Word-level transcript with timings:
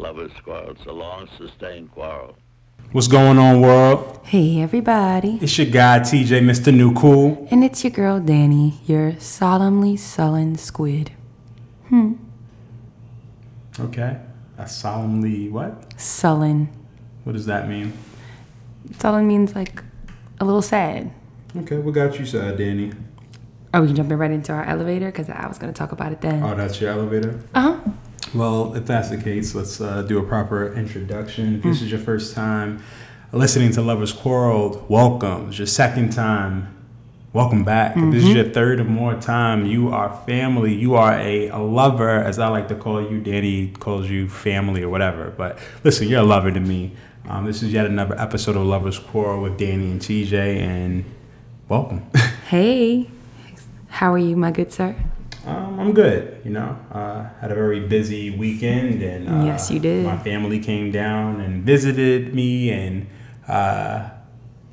lovers' 0.00 0.32
quarrel. 0.42 0.70
It's 0.70 0.86
a 0.86 0.92
long, 0.92 1.28
sustained 1.36 1.92
quarrel. 1.92 2.34
What's 2.92 3.06
going 3.06 3.38
on, 3.38 3.60
world? 3.60 4.20
Hey, 4.24 4.60
everybody. 4.62 5.38
It's 5.42 5.56
your 5.58 5.66
guy, 5.66 6.00
TJ, 6.00 6.40
Mr. 6.40 6.74
New 6.74 6.94
Cool. 6.94 7.46
And 7.50 7.62
it's 7.62 7.84
your 7.84 7.90
girl, 7.90 8.18
Danny, 8.18 8.80
your 8.86 9.20
solemnly 9.20 9.96
sullen 9.96 10.56
squid. 10.56 11.12
Hmm. 11.88 12.14
Okay. 13.78 14.16
A 14.58 14.66
solemnly 14.66 15.50
what? 15.50 16.00
Sullen. 16.00 16.70
What 17.24 17.34
does 17.34 17.46
that 17.46 17.68
mean? 17.68 17.92
Sullen 18.98 19.28
means 19.28 19.54
like 19.54 19.84
a 20.40 20.44
little 20.44 20.62
sad. 20.62 21.12
Okay, 21.56 21.76
what 21.76 21.94
got 21.94 22.18
you 22.18 22.24
sad, 22.24 22.56
Danny? 22.56 22.92
Are 23.74 23.82
we 23.82 23.92
jumping 23.92 24.16
right 24.16 24.30
into 24.30 24.52
our 24.52 24.64
elevator? 24.64 25.06
Because 25.06 25.28
I 25.28 25.46
was 25.46 25.58
going 25.58 25.72
to 25.72 25.78
talk 25.78 25.92
about 25.92 26.10
it 26.10 26.22
then. 26.22 26.42
Oh, 26.42 26.54
that's 26.56 26.80
your 26.80 26.90
elevator? 26.90 27.40
Uh 27.54 27.60
huh. 27.60 27.90
Well, 28.34 28.74
if 28.76 28.86
that's 28.86 29.10
the 29.10 29.16
case, 29.16 29.54
let's 29.56 29.80
uh, 29.80 30.02
do 30.02 30.18
a 30.18 30.22
proper 30.22 30.72
introduction. 30.74 31.56
If 31.56 31.62
this 31.62 31.82
is 31.82 31.90
your 31.90 32.00
first 32.00 32.34
time 32.34 32.82
listening 33.32 33.72
to 33.72 33.82
Lovers 33.82 34.12
Quarreled, 34.12 34.88
welcome. 34.88 35.48
It's 35.48 35.58
your 35.58 35.66
second 35.66 36.12
time. 36.12 36.76
Welcome 37.32 37.64
back. 37.64 37.96
If 37.96 38.12
this 38.12 38.24
is 38.24 38.34
your 38.34 38.44
third 38.44 38.80
or 38.80 38.84
more 38.84 39.14
time, 39.14 39.66
you 39.66 39.90
are 39.90 40.20
family. 40.26 40.74
You 40.74 40.94
are 40.96 41.12
a, 41.12 41.48
a 41.48 41.58
lover, 41.58 42.08
as 42.08 42.38
I 42.40 42.48
like 42.48 42.68
to 42.68 42.74
call 42.74 43.00
you. 43.02 43.20
Danny 43.20 43.68
calls 43.68 44.08
you 44.08 44.28
family 44.28 44.82
or 44.82 44.88
whatever. 44.88 45.30
But 45.30 45.58
listen, 45.84 46.08
you're 46.08 46.22
a 46.22 46.24
lover 46.24 46.50
to 46.50 46.60
me. 46.60 46.92
Um, 47.28 47.46
this 47.46 47.62
is 47.62 47.72
yet 47.72 47.86
another 47.86 48.18
episode 48.18 48.56
of 48.56 48.62
Lovers 48.64 48.98
Quarrel 48.98 49.42
with 49.42 49.58
Danny 49.58 49.90
and 49.90 50.00
TJ, 50.00 50.32
and 50.58 51.04
welcome. 51.68 52.08
Hey, 52.50 53.08
how 53.88 54.12
are 54.12 54.18
you, 54.18 54.34
my 54.34 54.50
good 54.50 54.72
sir? 54.72 54.96
Um, 55.46 55.80
I'm 55.80 55.92
good. 55.92 56.40
You 56.44 56.50
know, 56.50 56.76
uh, 56.92 57.28
had 57.40 57.50
a 57.50 57.54
very 57.54 57.80
busy 57.80 58.30
weekend, 58.30 59.02
and 59.02 59.28
uh, 59.28 59.44
Yes, 59.44 59.70
you 59.70 59.78
did. 59.78 60.04
My 60.04 60.18
family 60.18 60.58
came 60.58 60.90
down 60.90 61.40
and 61.40 61.64
visited 61.64 62.34
me, 62.34 62.70
and 62.70 63.06
uh, 63.48 64.10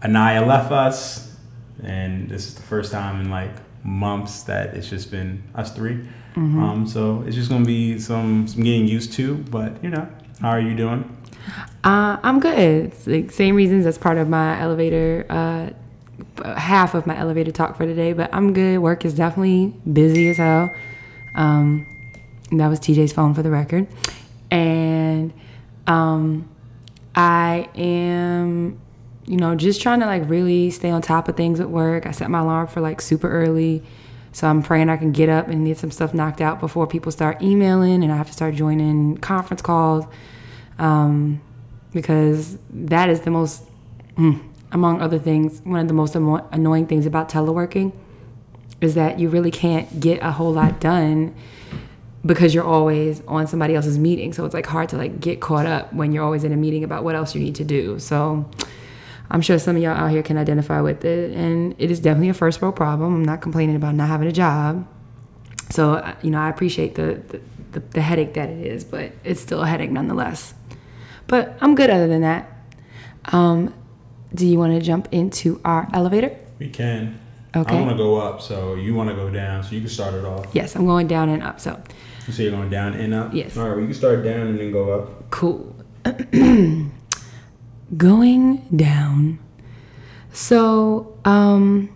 Anaya 0.03 0.45
left 0.45 0.71
us, 0.71 1.35
and 1.83 2.29
this 2.29 2.47
is 2.47 2.55
the 2.55 2.63
first 2.63 2.91
time 2.91 3.21
in 3.21 3.29
like 3.29 3.55
months 3.83 4.43
that 4.43 4.75
it's 4.75 4.89
just 4.89 5.11
been 5.11 5.41
us 5.55 5.71
3 5.73 6.05
Mm-hmm. 6.37 6.63
Um, 6.63 6.85
so 6.87 7.23
it's 7.25 7.35
just 7.35 7.49
gonna 7.49 7.65
be 7.65 7.97
some 7.97 8.47
some 8.47 8.61
getting 8.61 8.87
used 8.87 9.11
to, 9.13 9.37
but 9.49 9.83
you 9.83 9.89
know, 9.89 10.07
how 10.39 10.49
are 10.49 10.59
you 10.59 10.75
doing? 10.75 11.17
Uh, 11.83 12.17
I'm 12.21 12.39
good. 12.39 12.59
It's 12.59 13.07
like 13.07 13.31
same 13.31 13.55
reasons 13.55 13.87
as 13.87 13.97
part 13.97 14.19
of 14.19 14.29
my 14.29 14.59
elevator, 14.61 15.25
uh, 15.31 15.71
half 16.45 16.93
of 16.93 17.05
my 17.05 17.17
elevator 17.17 17.51
talk 17.51 17.77
for 17.77 17.85
today, 17.85 18.13
but 18.13 18.29
I'm 18.33 18.53
good. 18.53 18.79
Work 18.79 19.05
is 19.05 19.13
definitely 19.13 19.73
busy 19.91 20.29
as 20.29 20.37
hell. 20.37 20.73
Um, 21.35 21.85
that 22.51 22.67
was 22.67 22.79
TJ's 22.79 23.13
phone 23.13 23.33
for 23.33 23.43
the 23.43 23.51
record. 23.51 23.87
And 24.49 25.33
um, 25.85 26.49
I 27.15 27.69
am, 27.75 28.79
you 29.25 29.37
know, 29.37 29.55
just 29.55 29.81
trying 29.81 29.99
to 29.99 30.05
like 30.05 30.27
really 30.29 30.71
stay 30.71 30.89
on 30.89 31.01
top 31.01 31.27
of 31.27 31.35
things 31.35 31.59
at 31.59 31.69
work. 31.69 32.05
I 32.05 32.11
set 32.11 32.29
my 32.29 32.39
alarm 32.39 32.67
for 32.67 32.81
like 32.81 33.01
super 33.01 33.29
early. 33.29 33.83
So 34.31 34.47
I'm 34.47 34.61
praying 34.61 34.89
I 34.89 34.97
can 34.97 35.11
get 35.11 35.29
up 35.29 35.47
and 35.47 35.65
get 35.65 35.77
some 35.77 35.89
stuff 35.89 36.13
knocked 36.13 36.41
out 36.41 36.59
before 36.59 36.85
people 36.85 37.11
start 37.11 37.41
emailing 37.41 38.03
and 38.03 38.11
I 38.11 38.17
have 38.17 38.27
to 38.27 38.33
start 38.33 38.53
joining 38.53 39.17
conference 39.17 39.61
calls 39.61 40.05
um, 40.77 41.41
because 41.91 42.57
that 42.69 43.09
is 43.09 43.21
the 43.21 43.31
most, 43.31 43.63
mm, 44.15 44.39
among 44.71 45.01
other 45.01 45.19
things, 45.19 45.61
one 45.63 45.79
of 45.79 45.87
the 45.87 45.93
most 45.93 46.15
amo- 46.15 46.47
annoying 46.51 46.87
things 46.87 47.05
about 47.05 47.29
teleworking 47.29 47.93
is 48.81 48.95
that 48.95 49.19
you 49.19 49.29
really 49.29 49.51
can't 49.51 49.99
get 49.99 50.21
a 50.21 50.31
whole 50.31 50.53
lot 50.53 50.79
done 50.79 51.33
because 52.25 52.53
you're 52.53 52.63
always 52.63 53.21
on 53.27 53.47
somebody 53.47 53.75
else's 53.75 53.97
meeting. 53.97 54.33
So 54.33 54.45
it's 54.45 54.53
like 54.53 54.65
hard 54.65 54.89
to 54.89 54.97
like 54.97 55.19
get 55.19 55.39
caught 55.39 55.65
up 55.65 55.93
when 55.93 56.11
you're 56.11 56.23
always 56.23 56.43
in 56.43 56.51
a 56.51 56.57
meeting 56.57 56.83
about 56.83 57.03
what 57.03 57.15
else 57.15 57.33
you 57.33 57.41
need 57.41 57.55
to 57.55 57.63
do. 57.63 57.99
So 57.99 58.49
I'm 59.29 59.41
sure 59.41 59.57
some 59.59 59.75
of 59.75 59.81
y'all 59.81 59.95
out 59.95 60.11
here 60.11 60.23
can 60.23 60.37
identify 60.37 60.81
with 60.81 61.03
it, 61.05 61.35
and 61.35 61.75
it 61.77 61.91
is 61.91 61.99
definitely 61.99 62.29
a 62.29 62.33
first 62.33 62.61
world 62.61 62.75
problem. 62.75 63.13
I'm 63.13 63.25
not 63.25 63.41
complaining 63.41 63.75
about 63.75 63.95
not 63.95 64.07
having 64.07 64.27
a 64.27 64.31
job. 64.31 64.87
So 65.69 65.95
uh, 65.95 66.15
you 66.21 66.31
know, 66.31 66.39
I 66.39 66.49
appreciate 66.49 66.95
the 66.95 67.21
the, 67.27 67.41
the, 67.71 67.79
the 67.79 68.01
headache 68.01 68.33
that 68.35 68.49
it 68.49 68.65
is, 68.65 68.83
but 68.83 69.11
it's 69.23 69.41
still 69.41 69.61
a 69.61 69.67
headache 69.67 69.91
nonetheless. 69.91 70.53
But 71.27 71.57
I'm 71.61 71.75
good 71.75 71.89
other 71.89 72.07
than 72.07 72.21
that. 72.21 72.49
Um, 73.25 73.73
do 74.33 74.45
you 74.45 74.57
want 74.57 74.73
to 74.73 74.81
jump 74.81 75.07
into 75.11 75.59
our 75.63 75.87
elevator? 75.93 76.37
We 76.59 76.69
can. 76.69 77.19
Okay. 77.55 77.77
I 77.77 77.81
want 77.81 77.91
to 77.91 77.97
go 77.97 78.17
up, 78.17 78.41
so 78.41 78.75
you 78.75 78.93
want 78.93 79.09
to 79.09 79.15
go 79.15 79.29
down, 79.29 79.63
so 79.63 79.71
you 79.71 79.81
can 79.81 79.89
start 79.89 80.13
it 80.13 80.25
off. 80.25 80.47
Yes, 80.53 80.75
I'm 80.75 80.85
going 80.85 81.07
down 81.07 81.29
and 81.29 81.41
up. 81.41 81.59
So 81.59 81.81
You 82.27 82.33
say 82.33 82.43
you're 82.43 82.51
going 82.51 82.69
down 82.69 82.93
and 82.93 83.13
up. 83.13 83.33
Yes. 83.33 83.57
All 83.57 83.63
right, 83.63 83.71
well, 83.71 83.79
you 83.79 83.87
can 83.87 83.95
start 83.95 84.23
down 84.23 84.47
and 84.47 84.59
then 84.59 84.71
go 84.71 84.91
up. 84.91 85.29
cool. 85.31 85.75
going 87.97 88.57
down. 88.75 89.39
So, 90.33 91.17
um, 91.25 91.89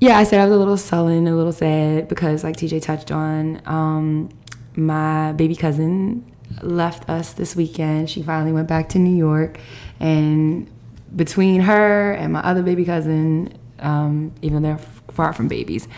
yeah, 0.00 0.18
I 0.18 0.24
said 0.24 0.40
I 0.40 0.44
was 0.44 0.54
a 0.54 0.58
little 0.58 0.76
sullen, 0.76 1.26
a 1.26 1.34
little 1.34 1.52
sad 1.52 2.08
because, 2.08 2.44
like 2.44 2.56
TJ 2.56 2.82
touched 2.82 3.10
on, 3.10 3.62
um, 3.66 4.28
my 4.74 5.32
baby 5.32 5.54
cousin 5.56 6.30
left 6.60 7.08
us 7.08 7.32
this 7.32 7.56
weekend. 7.56 8.10
She 8.10 8.22
finally 8.22 8.52
went 8.52 8.68
back 8.68 8.88
to 8.90 8.98
New 8.98 9.14
York, 9.16 9.58
and 10.00 10.68
between 11.14 11.60
her 11.62 12.12
and 12.12 12.32
my 12.32 12.40
other 12.40 12.62
baby 12.62 12.84
cousin, 12.84 13.58
um, 13.78 14.32
even 14.42 14.62
though 14.62 14.76
they're 14.76 14.86
far 15.12 15.32
from 15.32 15.48
babies, 15.48 15.88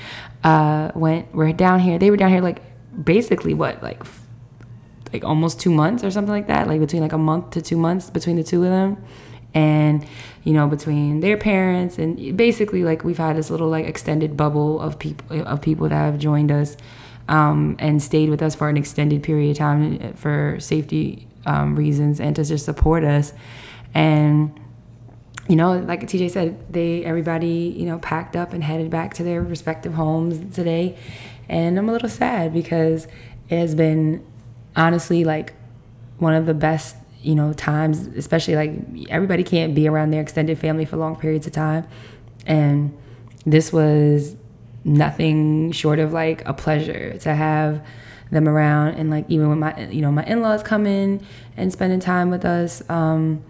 uh, 0.42 0.90
went 0.94 1.34
we're 1.34 1.52
down 1.52 1.80
here. 1.80 1.98
They 1.98 2.10
were 2.10 2.16
down 2.16 2.30
here 2.30 2.40
like 2.40 2.60
basically 3.04 3.54
what 3.54 3.82
like 3.82 4.02
like 5.12 5.24
almost 5.24 5.60
two 5.60 5.70
months 5.70 6.02
or 6.02 6.10
something 6.10 6.32
like 6.32 6.48
that, 6.48 6.66
like 6.66 6.80
between 6.80 7.02
like 7.02 7.12
a 7.12 7.18
month 7.18 7.50
to 7.50 7.62
two 7.62 7.76
months 7.76 8.10
between 8.10 8.36
the 8.36 8.44
two 8.44 8.64
of 8.64 8.70
them. 8.70 9.02
And, 9.54 10.04
you 10.42 10.52
know, 10.52 10.66
between 10.66 11.20
their 11.20 11.36
parents 11.36 11.96
and 11.98 12.36
basically 12.36 12.82
like 12.82 13.04
we've 13.04 13.18
had 13.18 13.36
this 13.36 13.50
little 13.50 13.68
like 13.68 13.86
extended 13.86 14.36
bubble 14.36 14.80
of 14.80 14.98
people 14.98 15.46
of 15.46 15.62
people 15.62 15.88
that 15.88 15.94
have 15.94 16.18
joined 16.18 16.50
us 16.50 16.76
um, 17.28 17.76
and 17.78 18.02
stayed 18.02 18.30
with 18.30 18.42
us 18.42 18.56
for 18.56 18.68
an 18.68 18.76
extended 18.76 19.22
period 19.22 19.52
of 19.52 19.56
time 19.58 20.14
for 20.14 20.58
safety 20.58 21.28
um, 21.46 21.76
reasons 21.76 22.18
and 22.20 22.34
to 22.34 22.44
just 22.44 22.64
support 22.64 23.04
us. 23.04 23.32
And 23.94 24.58
you 25.48 25.56
know, 25.56 25.78
like 25.78 26.02
TJ 26.02 26.30
said, 26.30 26.72
they 26.72 27.04
everybody 27.04 27.74
you 27.76 27.86
know 27.86 27.98
packed 27.98 28.36
up 28.36 28.52
and 28.52 28.64
headed 28.64 28.90
back 28.90 29.14
to 29.14 29.22
their 29.22 29.42
respective 29.42 29.94
homes 29.94 30.54
today, 30.54 30.96
and 31.48 31.78
I'm 31.78 31.88
a 31.88 31.92
little 31.92 32.08
sad 32.08 32.52
because 32.52 33.06
it 33.48 33.58
has 33.58 33.74
been 33.74 34.24
honestly 34.74 35.24
like 35.24 35.52
one 36.18 36.34
of 36.34 36.46
the 36.46 36.54
best 36.54 36.96
you 37.20 37.34
know 37.34 37.52
times, 37.52 38.06
especially 38.16 38.56
like 38.56 38.72
everybody 39.10 39.42
can't 39.42 39.74
be 39.74 39.86
around 39.86 40.10
their 40.10 40.22
extended 40.22 40.58
family 40.58 40.84
for 40.84 40.96
long 40.96 41.16
periods 41.16 41.46
of 41.46 41.52
time, 41.52 41.86
and 42.46 42.96
this 43.44 43.72
was 43.72 44.36
nothing 44.84 45.72
short 45.72 45.98
of 45.98 46.12
like 46.12 46.46
a 46.46 46.54
pleasure 46.54 47.16
to 47.18 47.34
have 47.34 47.84
them 48.30 48.48
around 48.48 48.94
and 48.94 49.10
like 49.10 49.24
even 49.28 49.48
when 49.48 49.58
my 49.58 49.86
you 49.86 50.00
know 50.00 50.10
my 50.10 50.24
in-laws 50.24 50.62
come 50.62 50.86
in 50.86 51.24
and 51.56 51.72
spending 51.72 52.00
time 52.00 52.30
with 52.30 52.44
us 52.44 52.82
um 52.90 53.42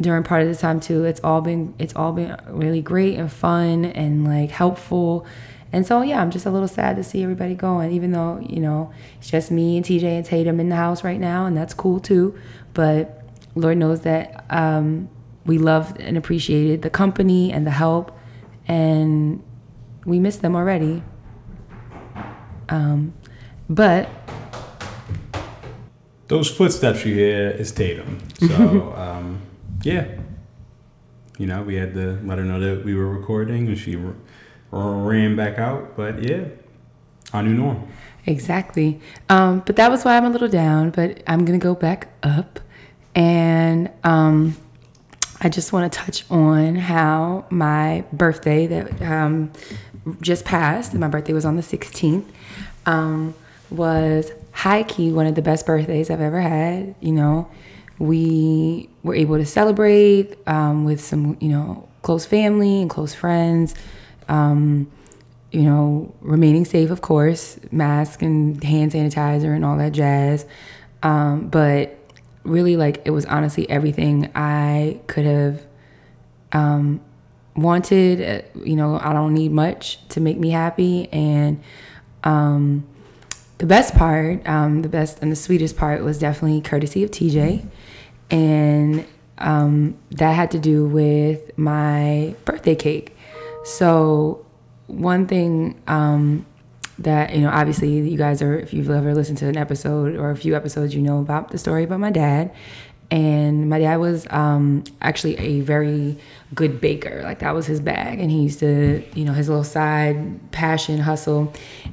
during 0.00 0.22
part 0.22 0.42
of 0.42 0.48
the 0.48 0.54
time 0.54 0.78
too 0.78 1.04
it's 1.04 1.20
all 1.24 1.40
been 1.40 1.74
it's 1.78 1.94
all 1.96 2.12
been 2.12 2.36
really 2.48 2.82
great 2.82 3.18
and 3.18 3.32
fun 3.32 3.84
and 3.84 4.24
like 4.24 4.50
helpful. 4.50 5.26
And 5.72 5.84
so 5.86 6.00
yeah 6.02 6.20
i'm 6.22 6.30
just 6.30 6.46
a 6.46 6.50
little 6.50 6.68
sad 6.68 6.96
to 6.96 7.04
see 7.04 7.22
everybody 7.22 7.54
going 7.54 7.90
even 7.92 8.12
though 8.12 8.38
you 8.40 8.60
know 8.60 8.92
it's 9.18 9.30
just 9.30 9.50
me 9.50 9.76
and 9.76 9.84
tj 9.84 10.04
and 10.04 10.24
tatum 10.24 10.60
in 10.60 10.68
the 10.68 10.76
house 10.76 11.02
right 11.02 11.18
now 11.18 11.46
and 11.46 11.56
that's 11.56 11.74
cool 11.74 12.00
too. 12.00 12.38
But 12.74 13.22
lord 13.54 13.78
knows 13.78 14.02
that 14.02 14.44
um 14.50 15.08
we 15.44 15.58
loved 15.58 16.00
and 16.00 16.16
appreciated 16.16 16.82
the 16.82 16.90
company 16.90 17.52
and 17.52 17.66
the 17.66 17.70
help 17.70 18.16
and 18.68 19.42
we 20.04 20.18
miss 20.20 20.36
them 20.36 20.54
already. 20.54 21.02
Um 22.68 23.14
but 23.68 24.08
Those 26.28 26.50
footsteps 26.50 27.04
you 27.04 27.14
hear 27.14 27.50
is 27.50 27.70
Tatum. 27.70 28.18
So, 28.40 28.92
um, 28.96 29.40
yeah. 29.82 30.06
You 31.38 31.46
know, 31.46 31.62
we 31.62 31.74
had 31.74 31.94
to 31.94 32.18
let 32.24 32.38
her 32.38 32.44
know 32.44 32.60
that 32.60 32.84
we 32.84 32.94
were 32.94 33.08
recording 33.08 33.68
and 33.68 33.78
she 33.78 33.96
r- 33.96 34.14
ran 34.72 35.36
back 35.36 35.58
out. 35.58 35.96
But 35.96 36.22
yeah, 36.22 36.44
our 37.32 37.42
new 37.42 37.54
norm. 37.54 37.88
Exactly. 38.26 39.00
Um, 39.28 39.62
but 39.64 39.76
that 39.76 39.90
was 39.90 40.04
why 40.04 40.16
I'm 40.16 40.24
a 40.24 40.30
little 40.30 40.48
down, 40.48 40.90
but 40.90 41.22
I'm 41.26 41.44
going 41.44 41.58
to 41.58 41.62
go 41.62 41.74
back 41.74 42.08
up. 42.22 42.58
And 43.14 43.90
um, 44.02 44.56
I 45.40 45.48
just 45.48 45.72
want 45.72 45.90
to 45.92 45.98
touch 45.98 46.24
on 46.30 46.74
how 46.76 47.46
my 47.50 48.04
birthday 48.12 48.66
that 48.66 49.02
um, 49.02 49.52
just 50.20 50.44
passed, 50.44 50.94
my 50.94 51.08
birthday 51.08 51.32
was 51.32 51.44
on 51.44 51.56
the 51.56 51.62
16th, 51.62 52.24
um, 52.84 53.34
was 53.70 54.32
high 54.52 54.82
key 54.82 55.12
one 55.12 55.26
of 55.26 55.34
the 55.34 55.42
best 55.42 55.66
birthdays 55.66 56.10
I've 56.10 56.20
ever 56.20 56.40
had. 56.40 56.94
You 57.00 57.12
know, 57.12 57.50
we 57.98 58.88
were 59.02 59.14
able 59.14 59.36
to 59.38 59.46
celebrate 59.46 60.36
um, 60.46 60.84
with 60.84 61.00
some, 61.00 61.36
you 61.40 61.48
know, 61.48 61.88
close 62.02 62.26
family 62.26 62.80
and 62.80 62.90
close 62.90 63.14
friends. 63.14 63.74
Um, 64.28 64.90
you 65.52 65.62
know, 65.62 66.14
remaining 66.20 66.64
safe, 66.64 66.90
of 66.90 67.00
course, 67.00 67.58
mask 67.70 68.20
and 68.20 68.62
hand 68.62 68.92
sanitizer 68.92 69.54
and 69.54 69.64
all 69.64 69.78
that 69.78 69.92
jazz. 69.92 70.44
Um, 71.02 71.48
but 71.48 71.96
really 72.44 72.76
like 72.76 73.02
it 73.04 73.10
was 73.10 73.24
honestly 73.26 73.68
everything 73.70 74.30
I 74.34 75.00
could 75.06 75.24
have 75.24 75.64
um, 76.52 77.00
wanted. 77.54 78.20
Uh, 78.20 78.60
You 78.64 78.76
know, 78.76 78.98
I 79.00 79.12
don't 79.12 79.34
need 79.34 79.52
much 79.52 80.06
to 80.10 80.20
make 80.20 80.38
me 80.38 80.50
happy, 80.50 81.08
and 81.12 81.62
um, 82.24 82.86
the 83.58 83.66
best 83.66 83.94
part, 83.94 84.46
um, 84.46 84.82
the 84.82 84.88
best 84.88 85.18
and 85.22 85.32
the 85.32 85.36
sweetest 85.36 85.76
part 85.76 86.02
was 86.02 86.18
definitely 86.18 86.60
courtesy 86.60 87.02
of 87.04 87.10
TJ, 87.10 87.66
and 88.30 89.06
um, 89.38 89.96
that 90.12 90.32
had 90.32 90.50
to 90.52 90.58
do 90.58 90.86
with 90.86 91.56
my 91.58 92.34
birthday 92.44 92.74
cake. 92.74 93.16
So 93.64 94.44
one 94.86 95.26
thing 95.26 95.80
um, 95.86 96.46
that 96.98 97.34
you 97.34 97.40
know, 97.40 97.50
obviously, 97.50 97.98
you 98.08 98.16
guys 98.16 98.40
are 98.42 98.56
if 98.56 98.72
you've 98.72 98.90
ever 98.90 99.14
listened 99.14 99.38
to 99.38 99.48
an 99.48 99.56
episode 99.56 100.16
or 100.16 100.30
a 100.30 100.36
few 100.36 100.56
episodes, 100.56 100.94
you 100.94 101.02
know 101.02 101.20
about 101.20 101.50
the 101.50 101.58
story 101.58 101.84
about 101.84 102.00
my 102.00 102.10
dad. 102.10 102.54
And 103.08 103.70
my 103.70 103.78
dad 103.78 103.98
was 103.98 104.26
um, 104.30 104.82
actually 105.00 105.38
a 105.38 105.60
very 105.60 106.18
good 106.56 106.80
baker. 106.80 107.22
Like 107.22 107.38
that 107.38 107.54
was 107.54 107.64
his 107.64 107.80
bag, 107.80 108.18
and 108.18 108.30
he 108.30 108.42
used 108.42 108.58
to, 108.60 109.04
you 109.14 109.24
know, 109.24 109.32
his 109.32 109.48
little 109.48 109.62
side 109.62 110.50
passion 110.50 110.98
hustle, 110.98 111.52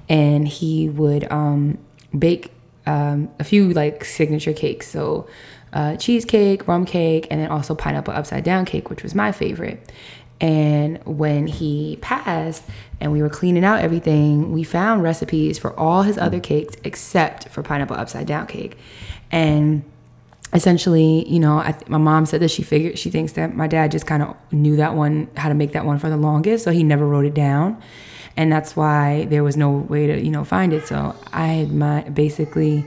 and 0.10 0.48
he 0.48 0.90
would 0.90 1.32
um, 1.32 1.78
bake 2.18 2.52
um, 2.88 3.30
a 3.40 3.44
few 3.44 3.74
like 3.74 4.04
signature 4.06 4.54
cakes. 4.54 4.88
So 4.88 5.28
uh, 5.74 5.96
cheesecake, 5.98 6.68
rum 6.68 6.86
cake, 6.86 7.28
and 7.30 7.42
then 7.42 7.50
also 7.50 7.76
pineapple 7.76 8.14
upside 8.14 8.44
down 8.44 8.66
cake, 8.66 8.90
which 8.90 9.04
was 9.04 9.14
my 9.16 9.32
favorite. 9.32 9.92
And 10.40 11.04
when 11.06 11.48
he 11.48 11.98
passed 12.02 12.64
and 13.00 13.12
we 13.12 13.22
were 13.22 13.30
cleaning 13.30 13.64
out 13.64 13.80
everything, 13.80 14.52
we 14.52 14.64
found 14.64 15.04
recipes 15.04 15.58
for 15.58 15.78
all 15.80 16.04
his 16.04 16.18
other 16.18 16.40
cakes 16.40 16.76
except 16.84 17.48
for 17.50 17.64
pineapple 17.64 17.96
upside 17.96 18.28
down 18.28 18.48
cake. 18.48 18.78
And 19.32 19.84
essentially, 20.54 21.28
you 21.28 21.40
know, 21.40 21.62
th- 21.62 21.88
my 21.88 21.98
mom 21.98 22.26
said 22.26 22.42
that 22.42 22.52
she 22.52 22.64
figured 22.64 22.98
she 22.98 23.10
thinks 23.10 23.34
that 23.34 23.56
my 23.56 23.68
dad 23.68 23.92
just 23.92 24.06
kind 24.06 24.24
of 24.24 24.36
knew 24.52 24.76
that 24.76 24.96
one 24.96 25.28
how 25.36 25.50
to 25.50 25.56
make 25.56 25.72
that 25.74 25.86
one 25.86 25.98
for 25.98 26.10
the 26.10 26.18
longest, 26.18 26.64
so 26.64 26.72
he 26.72 26.84
never 26.84 27.06
wrote 27.06 27.26
it 27.26 27.34
down, 27.34 27.82
and 28.38 28.52
that's 28.52 28.76
why 28.76 29.26
there 29.26 29.44
was 29.44 29.58
no 29.58 29.72
way 29.72 30.08
to 30.08 30.22
you 30.22 30.32
know 30.32 30.44
find 30.44 30.74
it. 30.74 30.88
So 30.88 31.16
I 31.32 31.48
had 31.48 31.74
my 31.74 32.02
basically 32.02 32.86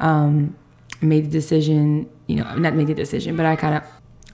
um, 0.00 0.56
made 1.00 1.24
the 1.24 1.30
decision, 1.30 2.08
you 2.28 2.36
know, 2.36 2.54
not 2.54 2.74
made 2.74 2.86
the 2.86 2.94
decision, 2.94 3.36
but 3.36 3.44
I 3.44 3.56
kind 3.56 3.74
of 3.74 3.82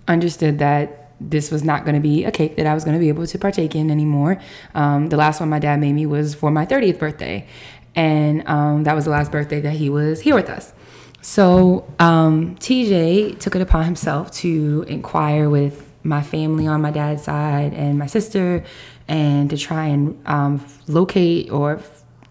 understood 0.07 0.59
that 0.59 1.13
this 1.21 1.51
was 1.51 1.65
not 1.65 1.85
going 1.85 1.95
to 1.95 2.01
be 2.01 2.25
a 2.25 2.31
cake 2.31 2.57
that 2.57 2.67
I 2.67 2.75
was 2.75 2.85
going 2.85 2.95
to 2.95 3.01
be 3.01 3.09
able 3.09 3.27
to 3.27 3.39
partake 3.39 3.75
in 3.75 3.91
anymore. 3.91 4.39
Um, 4.75 5.09
the 5.09 5.17
last 5.17 5.41
one 5.41 5.49
my 5.49 5.61
dad 5.61 5.81
made 5.81 5.93
me 5.93 6.05
was 6.05 6.35
for 6.35 6.51
my 6.51 6.67
30th 6.67 6.99
birthday, 6.99 7.47
and 7.95 8.47
um, 8.47 8.85
that 8.85 8.95
was 8.95 9.05
the 9.05 9.11
last 9.11 9.33
birthday 9.33 9.61
that 9.61 9.75
he 9.75 9.89
was 9.89 10.21
here 10.21 10.35
with 10.35 10.51
us. 10.51 10.75
So 11.23 11.91
um, 12.01 12.57
TJ 12.57 13.39
took 13.39 13.57
it 13.57 13.63
upon 13.63 13.85
himself 13.85 14.31
to 14.33 14.85
inquire 14.89 15.49
with 15.49 15.89
my 16.03 16.23
family 16.23 16.67
on 16.67 16.83
my 16.83 16.91
dad's 16.91 17.23
side 17.23 17.73
and 17.73 17.99
my 17.99 18.07
sister, 18.07 18.65
and 19.09 19.49
to 19.51 19.57
try 19.57 19.87
and 19.87 20.21
um, 20.27 20.67
locate 20.89 21.51
or 21.51 21.81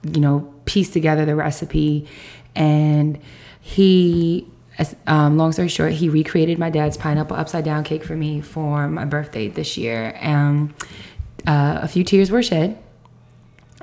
you 0.03 0.19
know 0.19 0.53
piece 0.65 0.89
together 0.89 1.25
the 1.25 1.35
recipe. 1.35 2.07
And 2.55 3.19
he, 3.61 4.45
um, 5.07 5.37
long 5.37 5.51
story 5.51 5.67
short, 5.67 5.93
he 5.93 6.09
recreated 6.09 6.57
my 6.57 6.69
dad's 6.69 6.97
pineapple 6.97 7.37
upside 7.37 7.63
down 7.63 7.83
cake 7.83 8.03
for 8.03 8.15
me 8.15 8.41
for 8.41 8.87
my 8.87 9.05
birthday 9.05 9.47
this 9.47 9.77
year. 9.77 10.17
And 10.19 10.73
uh, 11.45 11.79
a 11.81 11.87
few 11.87 12.03
tears 12.03 12.31
were 12.31 12.43
shed 12.43 12.77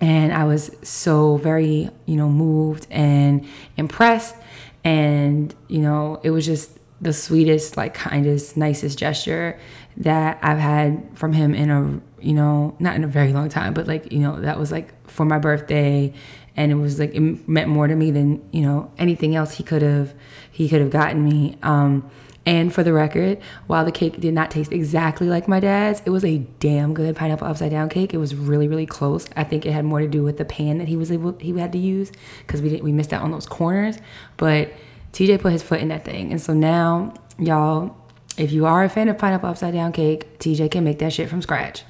and 0.01 0.33
I 0.33 0.45
was 0.45 0.71
so 0.83 1.37
very, 1.37 1.91
you 2.07 2.17
know, 2.17 2.29
moved 2.29 2.87
and 2.91 3.47
impressed. 3.77 4.35
And, 4.83 5.55
you 5.69 5.81
know, 5.81 6.21
it 6.23 6.31
was 6.31 6.47
just 6.47 6.79
the 7.03 7.13
sweetest, 7.13 7.77
like, 7.77 7.95
kindest, 7.95 8.57
nicest 8.57 8.99
gesture 8.99 9.59
that 9.99 10.39
I've 10.43 10.59
had 10.59 11.07
from 11.15 11.33
him 11.35 11.55
in 11.55 11.71
a, 11.71 12.01
you 12.25 12.33
know, 12.33 12.77
not 12.79 12.97
in 12.97 13.05
a 13.05 13.09
very 13.09 13.33
long 13.33 13.51
time, 13.51 13.75
but 13.75 13.87
like, 13.87 14.11
you 14.11 14.21
know, 14.21 14.41
that 14.41 14.59
was 14.59 14.73
like 14.73 15.09
for 15.09 15.27
my 15.27 15.39
birthday. 15.39 16.15
And 16.57 16.73
it 16.73 16.77
was 16.77 16.99
like, 16.99 17.15
it 17.15 17.49
meant 17.49 17.69
more 17.69 17.87
to 17.87 17.95
me 17.95 18.11
than, 18.11 18.43
you 18.53 18.63
know, 18.63 18.91
anything 18.97 19.35
else 19.37 19.53
he 19.53 19.63
could 19.63 19.83
have, 19.83 20.15
he 20.61 20.69
could 20.69 20.83
have 20.83 20.91
gotten 20.91 21.25
me. 21.25 21.57
Um, 21.63 22.11
and 22.45 22.71
for 22.71 22.83
the 22.83 22.93
record, 22.93 23.41
while 23.67 23.83
the 23.83 23.91
cake 23.91 24.21
did 24.21 24.35
not 24.35 24.51
taste 24.51 24.73
exactly 24.73 25.27
like 25.27 25.49
my 25.49 25.59
dad's, 25.59 26.03
it 26.05 26.11
was 26.11 26.23
a 26.23 26.37
damn 26.59 26.93
good 26.93 27.17
pineapple 27.17 27.47
upside 27.47 27.71
down 27.71 27.89
cake. 27.89 28.13
It 28.13 28.19
was 28.19 28.35
really, 28.35 28.69
really 28.69 28.85
close. 28.85 29.27
I 29.35 29.43
think 29.43 29.65
it 29.65 29.73
had 29.73 29.87
more 29.87 30.01
to 30.01 30.07
do 30.07 30.23
with 30.23 30.37
the 30.37 30.45
pan 30.45 30.77
that 30.77 30.87
he 30.87 30.97
was 30.97 31.11
able 31.11 31.33
he 31.39 31.59
had 31.59 31.73
to 31.73 31.79
use 31.79 32.13
because 32.41 32.61
we 32.61 32.69
didn't 32.69 32.85
we 32.85 32.93
missed 32.93 33.15
out 33.15 33.23
on 33.23 33.31
those 33.31 33.47
corners. 33.47 33.97
But 34.37 34.75
TJ 35.15 35.41
put 35.41 35.53
his 35.53 35.63
foot 35.63 35.81
in 35.81 35.89
that 35.89 36.05
thing, 36.05 36.31
and 36.31 36.43
so 36.43 36.53
now 36.53 37.15
y'all, 37.39 37.97
if 38.37 38.53
you 38.53 38.67
are 38.67 38.85
a 38.85 38.91
fan 38.91 39.09
of 39.09 39.17
pineapple 39.17 39.49
upside 39.49 39.73
down 39.73 39.93
cake, 39.93 40.39
TJ 40.41 40.71
can 40.71 40.85
make 40.85 40.99
that 40.99 41.15
shit 41.15 41.31
from 41.31 41.41
scratch, 41.41 41.85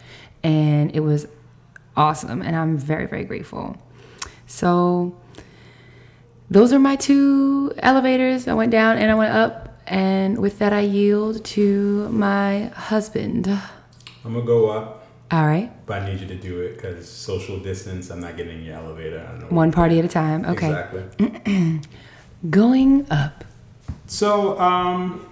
and 0.45 0.95
it 0.95 1.01
was 1.01 1.27
awesome, 1.97 2.41
and 2.41 2.55
I'm 2.55 2.79
very, 2.79 3.07
very 3.07 3.25
grateful. 3.25 3.77
So 4.47 5.20
those 6.51 6.73
are 6.73 6.79
my 6.79 6.97
two 6.97 7.73
elevators. 7.79 8.49
I 8.49 8.55
went 8.55 8.73
down 8.73 8.99
and 8.99 9.11
I 9.11 9.15
went 9.15 9.33
up. 9.33 9.69
And 9.87 10.39
with 10.39 10.59
that, 10.61 10.73
I 10.73 10.81
yield 10.81 11.45
to 11.47 12.09
my 12.11 12.67
husband. 12.69 13.49
I'm 13.49 14.35
gonna 14.35 14.45
go 14.45 14.69
up, 14.71 15.05
All 15.33 15.45
right. 15.47 15.73
but 15.87 16.03
I 16.03 16.07
need 16.07 16.21
you 16.21 16.29
to 16.29 16.37
do 16.37 16.61
it 16.61 16.77
because 16.77 17.09
social 17.09 17.59
distance. 17.59 18.11
I'm 18.11 18.21
not 18.21 18.37
getting 18.37 18.59
in 18.59 18.65
your 18.65 18.77
elevator. 18.77 19.19
I 19.27 19.31
don't 19.33 19.51
know. 19.51 19.57
One 19.57 19.73
party 19.73 19.99
at 19.99 20.05
a 20.05 20.09
time. 20.09 20.45
Okay. 20.45 20.69
Exactly. 20.69 21.81
Going 22.51 23.11
up. 23.11 23.45
So, 24.07 24.59
um, 24.61 25.27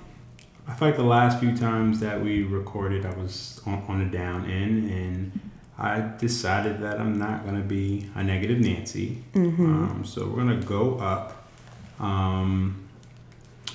I 0.66 0.74
feel 0.74 0.88
like 0.88 0.96
the 0.96 1.04
last 1.04 1.38
few 1.38 1.56
times 1.56 2.00
that 2.00 2.20
we 2.20 2.42
recorded, 2.42 3.06
I 3.06 3.14
was 3.14 3.60
on, 3.64 3.82
on 3.88 3.98
the 4.00 4.16
down 4.16 4.50
end, 4.50 4.90
and 4.90 5.47
I 5.78 6.00
decided 6.18 6.80
that 6.82 6.98
I'm 7.00 7.18
not 7.18 7.44
gonna 7.44 7.60
be 7.62 8.10
a 8.16 8.22
negative 8.24 8.58
Nancy. 8.58 9.22
Um, 9.34 10.02
so 10.04 10.26
we're 10.26 10.36
gonna 10.38 10.56
go 10.62 10.98
up. 10.98 11.48
Um, 12.00 12.84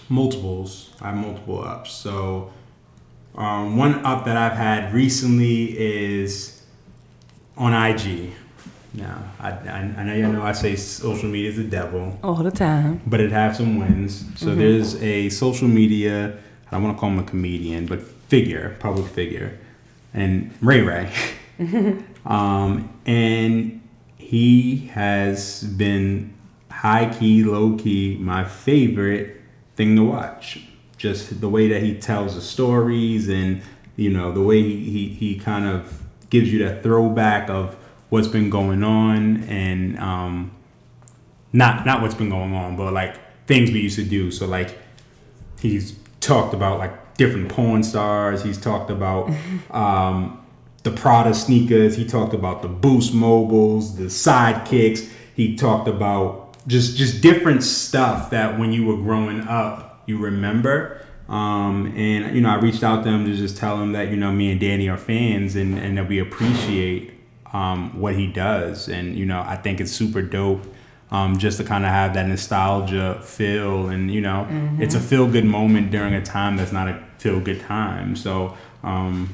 multiples. 0.09 0.91
I 1.01 1.07
have 1.11 1.15
multiple 1.17 1.63
ups. 1.63 1.91
So, 1.93 2.51
um, 3.35 3.77
one 3.77 4.05
up 4.05 4.25
that 4.25 4.37
I've 4.37 4.57
had 4.57 4.93
recently 4.93 5.77
is 5.77 6.61
on 7.57 7.73
IG. 7.73 8.31
Now, 8.93 9.23
I, 9.39 9.49
I, 9.51 9.93
I 9.97 10.03
know 10.03 10.13
you 10.13 10.27
know 10.27 10.43
I 10.43 10.51
say 10.51 10.75
social 10.75 11.27
media 11.27 11.49
is 11.49 11.57
the 11.57 11.63
devil 11.63 12.19
All 12.23 12.35
the 12.35 12.51
time. 12.51 13.01
but 13.07 13.19
it 13.19 13.31
have 13.31 13.55
some 13.55 13.79
wins. 13.79 14.23
So 14.35 14.53
there's 14.53 15.01
a 15.01 15.29
social 15.29 15.67
media, 15.67 16.37
I 16.67 16.71
don't 16.75 16.83
want 16.83 16.97
to 16.97 16.99
call 16.99 17.09
him 17.09 17.19
a 17.19 17.23
comedian, 17.23 17.87
but 17.87 18.01
figure, 18.03 18.75
public 18.79 19.07
figure, 19.07 19.57
and 20.13 20.53
Ray 20.61 20.81
Ray. 20.81 21.11
um, 22.25 22.99
and 23.05 23.81
he 24.17 24.87
has 24.87 25.63
been 25.63 26.33
high 26.71 27.13
key, 27.13 27.43
low 27.43 27.77
key, 27.77 28.17
my 28.19 28.43
favorite 28.43 29.41
thing 29.75 29.95
to 29.95 30.03
watch. 30.03 30.65
Just 30.97 31.41
the 31.41 31.49
way 31.49 31.67
that 31.67 31.81
he 31.81 31.97
tells 31.97 32.35
the 32.35 32.41
stories 32.41 33.27
and, 33.27 33.61
you 33.95 34.09
know, 34.09 34.31
the 34.31 34.41
way 34.41 34.61
he, 34.61 34.89
he, 34.89 35.09
he 35.09 35.39
kind 35.39 35.65
of 35.65 36.01
gives 36.29 36.51
you 36.51 36.59
that 36.65 36.81
throwback 36.81 37.49
of 37.49 37.75
what's 38.09 38.27
been 38.27 38.49
going 38.49 38.83
on 38.83 39.43
and, 39.43 39.99
um, 39.99 40.51
not 41.53 41.85
not 41.85 42.01
what's 42.01 42.15
been 42.15 42.29
going 42.29 42.53
on, 42.53 42.75
but 42.75 42.91
like 42.91 43.15
things 43.45 43.71
we 43.71 43.79
used 43.81 43.95
to 43.97 44.03
do. 44.03 44.31
So 44.31 44.47
like 44.47 44.77
he's 45.59 45.95
talked 46.19 46.53
about 46.53 46.79
like 46.79 47.15
different 47.15 47.49
porn 47.49 47.83
stars. 47.83 48.43
He's 48.43 48.59
talked 48.59 48.89
about 48.89 49.31
um, 49.71 50.42
the 50.83 50.91
Prada 50.91 51.33
sneakers. 51.33 51.95
He 51.95 52.05
talked 52.05 52.33
about 52.33 52.61
the 52.61 52.67
Boost 52.67 53.13
mobiles, 53.13 53.97
the 53.97 54.05
sidekicks. 54.05 55.09
He 55.35 55.55
talked 55.55 55.87
about 55.87 56.55
just 56.67 56.95
just 56.95 57.21
different 57.21 57.63
stuff 57.63 58.29
that 58.29 58.59
when 58.59 58.71
you 58.71 58.85
were 58.85 58.97
growing 58.97 59.41
up 59.41 60.03
you 60.05 60.17
remember. 60.17 60.99
Um, 61.29 61.93
and 61.95 62.35
you 62.35 62.41
know 62.41 62.49
I 62.49 62.55
reached 62.55 62.83
out 62.83 63.03
to 63.03 63.09
him 63.09 63.25
to 63.25 63.35
just 63.35 63.57
tell 63.57 63.81
him 63.81 63.93
that 63.93 64.09
you 64.09 64.17
know 64.17 64.31
me 64.31 64.51
and 64.51 64.59
Danny 64.59 64.89
are 64.89 64.97
fans 64.97 65.55
and 65.55 65.77
and 65.77 65.97
that 65.97 66.07
we 66.07 66.19
appreciate 66.19 67.13
um, 67.53 67.99
what 67.99 68.15
he 68.15 68.27
does. 68.27 68.89
And 68.89 69.15
you 69.15 69.25
know 69.25 69.41
I 69.41 69.55
think 69.55 69.79
it's 69.79 69.91
super 69.91 70.21
dope 70.21 70.65
um, 71.13 71.37
just 71.37 71.57
to 71.57 71.63
kind 71.63 71.85
of 71.85 71.91
have 71.91 72.15
that 72.15 72.27
nostalgia 72.27 73.21
feel. 73.23 73.87
And, 73.87 74.11
you 74.11 74.19
know, 74.19 74.47
it's 74.79 74.95
a 74.95 74.99
feel 74.99 75.27
good 75.27 75.45
moment 75.45 75.91
during 75.91 76.15
a 76.15 76.25
time 76.25 76.57
that's 76.57 76.71
not 76.71 76.87
a 76.87 77.03
feel 77.19 77.39
good 77.39 77.61
time. 77.61 78.15
So 78.15 78.57
um, 78.81 79.29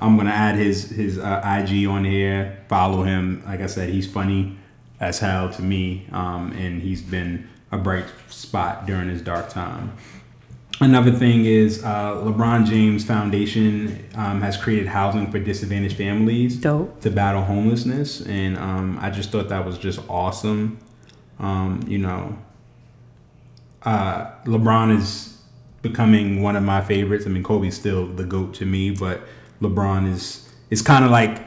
I'm 0.00 0.16
going 0.16 0.26
to 0.26 0.32
add 0.32 0.54
his, 0.54 0.90
his 0.90 1.18
uh, 1.18 1.42
IG 1.44 1.86
on 1.86 2.04
here, 2.04 2.64
follow 2.68 3.02
him. 3.02 3.42
Like 3.46 3.60
I 3.60 3.66
said, 3.66 3.88
he's 3.88 4.10
funny 4.10 4.56
as 5.00 5.18
hell 5.18 5.50
to 5.50 5.62
me. 5.62 6.06
Um, 6.12 6.52
and 6.52 6.82
he's 6.82 7.02
been 7.02 7.48
a 7.72 7.78
bright 7.78 8.06
spot 8.28 8.86
during 8.86 9.08
his 9.08 9.22
dark 9.22 9.48
time. 9.48 9.92
Another 10.80 11.10
thing 11.10 11.44
is 11.44 11.82
uh, 11.82 12.14
LeBron 12.14 12.66
James 12.66 13.04
Foundation 13.04 14.04
um, 14.14 14.40
has 14.42 14.56
created 14.56 14.86
housing 14.86 15.28
for 15.30 15.40
disadvantaged 15.40 15.96
families 15.96 16.56
Dope. 16.56 17.00
to 17.00 17.10
battle 17.10 17.42
homelessness, 17.42 18.20
and 18.20 18.56
um, 18.56 18.96
I 19.00 19.10
just 19.10 19.32
thought 19.32 19.48
that 19.48 19.66
was 19.66 19.76
just 19.76 19.98
awesome. 20.08 20.78
Um, 21.40 21.84
you 21.88 21.98
know, 21.98 22.38
uh, 23.82 24.30
LeBron 24.44 24.96
is 24.96 25.36
becoming 25.82 26.42
one 26.42 26.54
of 26.54 26.62
my 26.62 26.80
favorites. 26.80 27.26
I 27.26 27.30
mean, 27.30 27.42
Kobe's 27.42 27.74
still 27.74 28.06
the 28.06 28.24
goat 28.24 28.54
to 28.54 28.64
me, 28.64 28.90
but 28.90 29.22
LeBron 29.60 30.12
is 30.12 30.48
is 30.70 30.82
kind 30.82 31.04
of 31.04 31.10
like 31.10 31.42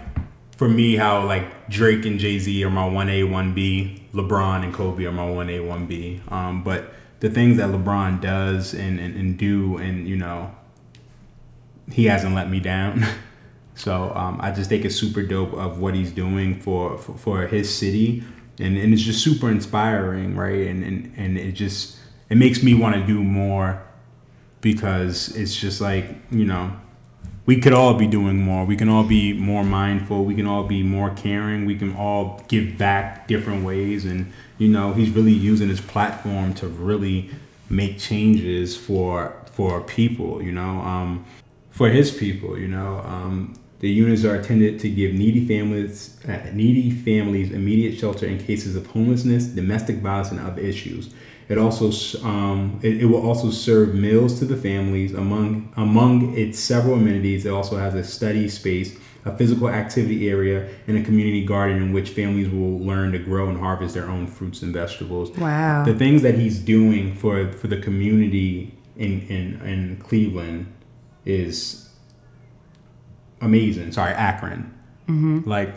for 0.58 0.68
me 0.68 0.96
how 0.96 1.26
like 1.26 1.70
Drake 1.70 2.06
and 2.06 2.20
Jay 2.20 2.38
Z 2.38 2.64
are 2.64 2.70
my 2.70 2.88
one 2.88 3.10
A, 3.10 3.24
one 3.24 3.54
B. 3.54 4.04
LeBron 4.14 4.64
and 4.64 4.74
Kobe 4.74 5.06
are 5.06 5.12
my 5.12 5.28
one 5.30 5.50
A, 5.50 5.60
one 5.62 5.88
B. 5.88 6.22
Um, 6.28 6.64
but 6.64 6.94
the 7.22 7.30
things 7.30 7.58
that 7.58 7.70
LeBron 7.70 8.22
does 8.22 8.74
and, 8.74 9.00
and, 9.00 9.16
and 9.16 9.38
do, 9.38 9.78
and 9.78 10.08
you 10.08 10.18
know, 10.18 10.54
he 11.92 12.06
hasn't 12.06 12.36
let 12.36 12.50
me 12.50 12.60
down. 12.60 13.06
so 13.76 14.14
um, 14.14 14.40
I 14.42 14.52
just 14.52 14.70
think 14.70 14.86
it's 14.86 14.96
super 14.96 15.24
dope 15.24 15.54
of 15.54 15.80
what 15.80 15.96
he's 15.96 16.12
doing 16.12 16.60
for 16.60 16.98
for, 16.98 17.18
for 17.18 17.48
his 17.48 17.74
city, 17.74 18.24
and, 18.60 18.78
and 18.78 18.94
it's 18.94 19.02
just 19.02 19.24
super 19.24 19.50
inspiring, 19.50 20.36
right? 20.36 20.68
And 20.68 20.84
and, 20.84 21.14
and 21.16 21.38
it 21.38 21.54
just 21.54 21.98
it 22.30 22.38
makes 22.38 22.62
me 22.62 22.74
want 22.74 22.96
to 22.96 23.06
do 23.06 23.24
more 23.24 23.82
because 24.62 25.36
it's 25.36 25.56
just 25.56 25.82
like 25.82 26.16
you 26.30 26.46
know 26.46 26.76
we 27.46 27.60
could 27.60 27.74
all 27.74 27.96
be 27.96 28.08
doing 28.08 28.40
more. 28.40 28.66
We 28.66 28.76
can 28.76 28.88
all 28.88 29.04
be 29.04 29.34
more 29.34 29.64
mindful. 29.64 30.26
We 30.26 30.36
can 30.36 30.46
all 30.46 30.64
be 30.64 30.84
more 30.84 31.10
caring. 31.10 31.66
We 31.66 31.76
can 31.76 31.96
all 31.96 32.44
give 32.48 32.78
back 32.78 33.28
different 33.28 33.66
ways. 33.66 34.06
And, 34.06 34.32
you 34.58 34.68
know, 34.68 34.94
he's 34.94 35.10
really 35.10 35.34
using 35.34 35.70
his 35.70 35.82
platform 35.82 36.54
to 36.56 36.68
really 36.68 37.30
make 37.70 37.98
changes 38.00 38.78
for 38.78 39.36
for 39.52 39.82
people, 39.82 40.42
you 40.42 40.52
know, 40.52 40.80
um, 40.82 41.26
for 41.72 41.90
his 41.90 42.12
people, 42.12 42.58
you 42.58 42.68
know. 42.68 43.02
Um, 43.06 43.56
the 43.80 43.90
units 43.90 44.24
are 44.24 44.36
intended 44.36 44.80
to 44.82 44.90
give 44.90 45.14
needy 45.14 45.46
families 45.48 46.20
uh, 46.28 46.52
needy 46.54 46.92
families 46.92 47.52
immediate 47.52 47.98
shelter 47.98 48.28
in 48.28 48.38
cases 48.38 48.76
of 48.76 48.86
homelessness, 48.88 49.46
domestic 49.46 49.98
violence, 49.98 50.30
and 50.32 50.40
other 50.40 50.62
issues. 50.62 51.14
It 51.50 51.58
also 51.58 51.92
um, 52.26 52.80
it, 52.82 53.02
it, 53.02 53.06
will 53.06 53.26
also 53.26 53.50
serve 53.50 53.94
meals 53.94 54.40
to 54.40 54.46
the 54.46 54.56
families. 54.56 55.14
Among 55.14 55.74
among 55.76 56.38
its 56.38 56.60
several 56.60 56.96
amenities, 56.96 57.46
it 57.46 57.50
also 57.50 57.78
has 57.78 57.94
a 57.94 58.04
study 58.04 58.48
space, 58.48 58.98
a 59.26 59.36
physical 59.36 59.70
activity 59.70 60.30
area, 60.30 60.70
and 60.88 60.98
a 60.98 61.04
community 61.04 61.46
garden 61.46 61.82
in 61.82 61.92
which 61.92 62.12
families 62.12 62.50
will 62.50 62.80
learn 62.80 63.12
to 63.12 63.20
grow 63.20 63.50
and 63.50 63.60
harvest 63.60 63.94
their 63.96 64.10
own 64.10 64.28
fruits 64.28 64.62
and 64.62 64.74
vegetables. 64.74 65.32
Wow! 65.38 65.84
The 65.84 65.96
things 65.96 66.22
that 66.22 66.36
he's 66.36 66.60
doing 66.60 67.16
for 67.16 67.52
for 67.54 67.68
the 67.68 67.78
community 67.78 68.78
in 68.96 69.22
in, 69.24 69.62
in 69.68 69.98
Cleveland 69.98 70.72
is 71.26 71.90
amazing. 73.42 73.92
Sorry, 73.92 74.14
Akron. 74.14 74.74
Mm-hmm. 75.10 75.50
Like 75.50 75.74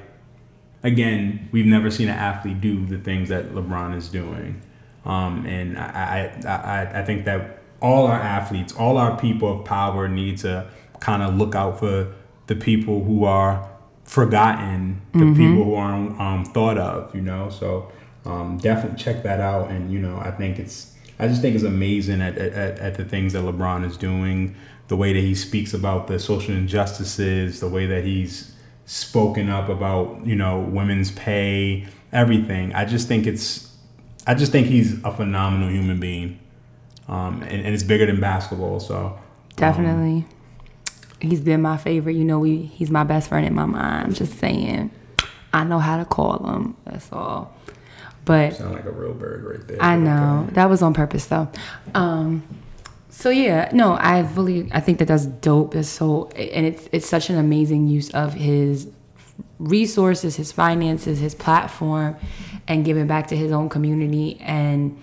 again, 0.85 1.49
we've 1.51 1.67
never 1.67 1.91
seen 1.91 2.09
an 2.09 2.17
athlete 2.17 2.61
do 2.61 2.87
the 2.87 2.99
things 2.99 3.29
that 3.31 3.51
LeBron 3.53 3.97
is 3.97 4.09
doing. 4.09 4.63
Um, 5.05 5.45
and 5.47 5.79
I, 5.79 6.33
I, 6.45 6.49
I, 6.49 7.01
I 7.01 7.05
think 7.05 7.25
that 7.27 7.59
all 7.81 8.07
our 8.07 8.19
athletes, 8.19 8.73
all 8.73 8.97
our 8.97 9.19
people 9.19 9.61
of 9.61 9.65
power 9.65 10.09
need 10.09 10.39
to 10.39 10.71
kind 11.01 11.23
of 11.23 11.37
look 11.37 11.55
out 11.55 11.79
for 11.79 12.15
the 12.47 12.57
people 12.57 13.05
who 13.05 13.25
are 13.25 13.69
forgotten, 14.05 15.03
the 15.13 15.19
mm-hmm. 15.19 15.35
people 15.35 15.65
who 15.65 15.75
aren't 15.75 16.19
um, 16.21 16.45
thought 16.45 16.79
of, 16.79 17.15
you 17.15 17.21
know? 17.21 17.51
So 17.51 17.93
um, 18.25 18.59
definitely 18.59 19.03
check 19.03 19.23
that 19.23 19.41
out. 19.41 19.71
And, 19.71 19.93
you 19.93 19.99
know, 19.99 20.17
I 20.19 20.31
think 20.31 20.59
it's, 20.59 20.95
I 21.19 21.29
just 21.29 21.43
think 21.43 21.55
it's 21.55 21.65
amazing 21.65 22.23
at, 22.23 22.39
at, 22.39 22.79
at 22.79 22.95
the 22.95 23.05
things 23.05 23.35
that 23.35 23.43
LeBron 23.43 23.85
is 23.87 23.97
doing, 23.97 24.57
the 24.89 24.97
way 24.97 25.13
that 25.13 25.21
he 25.21 25.35
speaks 25.35 25.75
about 25.75 26.07
the 26.07 26.19
social 26.19 26.55
injustices, 26.55 27.61
the 27.61 27.69
way 27.69 27.87
that 27.87 28.05
he's 28.05 28.55
spoken 28.87 29.49
up 29.51 29.69
about, 29.69 30.27
you 30.27 30.37
know, 30.37 30.61
women's 30.61 31.11
pay, 31.11 31.87
everything. 32.13 32.75
I 32.75 32.85
just 32.85 33.09
think 33.09 33.27
it's, 33.27 33.74
I 34.27 34.35
just 34.35 34.53
think 34.53 34.67
he's 34.67 35.03
a 35.05 35.13
phenomenal 35.13 35.69
human 35.69 36.01
being, 36.01 36.39
um, 37.09 37.43
and, 37.43 37.65
and, 37.65 37.75
it's 37.75 37.83
bigger 37.83 38.07
than 38.07 38.21
basketball. 38.21 38.81
So 38.81 38.97
um, 38.97 39.19
definitely, 39.57 40.25
he's 41.21 41.41
been 41.41 41.61
my 41.61 41.77
favorite. 41.77 42.15
You 42.15 42.25
know, 42.25 42.39
we 42.39 42.63
he's 42.63 42.91
my 42.91 43.05
best 43.05 43.29
friend 43.29 43.47
in 43.47 43.55
my 43.55 43.67
mind. 43.67 44.07
I'm 44.07 44.15
just 44.15 44.39
saying, 44.39 44.91
I 45.53 45.65
know 45.65 45.79
how 45.79 45.99
to 45.99 46.05
call 46.05 46.45
him. 46.47 46.77
That's 46.85 47.13
all. 47.13 47.55
But 48.25 48.57
sound 48.57 48.73
like 48.73 48.87
a 48.87 48.91
real 48.91 49.13
bird 49.13 49.45
right 49.45 49.69
there. 49.69 49.83
I 49.83 49.97
know 49.97 50.49
that 50.53 50.71
was 50.71 50.81
on 50.83 50.95
purpose 50.95 51.27
though. 51.27 51.49
Um, 51.95 52.43
so 53.11 53.31
yeah, 53.31 53.71
no, 53.73 53.97
I 54.01 54.27
fully 54.27 54.69
I 54.73 54.81
think 54.81 54.99
that 54.99 55.09
that's 55.09 55.27
dope. 55.27 55.75
It's 55.75 55.89
so 55.89 56.29
and 56.31 56.67
it's 56.67 56.89
it's 56.91 57.07
such 57.07 57.31
an 57.31 57.37
amazing 57.37 57.87
use 57.89 58.11
of 58.11 58.35
his 58.35 58.89
resources, 59.59 60.37
his 60.37 60.53
finances, 60.53 61.21
his 61.21 61.35
platform, 61.35 62.17
and 62.69 62.85
giving 62.85 63.07
back 63.07 63.29
to 63.29 63.37
his 63.37 63.53
own 63.53 63.69
community. 63.69 64.39
And 64.41 65.01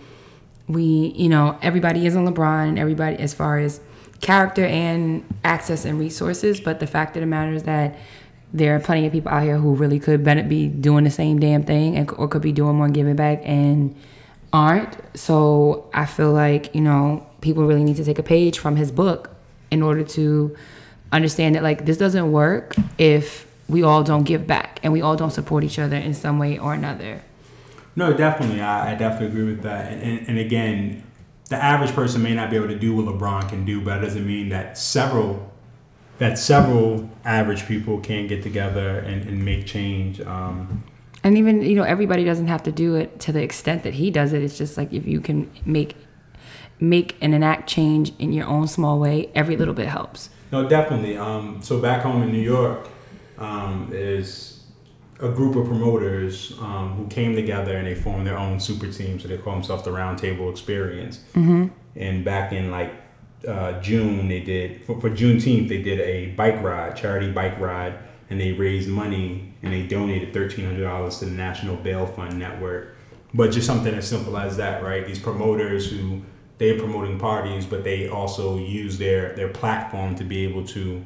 we, 0.68 1.14
you 1.16 1.30
know, 1.30 1.58
everybody 1.62 2.06
isn't 2.06 2.26
LeBron, 2.26 2.70
and 2.70 2.80
everybody 2.80 3.18
as 3.18 3.34
far 3.34 3.60
as 3.60 3.80
character 4.22 4.66
and 4.66 5.24
access 5.44 5.86
and 5.86 6.00
resources. 6.00 6.60
But 6.60 6.80
the 6.80 6.88
fact 6.88 7.16
of 7.18 7.22
the 7.22 7.28
matter 7.28 7.54
is 7.54 7.64
that 7.64 7.98
there 8.54 8.76
are 8.76 8.80
plenty 8.80 9.06
of 9.06 9.12
people 9.12 9.32
out 9.32 9.44
here 9.44 9.58
who 9.58 9.76
really 9.76 10.00
could 10.00 10.24
be 10.50 10.68
doing 10.68 11.04
the 11.04 11.12
same 11.12 11.40
damn 11.40 11.64
thing 11.64 11.96
and, 11.96 12.12
or 12.18 12.28
could 12.28 12.42
be 12.42 12.52
doing 12.52 12.76
more 12.76 12.90
giving 12.90 13.16
back 13.16 13.42
and 13.44 13.96
aren't. 14.52 14.98
So 15.18 15.90
I 15.94 16.06
feel 16.06 16.32
like, 16.32 16.74
you 16.76 16.82
know, 16.82 17.26
people 17.42 17.66
really 17.66 17.84
need 17.84 17.96
to 17.96 18.04
take 18.04 18.20
a 18.20 18.24
page 18.24 18.60
from 18.60 18.76
his 18.76 18.92
book 18.92 19.32
in 19.72 19.82
order 19.82 20.04
to 20.04 20.56
understand 21.12 21.56
that 21.56 21.64
like 21.64 21.86
this 21.86 21.98
doesn't 21.98 22.32
work 22.32 22.76
if 22.98 23.48
we 23.68 23.84
all 23.84 24.04
don't 24.04 24.24
give 24.24 24.46
back 24.46 24.80
and 24.84 24.92
we 24.92 25.02
all 25.02 25.16
don't 25.16 25.32
support 25.32 25.64
each 25.64 25.80
other 25.80 25.96
in 25.96 26.14
some 26.14 26.38
way 26.38 26.58
or 26.58 26.74
another. 26.74 27.22
No, 27.96 28.14
definitely. 28.14 28.62
I, 28.62 28.92
I 28.92 28.96
definitely 28.96 29.28
agree 29.28 29.44
with 29.44 29.64
that. 29.64 29.92
And, 29.92 30.02
and, 30.02 30.28
and, 30.30 30.40
again, 30.40 31.04
the 31.50 31.58
average 31.58 31.92
person 31.92 32.22
may 32.22 32.34
not 32.34 32.50
be 32.50 32.56
able 32.56 32.70
to 32.70 32.80
do 32.80 32.96
what 32.96 33.06
LeBron 33.06 33.50
can 33.50 33.66
do, 33.66 33.82
but 33.82 34.00
that 34.00 34.06
doesn't 34.06 34.26
mean 34.26 34.50
that 34.50 34.78
several 34.78 35.52
that 36.18 36.38
several 36.38 37.10
average 37.26 37.66
people 37.66 38.00
can 38.00 38.28
get 38.28 38.44
together 38.44 39.00
and, 39.00 39.28
and 39.28 39.44
make 39.44 39.66
change. 39.66 40.22
Um, 40.22 40.84
and 41.24 41.36
even 41.36 41.62
you 41.64 41.76
know 41.76 41.84
everybody 41.84 42.24
doesn't 42.24 42.48
have 42.48 42.64
to 42.64 42.72
do 42.72 42.96
it 42.96 43.20
to 43.22 43.32
the 43.32 43.42
extent 43.42 43.84
that 43.84 43.96
he 43.96 44.12
does 44.12 44.32
it. 44.32 44.44
It's 44.44 44.58
just 44.58 44.78
like 44.78 44.94
if 44.94 45.06
you 45.06 45.20
can 45.20 45.52
make 45.66 45.96
make 46.80 47.16
and 47.22 47.34
enact 47.34 47.70
change 47.70 48.14
in 48.20 48.34
your 48.34 48.48
own 48.48 48.68
small 48.68 49.00
way, 49.00 49.30
every 49.36 49.58
little 49.58 49.74
bit 49.74 49.88
helps. 49.88 50.30
No, 50.52 50.68
definitely. 50.68 51.18
Um, 51.18 51.62
so 51.62 51.80
back 51.80 52.02
home 52.02 52.24
in 52.24 52.32
New 52.32 52.42
York, 52.42 52.88
um, 53.38 53.90
is 53.92 54.51
a 55.22 55.30
group 55.30 55.56
of 55.56 55.68
promoters 55.68 56.54
um, 56.60 56.94
who 56.94 57.08
came 57.08 57.36
together 57.36 57.78
and 57.78 57.88
they 57.88 57.96
formed 57.96 58.26
their 58.26 58.38
own 58.38 58.60
super 58.60 58.92
team. 58.92 59.20
So 59.20 59.28
they 59.28 59.38
call 59.38 59.54
themselves 59.54 59.84
the 59.84 59.92
Roundtable 59.92 60.50
Experience. 60.50 61.20
Mm-hmm. 61.34 61.68
And 61.96 62.26
back 62.26 62.52
in 62.52 62.72
like 62.72 62.94
uh, 63.48 63.80
June, 63.82 64.28
they 64.28 64.40
did 64.40 64.84
for, 64.84 65.00
for 65.00 65.10
Juneteenth 65.10 65.68
they 65.70 65.82
did 65.82 66.00
a 66.00 66.32
bike 66.32 66.62
ride, 66.62 66.96
charity 66.96 67.32
bike 67.32 67.60
ride, 67.60 68.00
and 68.30 68.40
they 68.40 68.52
raised 68.54 68.90
money 68.90 69.54
and 69.62 69.74
they 69.74 69.84
donated 69.84 70.34
thirteen 70.34 70.66
hundred 70.66 70.84
dollars 70.84 71.20
to 71.20 71.26
the 71.26 71.32
National 71.32 71.76
Bail 71.76 72.06
Fund 72.06 72.40
Network. 72.40 72.96
But 73.34 73.52
just 73.52 73.68
something 73.68 73.94
as 73.94 74.08
simple 74.08 74.38
as 74.38 74.58
that, 74.58 74.84
right? 74.84 75.06
These 75.06 75.20
promoters 75.20 75.90
who 75.90 76.22
they're 76.58 76.78
promoting 76.78 77.18
parties, 77.18 77.66
but 77.66 77.84
they 77.84 78.08
also 78.08 78.58
use 78.58 78.98
their 78.98 79.36
their 79.36 79.50
platform 79.50 80.16
to 80.16 80.24
be 80.24 80.44
able 80.46 80.66
to 80.68 81.04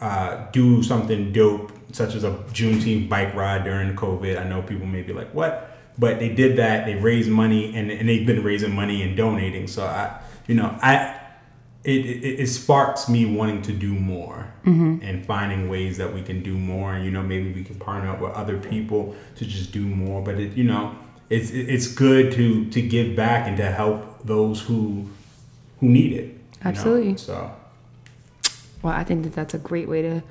uh, 0.00 0.46
do 0.52 0.82
something 0.82 1.32
dope, 1.32 1.72
such 1.92 2.14
as 2.14 2.24
a 2.24 2.30
Juneteenth 2.52 3.08
bike 3.08 3.34
ride 3.34 3.64
during 3.64 3.94
COVID. 3.96 4.38
I 4.38 4.48
know 4.48 4.62
people 4.62 4.86
may 4.86 5.02
be 5.02 5.12
like, 5.12 5.32
"What?" 5.34 5.76
But 5.98 6.20
they 6.20 6.28
did 6.28 6.56
that. 6.58 6.86
They 6.86 6.94
raised 6.94 7.28
money, 7.28 7.74
and, 7.74 7.90
and 7.90 8.08
they've 8.08 8.26
been 8.26 8.44
raising 8.44 8.74
money 8.74 9.02
and 9.02 9.16
donating. 9.16 9.66
So 9.66 9.84
I, 9.84 10.20
you 10.46 10.54
know, 10.54 10.78
I 10.80 11.18
it, 11.84 12.06
it, 12.06 12.40
it, 12.40 12.46
sparks 12.48 13.08
me 13.08 13.24
wanting 13.24 13.62
to 13.62 13.72
do 13.72 13.94
more 13.94 14.52
mm-hmm. 14.64 14.98
and 15.02 15.24
finding 15.24 15.68
ways 15.68 15.96
that 15.98 16.12
we 16.12 16.22
can 16.22 16.42
do 16.42 16.58
more 16.58 16.94
and 16.94 17.04
you 17.04 17.10
know 17.10 17.22
maybe 17.22 17.52
we 17.52 17.62
can 17.62 17.76
partner 17.76 18.10
up 18.10 18.20
with 18.20 18.32
other 18.32 18.58
people 18.58 19.14
to 19.36 19.46
just 19.46 19.72
do 19.72 19.82
more 19.82 20.20
but 20.20 20.34
it 20.34 20.54
you 20.54 20.64
know 20.64 20.94
it's 21.30 21.50
it's 21.50 21.86
good 21.86 22.32
to 22.32 22.68
to 22.70 22.82
give 22.82 23.14
back 23.14 23.46
and 23.46 23.56
to 23.56 23.70
help 23.70 24.26
those 24.26 24.60
who 24.62 25.08
who 25.78 25.88
need 25.88 26.12
it 26.12 26.36
absolutely 26.64 27.12
know? 27.12 27.16
so 27.16 27.54
well, 28.82 28.92
I 28.92 29.04
think 29.04 29.24
that 29.24 29.32
that's 29.32 29.54
a 29.54 29.58
great 29.58 29.88
way 29.88 30.02
to 30.02 30.22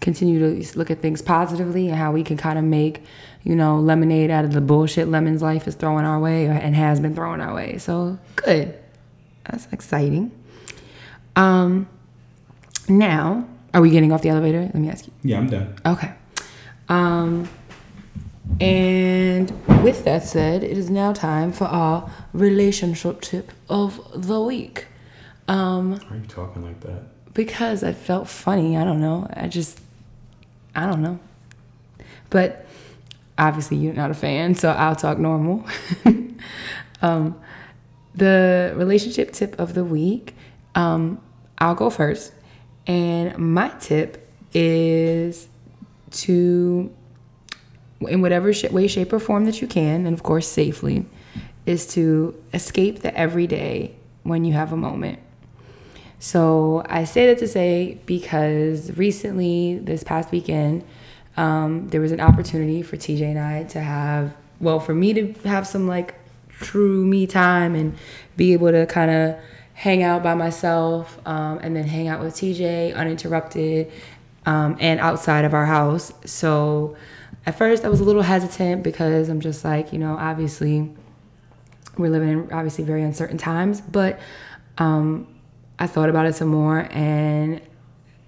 continue 0.00 0.38
to 0.38 0.78
look 0.78 0.90
at 0.90 1.00
things 1.00 1.22
positively 1.22 1.88
and 1.88 1.96
how 1.96 2.12
we 2.12 2.22
can 2.22 2.36
kind 2.36 2.58
of 2.58 2.64
make, 2.64 3.02
you 3.42 3.56
know, 3.56 3.78
lemonade 3.78 4.30
out 4.30 4.44
of 4.44 4.52
the 4.52 4.60
bullshit 4.60 5.08
lemons 5.08 5.40
life 5.40 5.66
is 5.66 5.74
throwing 5.74 6.04
our 6.04 6.20
way 6.20 6.46
or, 6.46 6.52
and 6.52 6.74
has 6.74 7.00
been 7.00 7.14
throwing 7.14 7.40
our 7.40 7.54
way. 7.54 7.78
So 7.78 8.18
good. 8.36 8.78
That's 9.50 9.66
exciting. 9.72 10.30
Um, 11.36 11.88
now, 12.88 13.48
are 13.72 13.80
we 13.80 13.90
getting 13.90 14.12
off 14.12 14.22
the 14.22 14.28
elevator? 14.28 14.60
Let 14.60 14.74
me 14.74 14.88
ask 14.90 15.06
you. 15.06 15.12
Yeah, 15.22 15.38
I'm 15.38 15.48
done. 15.48 15.74
Okay. 15.86 16.12
Um, 16.88 17.48
and 18.60 19.50
with 19.82 20.04
that 20.04 20.24
said, 20.24 20.62
it 20.62 20.76
is 20.76 20.90
now 20.90 21.12
time 21.12 21.50
for 21.50 21.64
our 21.64 22.10
relationship 22.32 23.20
tip 23.20 23.52
of 23.68 24.00
the 24.14 24.40
week. 24.40 24.86
Um, 25.48 25.92
Why 25.92 26.16
are 26.16 26.16
you 26.18 26.26
talking 26.26 26.62
like 26.62 26.80
that? 26.80 27.13
Because 27.34 27.82
I 27.84 27.92
felt 27.92 28.28
funny. 28.28 28.76
I 28.76 28.84
don't 28.84 29.00
know. 29.00 29.26
I 29.34 29.48
just, 29.48 29.80
I 30.74 30.86
don't 30.86 31.02
know. 31.02 31.18
But 32.30 32.66
obviously, 33.38 33.76
you're 33.76 33.94
not 33.94 34.10
a 34.10 34.14
fan, 34.14 34.54
so 34.54 34.70
I'll 34.70 34.96
talk 34.96 35.18
normal. 35.18 35.64
um, 37.02 37.38
the 38.14 38.72
relationship 38.76 39.32
tip 39.32 39.58
of 39.58 39.74
the 39.74 39.84
week 39.84 40.34
Um, 40.74 41.20
I'll 41.58 41.74
go 41.74 41.90
first. 41.90 42.32
And 42.86 43.36
my 43.38 43.68
tip 43.80 44.28
is 44.52 45.48
to, 46.10 46.92
in 48.00 48.20
whatever 48.20 48.52
sh- 48.52 48.64
way, 48.70 48.86
shape, 48.88 49.12
or 49.12 49.18
form 49.20 49.44
that 49.46 49.60
you 49.62 49.68
can, 49.68 50.06
and 50.06 50.14
of 50.14 50.22
course 50.22 50.48
safely, 50.48 51.06
is 51.64 51.86
to 51.94 52.34
escape 52.52 53.00
the 53.00 53.16
everyday 53.16 53.94
when 54.22 54.44
you 54.44 54.52
have 54.52 54.72
a 54.72 54.76
moment. 54.76 55.18
So 56.24 56.82
I 56.88 57.04
say 57.04 57.26
that 57.26 57.36
to 57.40 57.46
say 57.46 57.98
because 58.06 58.90
recently, 58.96 59.78
this 59.78 60.02
past 60.02 60.32
weekend, 60.32 60.82
um, 61.36 61.90
there 61.90 62.00
was 62.00 62.12
an 62.12 62.20
opportunity 62.20 62.80
for 62.80 62.96
TJ 62.96 63.32
and 63.32 63.38
I 63.38 63.64
to 63.64 63.80
have, 63.80 64.34
well, 64.58 64.80
for 64.80 64.94
me 64.94 65.12
to 65.12 65.34
have 65.46 65.66
some 65.66 65.86
like 65.86 66.14
true 66.48 67.04
me 67.04 67.26
time 67.26 67.74
and 67.74 67.94
be 68.38 68.54
able 68.54 68.70
to 68.70 68.86
kind 68.86 69.10
of 69.10 69.36
hang 69.74 70.02
out 70.02 70.22
by 70.22 70.34
myself 70.34 71.20
um, 71.26 71.58
and 71.58 71.76
then 71.76 71.84
hang 71.84 72.08
out 72.08 72.22
with 72.22 72.32
TJ 72.32 72.96
uninterrupted 72.96 73.92
um, 74.46 74.78
and 74.80 75.00
outside 75.00 75.44
of 75.44 75.52
our 75.52 75.66
house. 75.66 76.10
So 76.24 76.96
at 77.44 77.58
first 77.58 77.84
I 77.84 77.90
was 77.90 78.00
a 78.00 78.04
little 78.04 78.22
hesitant 78.22 78.82
because 78.82 79.28
I'm 79.28 79.40
just 79.40 79.62
like, 79.62 79.92
you 79.92 79.98
know, 79.98 80.16
obviously 80.16 80.90
we're 81.98 82.08
living 82.08 82.30
in 82.30 82.50
obviously 82.50 82.82
very 82.82 83.02
uncertain 83.02 83.36
times, 83.36 83.82
but 83.82 84.18
um, 84.78 85.26
I 85.78 85.86
thought 85.86 86.08
about 86.08 86.26
it 86.26 86.34
some 86.34 86.48
more 86.48 86.88
and 86.90 87.60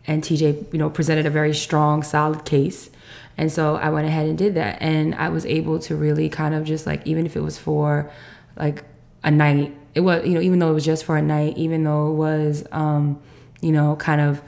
and 0.06 0.22
TJ, 0.22 0.72
you 0.72 0.78
know, 0.78 0.88
presented 0.88 1.26
a 1.26 1.30
very 1.30 1.52
strong, 1.52 2.02
solid 2.02 2.44
case. 2.44 2.90
And 3.36 3.50
so 3.50 3.76
I 3.76 3.90
went 3.90 4.06
ahead 4.06 4.28
and 4.28 4.38
did 4.38 4.54
that. 4.54 4.80
And 4.80 5.14
I 5.14 5.28
was 5.28 5.44
able 5.46 5.78
to 5.80 5.96
really 5.96 6.28
kind 6.28 6.54
of 6.54 6.64
just 6.64 6.86
like, 6.86 7.06
even 7.06 7.26
if 7.26 7.36
it 7.36 7.40
was 7.40 7.58
for 7.58 8.10
like 8.56 8.84
a 9.24 9.30
night, 9.30 9.74
it 9.94 10.00
was, 10.00 10.24
you 10.24 10.34
know, 10.34 10.40
even 10.40 10.58
though 10.58 10.70
it 10.70 10.74
was 10.74 10.84
just 10.84 11.04
for 11.04 11.16
a 11.16 11.22
night, 11.22 11.56
even 11.56 11.84
though 11.84 12.10
it 12.10 12.14
was, 12.14 12.64
um, 12.72 13.20
you 13.60 13.72
know, 13.72 13.96
kind 13.96 14.20
of 14.20 14.40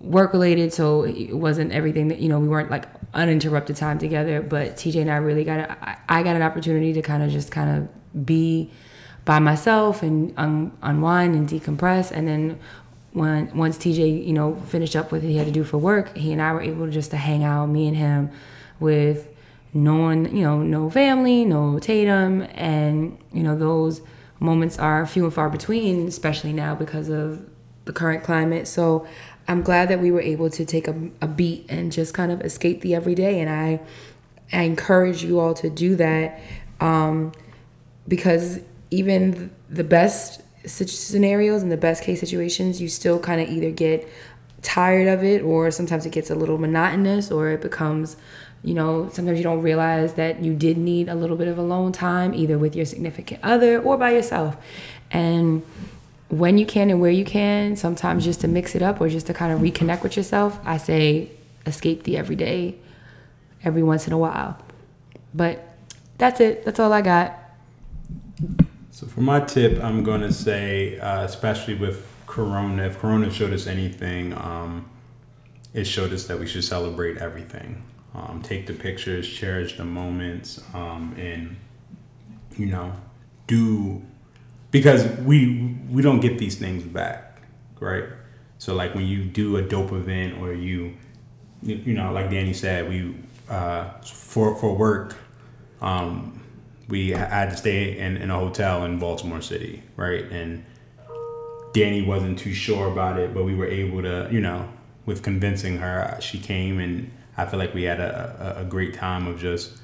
work 0.00 0.32
related. 0.32 0.72
So 0.72 1.04
it 1.04 1.34
wasn't 1.34 1.72
everything 1.72 2.08
that, 2.08 2.18
you 2.18 2.28
know, 2.28 2.40
we 2.40 2.48
weren't 2.48 2.70
like 2.70 2.86
uninterrupted 3.14 3.76
time 3.76 3.98
together. 3.98 4.42
But 4.42 4.76
TJ 4.76 5.02
and 5.02 5.10
I 5.10 5.16
really 5.16 5.44
got, 5.44 5.60
a, 5.60 5.98
I 6.08 6.22
got 6.22 6.36
an 6.36 6.42
opportunity 6.42 6.92
to 6.94 7.02
kind 7.02 7.22
of 7.22 7.30
just 7.30 7.52
kind 7.52 7.70
of 7.70 8.26
be 8.26 8.70
by 9.24 9.38
myself 9.38 10.02
and 10.02 10.32
un- 10.36 10.72
unwind 10.82 11.34
and 11.34 11.48
decompress. 11.48 12.10
And 12.10 12.26
then 12.26 12.58
when 13.12 13.54
once 13.56 13.76
TJ, 13.76 14.26
you 14.26 14.32
know, 14.32 14.54
finished 14.66 14.96
up 14.96 15.12
with 15.12 15.22
what 15.22 15.30
he 15.30 15.36
had 15.36 15.46
to 15.46 15.52
do 15.52 15.64
for 15.64 15.78
work, 15.78 16.16
he 16.16 16.32
and 16.32 16.40
I 16.40 16.52
were 16.52 16.62
able 16.62 16.88
just 16.90 17.10
to 17.10 17.16
hang 17.16 17.44
out, 17.44 17.66
me 17.66 17.88
and 17.88 17.96
him, 17.96 18.30
with 18.78 19.28
no 19.72 19.96
one, 19.96 20.34
you 20.34 20.42
know, 20.42 20.62
no 20.62 20.90
family, 20.90 21.44
no 21.44 21.78
Tatum, 21.78 22.42
and 22.54 23.18
you 23.32 23.42
know 23.42 23.56
those 23.56 24.00
moments 24.38 24.78
are 24.78 25.06
few 25.06 25.24
and 25.24 25.34
far 25.34 25.50
between, 25.50 26.08
especially 26.08 26.52
now 26.52 26.74
because 26.74 27.08
of 27.08 27.44
the 27.84 27.92
current 27.92 28.24
climate. 28.24 28.66
So 28.66 29.06
I'm 29.46 29.62
glad 29.62 29.88
that 29.88 30.00
we 30.00 30.10
were 30.10 30.20
able 30.20 30.48
to 30.50 30.64
take 30.64 30.88
a, 30.88 31.10
a 31.20 31.26
beat 31.26 31.66
and 31.68 31.92
just 31.92 32.14
kind 32.14 32.32
of 32.32 32.40
escape 32.40 32.80
the 32.80 32.94
everyday, 32.94 33.40
and 33.40 33.50
I, 33.50 33.80
I 34.52 34.62
encourage 34.62 35.24
you 35.24 35.38
all 35.40 35.54
to 35.54 35.68
do 35.68 35.96
that, 35.96 36.40
um, 36.80 37.32
because 38.08 38.60
even 38.90 39.50
the 39.68 39.84
best 39.84 40.42
scenarios 40.66 41.62
and 41.62 41.72
the 41.72 41.76
best 41.76 42.02
case 42.02 42.20
situations, 42.20 42.80
you 42.80 42.88
still 42.88 43.18
kind 43.18 43.40
of 43.40 43.48
either 43.48 43.70
get 43.70 44.08
tired 44.62 45.08
of 45.08 45.24
it 45.24 45.42
or 45.42 45.70
sometimes 45.70 46.04
it 46.04 46.10
gets 46.10 46.30
a 46.30 46.34
little 46.34 46.58
monotonous 46.58 47.30
or 47.30 47.48
it 47.48 47.62
becomes, 47.62 48.16
you 48.62 48.74
know, 48.74 49.08
sometimes 49.10 49.38
you 49.38 49.44
don't 49.44 49.62
realize 49.62 50.14
that 50.14 50.42
you 50.42 50.54
did 50.54 50.76
need 50.76 51.08
a 51.08 51.14
little 51.14 51.36
bit 51.36 51.48
of 51.48 51.56
alone 51.56 51.92
time 51.92 52.34
either 52.34 52.58
with 52.58 52.76
your 52.76 52.84
significant 52.84 53.40
other 53.42 53.80
or 53.80 53.96
by 53.96 54.10
yourself. 54.10 54.56
And 55.10 55.62
when 56.28 56.58
you 56.58 56.66
can 56.66 56.90
and 56.90 57.00
where 57.00 57.10
you 57.10 57.24
can, 57.24 57.76
sometimes 57.76 58.24
just 58.24 58.40
to 58.42 58.48
mix 58.48 58.74
it 58.74 58.82
up 58.82 59.00
or 59.00 59.08
just 59.08 59.26
to 59.26 59.34
kind 59.34 59.52
of 59.52 59.60
reconnect 59.60 60.02
with 60.02 60.16
yourself, 60.16 60.60
I 60.64 60.76
say 60.76 61.30
escape 61.66 62.02
the 62.04 62.16
everyday 62.16 62.76
every 63.64 63.82
once 63.82 64.06
in 64.06 64.12
a 64.12 64.18
while. 64.18 64.58
But 65.34 65.66
that's 66.18 66.40
it. 66.40 66.64
That's 66.64 66.78
all 66.78 66.92
I 66.92 67.02
got. 67.02 67.36
So 69.00 69.06
for 69.06 69.22
my 69.22 69.40
tip, 69.40 69.82
I'm 69.82 70.04
going 70.04 70.20
to 70.20 70.30
say, 70.30 70.98
uh, 70.98 71.24
especially 71.24 71.74
with 71.74 72.06
Corona, 72.26 72.82
if 72.82 72.98
Corona 72.98 73.30
showed 73.30 73.54
us 73.54 73.66
anything, 73.66 74.34
um, 74.34 74.90
it 75.72 75.84
showed 75.84 76.12
us 76.12 76.26
that 76.26 76.38
we 76.38 76.46
should 76.46 76.64
celebrate 76.64 77.16
everything. 77.16 77.82
Um, 78.14 78.42
take 78.42 78.66
the 78.66 78.74
pictures, 78.74 79.26
cherish 79.26 79.78
the 79.78 79.86
moments, 79.86 80.62
um, 80.74 81.14
and 81.16 81.56
you 82.58 82.66
know, 82.66 82.92
do 83.46 84.02
because 84.70 85.06
we 85.20 85.78
we 85.88 86.02
don't 86.02 86.20
get 86.20 86.36
these 86.36 86.56
things 86.56 86.82
back, 86.82 87.40
right? 87.78 88.04
So 88.58 88.74
like 88.74 88.94
when 88.94 89.06
you 89.06 89.24
do 89.24 89.56
a 89.56 89.62
dope 89.62 89.92
event 89.92 90.42
or 90.42 90.52
you, 90.52 90.92
you, 91.62 91.94
know, 91.94 92.12
like 92.12 92.28
Danny 92.28 92.52
said, 92.52 92.86
we 92.86 93.16
uh, 93.48 93.92
for 94.02 94.54
for 94.56 94.76
work. 94.76 95.16
Um, 95.80 96.39
we 96.90 97.10
had 97.10 97.50
to 97.50 97.56
stay 97.56 97.96
in, 97.96 98.16
in 98.16 98.30
a 98.30 98.38
hotel 98.38 98.84
in 98.84 98.98
Baltimore 98.98 99.40
City, 99.40 99.82
right? 99.96 100.24
And 100.30 100.64
Danny 101.72 102.02
wasn't 102.02 102.38
too 102.38 102.52
sure 102.52 102.90
about 102.90 103.18
it, 103.18 103.32
but 103.32 103.44
we 103.44 103.54
were 103.54 103.66
able 103.66 104.02
to, 104.02 104.28
you 104.30 104.40
know, 104.40 104.68
with 105.06 105.22
convincing 105.22 105.78
her, 105.78 106.18
she 106.20 106.38
came 106.38 106.78
and 106.78 107.10
I 107.36 107.46
feel 107.46 107.58
like 107.58 107.72
we 107.72 107.84
had 107.84 108.00
a, 108.00 108.56
a, 108.58 108.62
a 108.62 108.64
great 108.64 108.94
time 108.94 109.26
of 109.26 109.38
just 109.38 109.78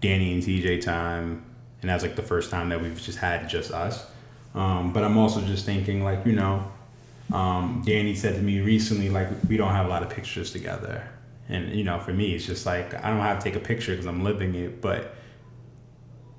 Danny 0.00 0.34
and 0.34 0.42
TJ 0.42 0.82
time. 0.82 1.44
And 1.80 1.90
that 1.90 1.94
was 1.94 2.02
like 2.02 2.16
the 2.16 2.22
first 2.22 2.50
time 2.50 2.68
that 2.68 2.80
we've 2.80 3.00
just 3.00 3.18
had 3.18 3.48
just 3.48 3.72
us. 3.72 4.06
Um, 4.54 4.92
but 4.92 5.02
I'm 5.02 5.16
also 5.16 5.40
just 5.40 5.64
thinking, 5.64 6.04
like, 6.04 6.24
you 6.26 6.32
know, 6.32 6.70
um, 7.32 7.82
Danny 7.84 8.14
said 8.14 8.34
to 8.34 8.42
me 8.42 8.60
recently, 8.60 9.08
like, 9.08 9.28
we 9.48 9.56
don't 9.56 9.72
have 9.72 9.86
a 9.86 9.88
lot 9.88 10.02
of 10.02 10.10
pictures 10.10 10.52
together. 10.52 11.08
And, 11.48 11.74
you 11.74 11.82
know, 11.82 11.98
for 11.98 12.12
me, 12.12 12.34
it's 12.34 12.46
just 12.46 12.66
like, 12.66 12.94
I 13.02 13.08
don't 13.08 13.20
have 13.20 13.38
to 13.38 13.44
take 13.44 13.56
a 13.56 13.64
picture 13.64 13.92
because 13.92 14.06
I'm 14.06 14.22
living 14.22 14.54
it, 14.54 14.80
but 14.80 15.14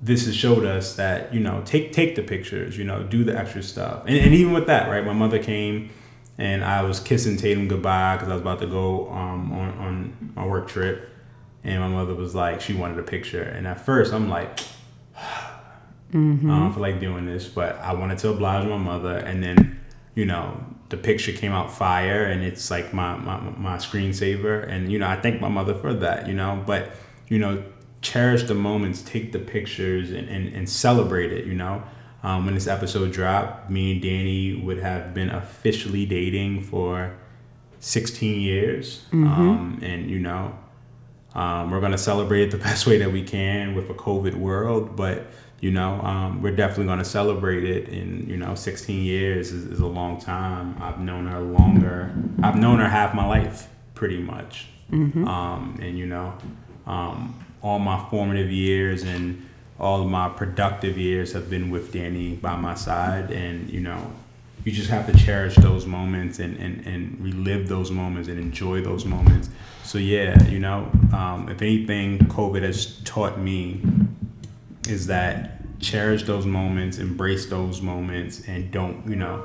this 0.04 0.26
has 0.26 0.36
showed 0.36 0.66
us 0.66 0.96
that 0.96 1.32
you 1.32 1.40
know 1.40 1.62
take 1.64 1.90
take 1.90 2.14
the 2.14 2.22
pictures 2.22 2.76
you 2.76 2.84
know 2.84 3.02
do 3.02 3.24
the 3.24 3.36
extra 3.36 3.62
stuff. 3.62 4.02
And, 4.06 4.16
and 4.18 4.34
even 4.34 4.52
with 4.52 4.66
that 4.66 4.90
right 4.90 5.04
my 5.04 5.14
mother 5.14 5.42
came 5.42 5.90
and 6.36 6.62
i 6.62 6.82
was 6.82 7.00
kissing 7.00 7.38
tatum 7.38 7.68
goodbye 7.68 8.16
because 8.16 8.28
i 8.28 8.34
was 8.34 8.42
about 8.42 8.60
to 8.60 8.66
go 8.66 9.10
um, 9.10 9.50
on, 9.52 9.68
on 9.78 10.32
my 10.36 10.46
work 10.46 10.68
trip. 10.68 11.08
And 11.66 11.80
my 11.80 11.88
mother 11.88 12.14
was 12.14 12.34
like 12.34 12.60
she 12.60 12.74
wanted 12.74 12.98
a 12.98 13.02
picture. 13.02 13.42
And 13.42 13.66
at 13.66 13.80
first 13.80 14.12
i'm 14.12 14.28
like 14.28 14.58
mm-hmm. 16.12 16.50
i 16.50 16.58
don't 16.58 16.72
feel 16.74 16.82
like 16.82 17.00
doing 17.00 17.24
this 17.24 17.48
but 17.48 17.78
i 17.78 17.94
wanted 17.94 18.18
to 18.18 18.28
oblige 18.28 18.68
my 18.68 18.76
mother. 18.76 19.16
And 19.16 19.42
then 19.42 19.80
you 20.14 20.26
know 20.26 20.66
the 20.90 20.98
picture 20.98 21.32
came 21.32 21.52
out 21.52 21.72
fire 21.72 22.26
and 22.26 22.42
it's 22.42 22.70
like 22.70 22.92
my, 22.92 23.16
my 23.16 23.40
my 23.40 23.76
screensaver. 23.78 24.68
And 24.68 24.92
you 24.92 24.98
know 24.98 25.08
i 25.08 25.16
thank 25.18 25.40
my 25.40 25.48
mother 25.48 25.74
for 25.74 25.94
that 25.94 26.28
you 26.28 26.34
know 26.34 26.62
but 26.66 26.90
you 27.30 27.38
know 27.38 27.64
cherish 28.04 28.44
the 28.44 28.54
moments, 28.54 29.02
take 29.02 29.32
the 29.32 29.38
pictures, 29.38 30.12
and, 30.12 30.28
and, 30.28 30.54
and 30.54 30.68
celebrate 30.68 31.32
it, 31.32 31.46
you 31.46 31.54
know? 31.54 31.82
Um, 32.22 32.44
when 32.44 32.54
this 32.54 32.66
episode 32.66 33.12
dropped, 33.12 33.70
me 33.70 33.92
and 33.92 34.02
Danny 34.02 34.54
would 34.54 34.78
have 34.78 35.12
been 35.12 35.30
officially 35.30 36.06
dating 36.06 36.62
for 36.62 37.14
16 37.80 38.40
years. 38.40 39.04
Mm-hmm. 39.06 39.26
Um, 39.26 39.78
and, 39.82 40.10
you 40.10 40.18
know, 40.18 40.56
um, 41.34 41.70
we're 41.70 41.80
going 41.80 41.92
to 41.92 41.98
celebrate 41.98 42.42
it 42.44 42.50
the 42.50 42.56
best 42.68 42.86
way 42.86 42.98
that 42.98 43.12
we 43.12 43.22
can 43.22 43.74
with 43.74 43.90
a 43.90 43.94
COVID 43.94 44.34
world, 44.34 44.96
but, 44.96 45.26
you 45.60 45.70
know, 45.70 46.00
um, 46.00 46.40
we're 46.40 46.56
definitely 46.56 46.86
going 46.86 46.98
to 46.98 47.04
celebrate 47.04 47.64
it. 47.64 47.88
And, 47.88 48.28
you 48.28 48.36
know, 48.36 48.54
16 48.54 49.02
years 49.02 49.52
is, 49.52 49.66
is, 49.66 49.80
a 49.80 49.86
long 49.86 50.18
time. 50.18 50.76
I've 50.80 51.00
known 51.00 51.26
her 51.26 51.40
longer. 51.40 52.14
I've 52.42 52.56
known 52.56 52.78
her 52.78 52.88
half 52.88 53.14
my 53.14 53.26
life, 53.26 53.68
pretty 53.94 54.18
much. 54.18 54.68
Mm-hmm. 54.90 55.26
Um, 55.26 55.78
and, 55.82 55.98
you 55.98 56.06
know, 56.06 56.34
um, 56.86 57.43
all 57.64 57.78
my 57.78 57.98
formative 58.10 58.52
years 58.52 59.02
and 59.02 59.48
all 59.80 60.02
of 60.02 60.08
my 60.08 60.28
productive 60.28 60.98
years 60.98 61.32
have 61.32 61.48
been 61.48 61.70
with 61.70 61.92
Danny 61.92 62.36
by 62.36 62.54
my 62.56 62.74
side. 62.74 63.30
And, 63.30 63.70
you 63.70 63.80
know, 63.80 64.12
you 64.64 64.70
just 64.70 64.90
have 64.90 65.10
to 65.10 65.16
cherish 65.18 65.56
those 65.56 65.86
moments 65.86 66.38
and, 66.38 66.58
and, 66.58 66.86
and 66.86 67.18
relive 67.20 67.66
those 67.68 67.90
moments 67.90 68.28
and 68.28 68.38
enjoy 68.38 68.82
those 68.82 69.06
moments. 69.06 69.48
So, 69.82 69.96
yeah, 69.96 70.40
you 70.44 70.58
know, 70.58 70.90
um, 71.14 71.48
if 71.48 71.62
anything, 71.62 72.18
COVID 72.18 72.62
has 72.62 73.00
taught 73.04 73.40
me 73.40 73.80
is 74.86 75.06
that 75.06 75.80
cherish 75.80 76.24
those 76.24 76.44
moments, 76.44 76.98
embrace 76.98 77.46
those 77.46 77.80
moments, 77.80 78.46
and 78.46 78.70
don't, 78.70 79.06
you 79.08 79.16
know, 79.16 79.42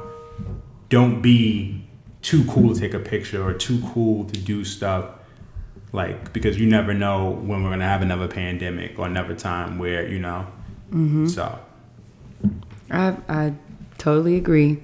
don't 0.89 1.21
be 1.21 1.88
too 2.21 2.43
cool 2.45 2.73
to 2.73 2.79
take 2.79 2.93
a 2.93 2.99
picture 2.99 3.41
or 3.41 3.53
too 3.53 3.82
cool 3.93 4.25
to 4.25 4.38
do 4.38 4.65
stuff 4.65 5.18
like 5.91 6.34
because 6.34 6.60
you 6.60 6.67
never 6.67 6.93
know 6.93 7.30
when 7.30 7.63
we're 7.63 7.71
gonna 7.71 7.88
have 7.88 8.02
another 8.02 8.28
pandemic 8.28 8.97
or 8.99 9.06
another 9.06 9.36
time 9.36 9.80
where 9.80 10.08
you 10.08 10.19
know? 10.19 10.47
Mm-hmm. 10.91 11.28
so. 11.28 11.60
I, 12.91 13.15
I 13.28 13.54
totally 13.97 14.36
agree. 14.36 14.82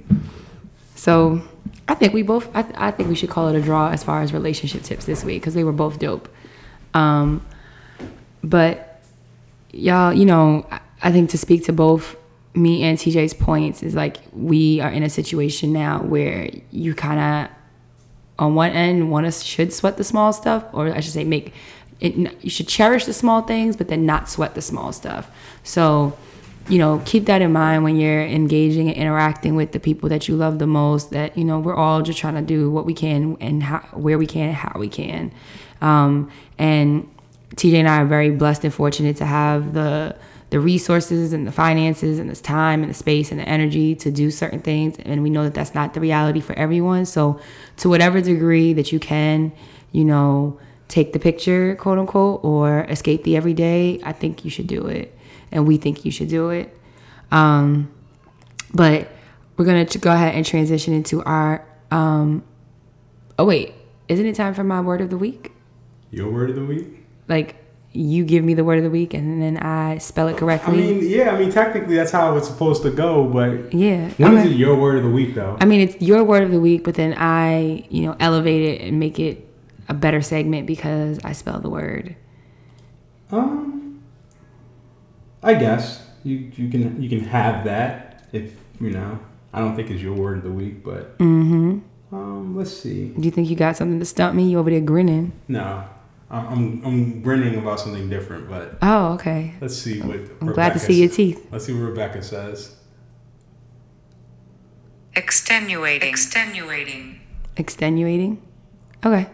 So 0.95 1.41
i 1.87 1.93
think 1.93 2.13
we 2.13 2.23
both 2.23 2.49
I, 2.55 2.65
I 2.75 2.91
think 2.91 3.09
we 3.09 3.15
should 3.15 3.29
call 3.29 3.47
it 3.47 3.55
a 3.55 3.61
draw 3.61 3.89
as 3.89 4.03
far 4.03 4.23
as 4.23 4.33
relationship 4.33 4.81
tips 4.81 5.05
this 5.05 5.23
week 5.23 5.41
because 5.41 5.53
they 5.53 5.63
were 5.63 5.71
both 5.71 5.99
dope. 5.99 6.27
Um 6.93 7.45
but 8.43 9.01
y'all 9.71 10.13
you 10.13 10.25
know 10.25 10.65
I, 10.71 10.79
I 11.03 11.11
think 11.11 11.29
to 11.31 11.37
speak 11.37 11.65
to 11.65 11.73
both 11.73 12.15
me 12.55 12.83
and 12.83 12.97
TJ's 12.97 13.33
points 13.33 13.83
is 13.83 13.95
like 13.95 14.17
we 14.31 14.79
are 14.79 14.89
in 14.89 15.03
a 15.03 15.09
situation 15.09 15.73
now 15.73 16.01
where 16.01 16.49
you 16.71 16.95
kind 16.95 17.19
of 17.19 17.55
on 18.37 18.55
one 18.55 18.71
end 18.71 19.11
one 19.11 19.29
should 19.31 19.71
sweat 19.71 19.97
the 19.97 20.03
small 20.03 20.33
stuff 20.33 20.65
or 20.73 20.89
I 20.93 20.99
should 20.99 21.13
say 21.13 21.23
make 21.23 21.53
it 22.01 22.15
you 22.43 22.49
should 22.49 22.67
cherish 22.67 23.05
the 23.05 23.13
small 23.13 23.41
things 23.41 23.75
but 23.75 23.87
then 23.87 24.05
not 24.05 24.29
sweat 24.29 24.55
the 24.55 24.61
small 24.61 24.91
stuff. 24.91 25.29
So, 25.63 26.17
you 26.67 26.77
know, 26.77 27.01
keep 27.05 27.25
that 27.25 27.41
in 27.41 27.53
mind 27.53 27.83
when 27.83 27.95
you're 27.95 28.23
engaging 28.23 28.89
and 28.89 28.97
interacting 28.97 29.55
with 29.55 29.71
the 29.71 29.79
people 29.79 30.09
that 30.09 30.27
you 30.27 30.35
love 30.35 30.59
the 30.59 30.67
most 30.67 31.11
that, 31.11 31.37
you 31.37 31.45
know, 31.45 31.59
we're 31.59 31.75
all 31.75 32.01
just 32.01 32.19
trying 32.19 32.35
to 32.35 32.41
do 32.41 32.69
what 32.69 32.85
we 32.85 32.93
can 32.93 33.37
and 33.39 33.63
how, 33.63 33.79
where 33.93 34.17
we 34.17 34.27
can 34.27 34.53
how 34.53 34.77
we 34.79 34.89
can. 34.89 35.31
Um, 35.81 36.31
and 36.57 37.09
TJ 37.55 37.75
and 37.75 37.87
I 37.87 38.01
are 38.01 38.05
very 38.05 38.31
blessed 38.31 38.63
and 38.65 38.73
fortunate 38.73 39.17
to 39.17 39.25
have 39.25 39.73
the 39.73 40.15
the 40.55 40.61
resources 40.61 41.33
and 41.33 41.45
the 41.45 41.51
finances 41.51 42.17
and 42.17 42.29
the 42.29 42.35
time 42.37 42.81
and 42.81 42.89
the 42.89 42.95
space 42.95 43.29
and 43.29 43.41
the 43.41 43.43
energy 43.43 43.93
to 43.93 44.09
do 44.09 44.31
certain 44.31 44.61
things. 44.61 44.95
And 44.99 45.21
we 45.21 45.29
know 45.29 45.43
that 45.43 45.53
that's 45.53 45.75
not 45.75 45.93
the 45.93 45.99
reality 45.99 46.39
for 46.39 46.53
everyone. 46.53 47.05
So 47.05 47.41
to 47.75 47.89
whatever 47.89 48.21
degree 48.21 48.71
that 48.71 48.89
you 48.93 48.97
can 48.97 49.51
you 49.91 50.05
know 50.05 50.57
take 50.87 51.11
the 51.11 51.19
picture 51.19 51.75
quote 51.75 51.99
unquote 51.99 52.39
or 52.41 52.85
escape 52.85 53.23
the 53.23 53.35
everyday 53.35 53.99
i 54.03 54.13
think 54.13 54.45
you 54.45 54.49
should 54.49 54.67
do 54.67 54.87
it. 54.87 55.13
And 55.51 55.67
we 55.67 55.75
think 55.75 56.05
you 56.05 56.11
should 56.11 56.29
do 56.29 56.51
it. 56.51 56.73
Um, 57.31 57.91
but 58.73 59.09
we're 59.57 59.65
gonna 59.65 59.83
go 59.83 60.13
ahead 60.13 60.35
and 60.35 60.45
transition 60.45 60.93
into 60.93 61.21
our 61.23 61.67
um, 61.91 62.45
oh 63.37 63.43
wait. 63.43 63.73
Isn't 64.07 64.25
it 64.25 64.35
time 64.35 64.53
for 64.53 64.63
my 64.63 64.79
word 64.79 65.01
of 65.01 65.09
the 65.09 65.17
week? 65.17 65.51
Your 66.11 66.31
word 66.31 66.49
of 66.49 66.55
the 66.55 66.63
week? 66.63 67.05
like 67.27 67.64
you 67.95 68.25
give 68.25 68.43
me 68.43 68.53
the 68.53 68.63
word 68.63 68.77
of 68.77 68.83
the 68.83 68.89
week 68.89 69.13
and 69.13 69.41
then 69.41 69.57
I 69.57 69.97
spell 69.99 70.27
it 70.27 70.37
correctly. 70.37 70.73
I 70.73 70.93
mean, 70.93 71.09
yeah, 71.09 71.31
I 71.31 71.39
mean, 71.39 71.51
technically 71.51 71.95
that's 71.95 72.11
how 72.11 72.35
it's 72.35 72.47
supposed 72.47 72.83
to 72.83 72.91
go, 72.91 73.23
but 73.25 73.73
yeah. 73.73 74.09
when 74.17 74.33
is 74.37 74.45
okay. 74.45 74.49
it 74.51 74.57
your 74.57 74.75
word 74.75 74.97
of 74.97 75.03
the 75.03 75.09
week, 75.09 75.33
though? 75.35 75.57
I 75.61 75.65
mean, 75.65 75.81
it's 75.81 76.01
your 76.01 76.23
word 76.23 76.43
of 76.43 76.51
the 76.51 76.59
week, 76.59 76.83
but 76.83 76.95
then 76.95 77.15
I, 77.17 77.85
you 77.89 78.03
know, 78.03 78.15
elevate 78.19 78.61
it 78.61 78.87
and 78.87 78.99
make 78.99 79.19
it 79.19 79.47
a 79.87 79.93
better 79.93 80.21
segment 80.21 80.67
because 80.67 81.19
I 81.23 81.31
spell 81.31 81.59
the 81.59 81.69
word. 81.69 82.15
Um, 83.31 84.03
I 85.41 85.53
guess 85.53 86.05
you 86.23 86.51
you 86.55 86.69
can 86.69 87.01
you 87.01 87.09
can 87.09 87.21
have 87.21 87.65
that 87.65 88.27
if 88.33 88.55
you 88.79 88.91
know. 88.91 89.19
I 89.53 89.59
don't 89.59 89.75
think 89.75 89.89
it's 89.89 90.01
your 90.01 90.13
word 90.13 90.39
of 90.39 90.43
the 90.43 90.51
week, 90.51 90.83
but 90.83 91.17
Mm-hmm. 91.19 91.79
um, 92.13 92.57
let's 92.57 92.75
see. 92.75 93.09
Do 93.09 93.21
you 93.21 93.31
think 93.31 93.49
you 93.49 93.55
got 93.55 93.77
something 93.77 93.99
to 93.99 94.05
stump 94.05 94.35
me? 94.35 94.49
You 94.49 94.59
over 94.59 94.69
there 94.69 94.81
grinning? 94.81 95.31
No, 95.47 95.85
I'm 96.29 96.47
I'm, 96.47 96.85
I'm 96.85 97.21
grinning 97.21 97.55
about 97.57 97.79
something 97.79 98.09
different, 98.09 98.49
but 98.49 98.77
Oh, 98.81 99.13
okay. 99.13 99.53
let's 99.61 99.75
see 99.77 100.01
what. 100.01 100.19
I'm 100.41 100.51
glad 100.53 100.73
to 100.73 100.79
see 100.79 100.99
your 101.01 101.09
teeth. 101.09 101.47
Let's 101.51 101.65
see 101.65 101.73
what 101.73 101.81
Rebecca 101.81 102.21
says. 102.23 102.75
Extenuating. 105.15 106.09
Extenuating. 106.09 107.19
Extenuating. 107.57 108.41
Okay. 109.05 109.27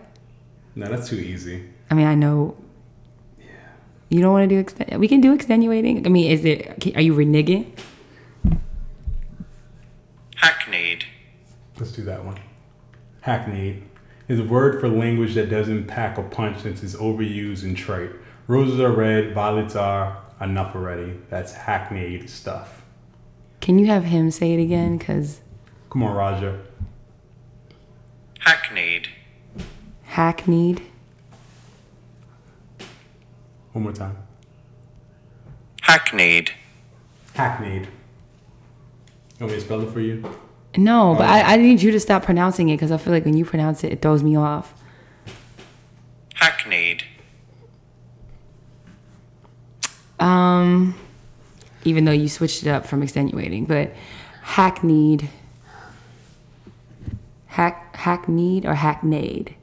No, 0.76 0.88
that's 0.88 1.10
too 1.10 1.16
easy. 1.16 1.64
I 1.90 1.94
mean, 1.96 2.06
I 2.08 2.14
know. 2.16 2.56
Yeah. 3.40 3.46
You 4.10 4.22
don't 4.22 4.32
want 4.34 4.48
to 4.50 4.56
do 4.56 4.64
exten- 4.64 4.98
We 5.00 5.08
can 5.08 5.22
do 5.22 5.34
extenuating. 5.34 6.06
I 6.06 6.10
mean, 6.10 6.30
is 6.32 6.46
it? 6.46 6.86
Are 6.96 7.02
you 7.02 7.14
reneging? 7.16 7.72
Hackneyed. 10.38 11.04
Let's 11.80 11.92
do 11.94 12.04
that 12.04 12.24
one. 12.26 12.38
Hackneyed 13.22 13.84
is 14.32 14.40
a 14.40 14.44
word 14.46 14.80
for 14.80 14.88
language 14.88 15.36
that 15.36 15.50
doesn't 15.50 15.88
pack 15.88 16.18
a 16.18 16.24
punch 16.24 16.62
since 16.62 16.82
it's 16.84 16.96
overused 16.96 17.64
and 17.64 17.76
trite. 17.76 18.12
Roses 18.48 18.80
are 18.80 18.90
red, 18.92 19.34
violets 19.34 19.76
are 19.76 20.22
enough 20.40 20.74
already. 20.74 21.20
That's 21.30 21.52
hackneyed 21.52 22.30
stuff. 22.30 22.82
Can 23.60 23.78
you 23.78 23.88
have 23.88 24.06
him 24.06 24.32
say 24.32 24.54
it 24.54 24.62
again? 24.62 24.98
Cause 25.00 25.42
Come 25.90 26.04
on, 26.04 26.16
Raja. 26.16 26.62
Hackneyed. 28.40 29.08
hackneyed. 30.08 30.82
One 33.74 33.84
more 33.84 33.92
time. 33.92 34.16
Hackneyed. 35.82 36.52
Hackneyed. 37.36 37.84
You 37.84 37.88
want 39.42 39.52
me 39.52 39.60
to 39.60 39.62
spell 39.66 39.82
it 39.82 39.92
for 39.92 40.00
you? 40.00 40.24
No, 40.78 41.16
but 41.18 41.26
Oh. 41.26 41.34
I, 41.34 41.54
I 41.54 41.56
need 41.58 41.82
you 41.82 41.92
to 41.92 42.00
stop 42.00 42.24
pronouncing 42.24 42.70
it 42.70 42.76
because 42.78 42.92
I 42.92 42.98
feel 42.98 43.12
like 43.14 43.26
when 43.26 43.36
you 43.36 43.44
pronounce 43.46 43.84
it, 43.84 43.92
it 43.92 44.02
throws 44.02 44.24
me 44.24 44.36
off. 44.36 44.74
Hackneyed. 46.36 47.04
Um, 50.20 50.96
even 51.84 52.06
though 52.06 52.12
you 52.12 52.30
switched 52.30 52.64
it 52.64 52.70
up 52.70 52.86
from 52.86 53.02
extenuating, 53.04 53.66
but 53.66 53.92
hackneyed, 54.44 55.28
hack 57.48 57.96
hackneyed 57.96 58.66
or 58.66 58.76
hackneyed. 58.76 59.56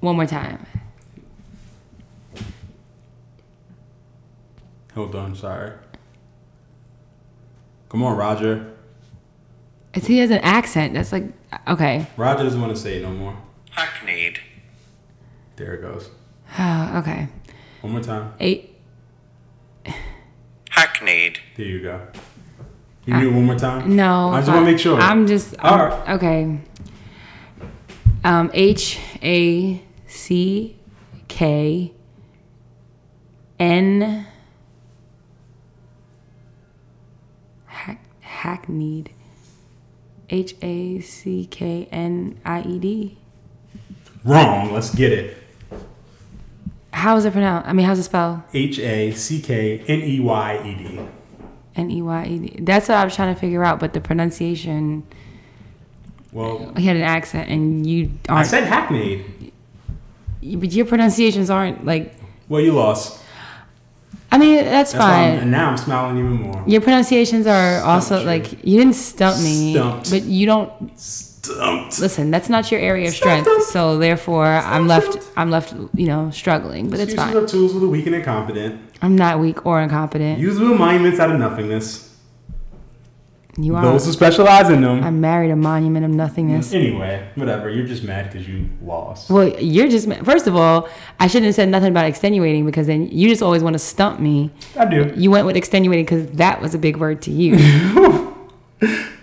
One 0.00 0.16
more 0.16 0.26
time. 0.26 0.64
Hold 4.94 5.14
on, 5.14 5.34
sorry. 5.36 5.72
Come 7.88 8.02
on, 8.02 8.16
Roger. 8.16 8.74
It's, 9.94 10.06
he 10.06 10.18
has 10.18 10.30
an 10.30 10.38
accent. 10.38 10.94
That's 10.94 11.12
like 11.12 11.24
okay. 11.66 12.06
Roger 12.16 12.44
doesn't 12.44 12.60
want 12.60 12.74
to 12.74 12.80
say 12.80 12.96
it 12.98 13.02
no 13.02 13.10
more. 13.10 13.36
Hackneyed. 13.72 14.38
There 15.56 15.74
it 15.74 15.80
goes. 15.82 16.10
Oh, 16.58 16.92
okay. 16.98 17.28
One 17.80 17.92
more 17.94 18.02
time. 18.02 18.34
Eight. 18.40 18.76
Hackneyed. 20.70 21.38
There 21.56 21.66
you 21.66 21.82
go. 21.82 22.00
You 23.06 23.14
need 23.14 23.26
it 23.26 23.32
one 23.32 23.46
more 23.46 23.56
time? 23.56 23.96
No. 23.96 24.28
I 24.30 24.40
just 24.40 24.48
want 24.52 24.66
to 24.66 24.70
make 24.70 24.78
sure. 24.78 25.00
I'm 25.00 25.26
just. 25.26 25.58
All 25.60 25.74
I'm- 25.74 25.88
right. 25.90 26.08
Okay. 26.16 26.60
Um, 28.24 28.50
H 28.52 28.98
A 29.22 29.82
C 30.06 30.76
K 31.28 31.92
N 33.58 34.26
hack, 37.66 38.04
hackneyed. 38.38 39.10
H 40.30 40.54
A 40.62 41.00
C 41.00 41.46
K 41.50 41.88
N 41.90 42.38
I 42.44 42.60
E 42.62 42.78
D. 42.78 43.18
Wrong. 44.24 44.72
Let's 44.72 44.94
get 44.94 45.12
it. 45.12 45.36
How 46.92 47.16
is 47.16 47.24
it 47.24 47.32
pronounced? 47.32 47.68
I 47.68 47.72
mean, 47.72 47.86
how's 47.86 47.98
it 47.98 48.02
spelled? 48.04 48.42
H 48.52 48.78
A 48.78 49.12
C 49.12 49.40
K 49.40 49.78
N 49.88 50.00
E 50.00 50.20
Y 50.20 50.62
E 50.64 50.74
D. 50.74 51.00
N 51.76 51.90
E 51.90 52.02
Y 52.02 52.24
E 52.26 52.38
D. 52.38 52.60
That's 52.62 52.88
what 52.88 52.98
I 52.98 53.04
was 53.04 53.14
trying 53.14 53.34
to 53.34 53.40
figure 53.40 53.64
out, 53.64 53.80
but 53.80 53.92
the 53.94 54.00
pronunciation. 54.00 55.04
Well, 56.32 56.74
He 56.76 56.84
had 56.84 56.96
an 56.96 57.02
accent, 57.02 57.48
and 57.48 57.86
you 57.86 58.10
I 58.28 58.42
said 58.42 58.64
hackneyed. 58.64 59.52
but 60.42 60.72
your 60.72 60.84
pronunciations 60.84 61.48
aren't 61.48 61.86
like. 61.86 62.14
Well, 62.50 62.60
you 62.60 62.72
lost. 62.72 63.22
I 64.30 64.36
mean, 64.38 64.56
that's, 64.56 64.92
That's 64.92 65.04
fine. 65.04 65.38
and 65.38 65.50
now 65.50 65.70
I'm 65.70 65.76
smiling 65.78 66.18
even 66.18 66.32
more. 66.42 66.62
Your 66.66 66.80
pronunciations 66.82 67.46
are 67.46 67.80
also 67.82 68.20
you. 68.20 68.26
like 68.26 68.52
you 68.64 68.78
didn't 68.78 68.94
stump 68.94 69.38
me, 69.42 69.72
Stumped. 69.74 70.10
but 70.10 70.22
you 70.24 70.44
don't 70.46 70.70
Stumped. 71.00 71.98
listen. 71.98 72.30
That's 72.30 72.50
not 72.50 72.70
your 72.70 72.78
area 72.80 73.08
of 73.08 73.14
strength, 73.14 73.46
Stumped. 73.48 73.64
so 73.68 73.96
therefore 73.98 74.44
I'm 74.46 74.86
left. 74.86 75.18
I'm 75.36 75.50
left, 75.50 75.72
you 75.94 76.06
know, 76.06 76.30
struggling. 76.30 76.90
But 76.90 77.00
it's 77.00 77.14
Excuses 77.14 77.34
fine. 77.34 77.44
are 77.44 77.48
tools 77.48 77.72
for 77.72 77.78
the 77.78 77.88
weak 77.88 78.06
and 78.06 78.14
incompetent. 78.16 78.80
I'm 79.00 79.16
not 79.16 79.38
weak 79.40 79.64
or 79.64 79.80
incompetent. 79.80 80.38
Use 80.40 80.58
little 80.58 80.76
monuments 80.76 81.18
out 81.20 81.30
of 81.30 81.38
nothingness. 81.38 82.07
You 83.58 83.74
are. 83.76 83.82
Those 83.82 84.06
who 84.06 84.12
specialize 84.12 84.70
in 84.70 84.82
them. 84.82 85.02
I 85.02 85.10
married 85.10 85.50
a 85.50 85.56
monument 85.56 86.04
of 86.04 86.12
nothingness. 86.12 86.72
Anyway, 86.72 87.28
whatever. 87.34 87.68
You're 87.68 87.86
just 87.86 88.04
mad 88.04 88.30
because 88.30 88.48
you 88.48 88.68
lost. 88.82 89.30
Well, 89.30 89.48
you're 89.58 89.88
just 89.88 90.06
mad. 90.06 90.24
first 90.24 90.46
of 90.46 90.54
all, 90.54 90.88
I 91.18 91.26
shouldn't 91.26 91.46
have 91.46 91.56
said 91.56 91.68
nothing 91.68 91.90
about 91.90 92.06
extenuating 92.06 92.64
because 92.64 92.86
then 92.86 93.08
you 93.08 93.28
just 93.28 93.42
always 93.42 93.62
want 93.62 93.74
to 93.74 93.78
stump 93.80 94.20
me. 94.20 94.50
I 94.78 94.84
do. 94.84 95.12
You 95.16 95.30
went 95.30 95.46
with 95.46 95.56
extenuating 95.56 96.04
because 96.04 96.26
that 96.36 96.62
was 96.62 96.74
a 96.74 96.78
big 96.78 96.96
word 96.96 97.20
to 97.22 97.30
you. 97.32 98.36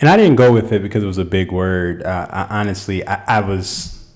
And 0.00 0.08
I 0.08 0.16
didn't 0.16 0.36
go 0.36 0.52
with 0.52 0.72
it 0.72 0.82
because 0.82 1.02
it 1.02 1.06
was 1.06 1.18
a 1.18 1.24
big 1.24 1.52
word. 1.52 2.02
Uh, 2.02 2.26
I, 2.28 2.60
honestly, 2.60 3.06
I, 3.06 3.38
I 3.38 3.40
was 3.40 4.06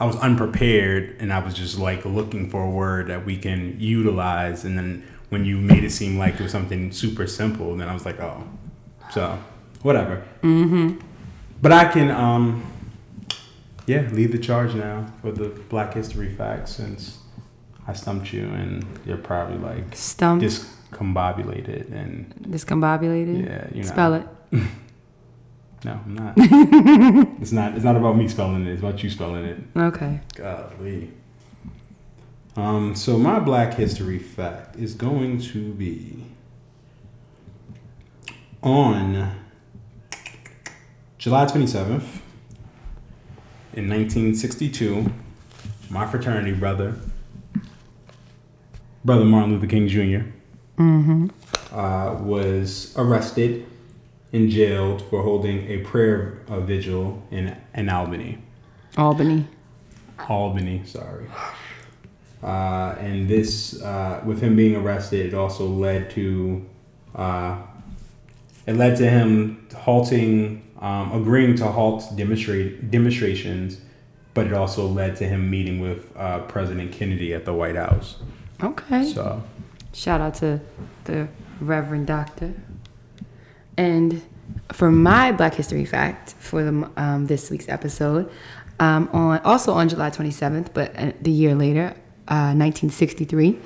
I 0.00 0.04
was 0.04 0.16
unprepared, 0.16 1.16
and 1.20 1.32
I 1.32 1.38
was 1.38 1.54
just 1.54 1.78
like 1.78 2.04
looking 2.04 2.50
for 2.50 2.62
a 2.62 2.68
word 2.68 3.06
that 3.08 3.24
we 3.24 3.36
can 3.36 3.76
utilize. 3.80 4.64
And 4.64 4.76
then 4.76 5.06
when 5.28 5.44
you 5.44 5.56
made 5.56 5.84
it 5.84 5.90
seem 5.90 6.18
like 6.18 6.34
it 6.34 6.40
was 6.40 6.52
something 6.52 6.92
super 6.92 7.26
simple, 7.26 7.76
then 7.76 7.88
I 7.88 7.94
was 7.94 8.04
like, 8.04 8.20
oh, 8.20 8.44
so 9.10 9.38
whatever. 9.82 10.22
Mm-hmm. 10.42 10.98
But 11.60 11.72
I 11.72 11.86
can, 11.86 12.10
um, 12.10 12.64
yeah, 13.86 14.02
lead 14.12 14.32
the 14.32 14.38
charge 14.38 14.74
now 14.74 15.06
for 15.22 15.32
the 15.32 15.48
Black 15.68 15.94
History 15.94 16.32
facts 16.32 16.72
since 16.72 17.18
I 17.86 17.92
stumped 17.94 18.32
you, 18.32 18.44
and 18.44 18.84
you're 19.06 19.16
probably 19.16 19.58
like 19.58 19.96
Stumped, 19.96 20.44
discombobulated 20.44 21.90
and 21.92 22.34
discombobulated. 22.48 23.44
yeah, 23.46 23.66
you 23.74 23.82
know. 23.82 23.88
Spell 23.88 24.14
it. 24.14 24.26
No, 25.84 25.92
I'm 25.92 26.12
not. 26.14 26.34
it's 27.40 27.52
not. 27.52 27.76
It's 27.76 27.84
not 27.84 27.94
about 27.94 28.16
me 28.16 28.26
spelling 28.26 28.66
it. 28.66 28.72
It's 28.72 28.80
about 28.82 29.00
you 29.00 29.08
spelling 29.10 29.44
it. 29.44 29.58
Okay. 29.76 30.20
Golly. 30.34 31.12
Um, 32.56 32.96
so 32.96 33.16
my 33.16 33.38
Black 33.38 33.74
History 33.74 34.18
fact 34.18 34.74
is 34.74 34.94
going 34.94 35.40
to 35.40 35.72
be 35.74 36.24
on 38.62 39.34
July 41.18 41.44
27th 41.44 42.20
in 43.74 43.88
1962. 43.88 45.12
My 45.90 46.06
fraternity 46.06 46.52
brother, 46.52 46.96
brother 49.04 49.24
Martin 49.24 49.52
Luther 49.54 49.66
King 49.66 49.88
junior 49.88 50.32
uh, 51.72 52.16
was 52.20 52.94
arrested 52.96 53.66
and 54.32 54.50
jailed 54.50 55.00
for 55.02 55.22
holding 55.22 55.66
a 55.68 55.78
prayer 55.78 56.42
uh, 56.48 56.60
vigil 56.60 57.22
in, 57.30 57.56
in 57.74 57.88
Albany. 57.88 58.38
Albany. 58.96 59.46
Albany, 60.28 60.82
sorry. 60.84 61.26
Uh, 62.42 62.94
and 63.00 63.28
this, 63.28 63.80
uh, 63.82 64.20
with 64.24 64.40
him 64.40 64.54
being 64.54 64.76
arrested, 64.76 65.26
it 65.26 65.34
also 65.34 65.66
led 65.66 66.10
to, 66.10 66.64
uh, 67.14 67.56
it 68.68 68.76
led 68.76 68.98
to 68.98 69.08
him 69.08 69.66
halting, 69.74 70.62
um, 70.80 71.12
agreeing 71.12 71.56
to 71.56 71.64
halt 71.68 72.04
demonstrate 72.16 72.90
demonstrations, 72.90 73.80
but 74.34 74.46
it 74.46 74.52
also 74.52 74.86
led 74.86 75.16
to 75.16 75.26
him 75.26 75.48
meeting 75.48 75.80
with 75.80 76.14
uh, 76.14 76.40
President 76.40 76.92
Kennedy 76.92 77.32
at 77.32 77.46
the 77.46 77.54
White 77.54 77.76
House. 77.76 78.18
Okay. 78.62 79.10
So, 79.10 79.42
Shout 79.94 80.20
out 80.20 80.34
to 80.34 80.60
the 81.04 81.28
Reverend 81.60 82.08
Doctor. 82.08 82.52
And 83.78 84.22
for 84.72 84.90
my 84.90 85.32
Black 85.32 85.54
History 85.54 85.86
fact 85.86 86.34
for 86.38 86.62
the 86.62 86.90
um, 86.98 87.26
this 87.26 87.50
week's 87.50 87.70
episode, 87.70 88.30
um, 88.80 89.08
on 89.14 89.38
also 89.40 89.72
on 89.72 89.88
July 89.88 90.10
27th, 90.10 90.74
but 90.74 90.94
uh, 90.94 91.12
the 91.22 91.30
year 91.30 91.54
later, 91.54 91.94
uh, 92.28 92.52
1963, 92.52 93.58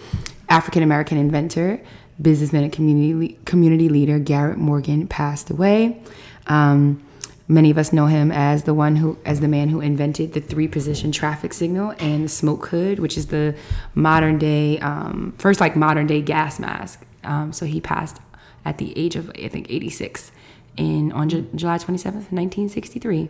African 0.49 0.85
American 0.85 1.19
inventor, 1.19 1.83
businessman, 2.23 2.65
and 2.65 2.73
community 2.73 3.39
community 3.45 3.89
leader 3.89 4.19
Garrett 4.19 4.59
Morgan 4.59 5.07
passed 5.07 5.51
away. 5.51 6.01
Um, 6.47 7.03
many 7.49 7.71
of 7.71 7.79
us 7.79 7.93
know 7.93 8.07
him 8.07 8.31
as 8.33 8.65
the 8.65 8.75
one 8.75 8.97
who, 8.97 9.19
as 9.25 9.41
the 9.41 9.49
man 9.49 9.69
who 9.69 9.81
invented 9.81 10.33
the 10.33 10.41
three 10.41 10.69
position 10.69 11.13
traffic 11.13 11.53
signal 11.53 11.95
and 11.99 12.25
the 12.25 12.29
smoke 12.29 12.67
hood, 12.67 12.99
which 12.99 13.17
is 13.17 13.27
the 13.27 13.55
modern 13.95 14.39
day, 14.39 14.79
um, 14.79 15.35
first 15.39 15.61
like 15.61 15.77
modern 15.77 16.07
day 16.07 16.23
gas 16.23 16.59
mask. 16.59 17.05
Um, 17.25 17.53
so 17.53 17.67
he 17.67 17.81
passed 17.81 18.19
at 18.65 18.79
the 18.79 18.97
age 18.99 19.17
of 19.17 19.31
I 19.31 19.49
think 19.49 19.67
86 19.71 20.33
in 20.77 21.13
on 21.13 21.29
Ju- 21.29 21.49
July 21.55 21.79
27th, 21.79 22.31
1963. 22.33 23.29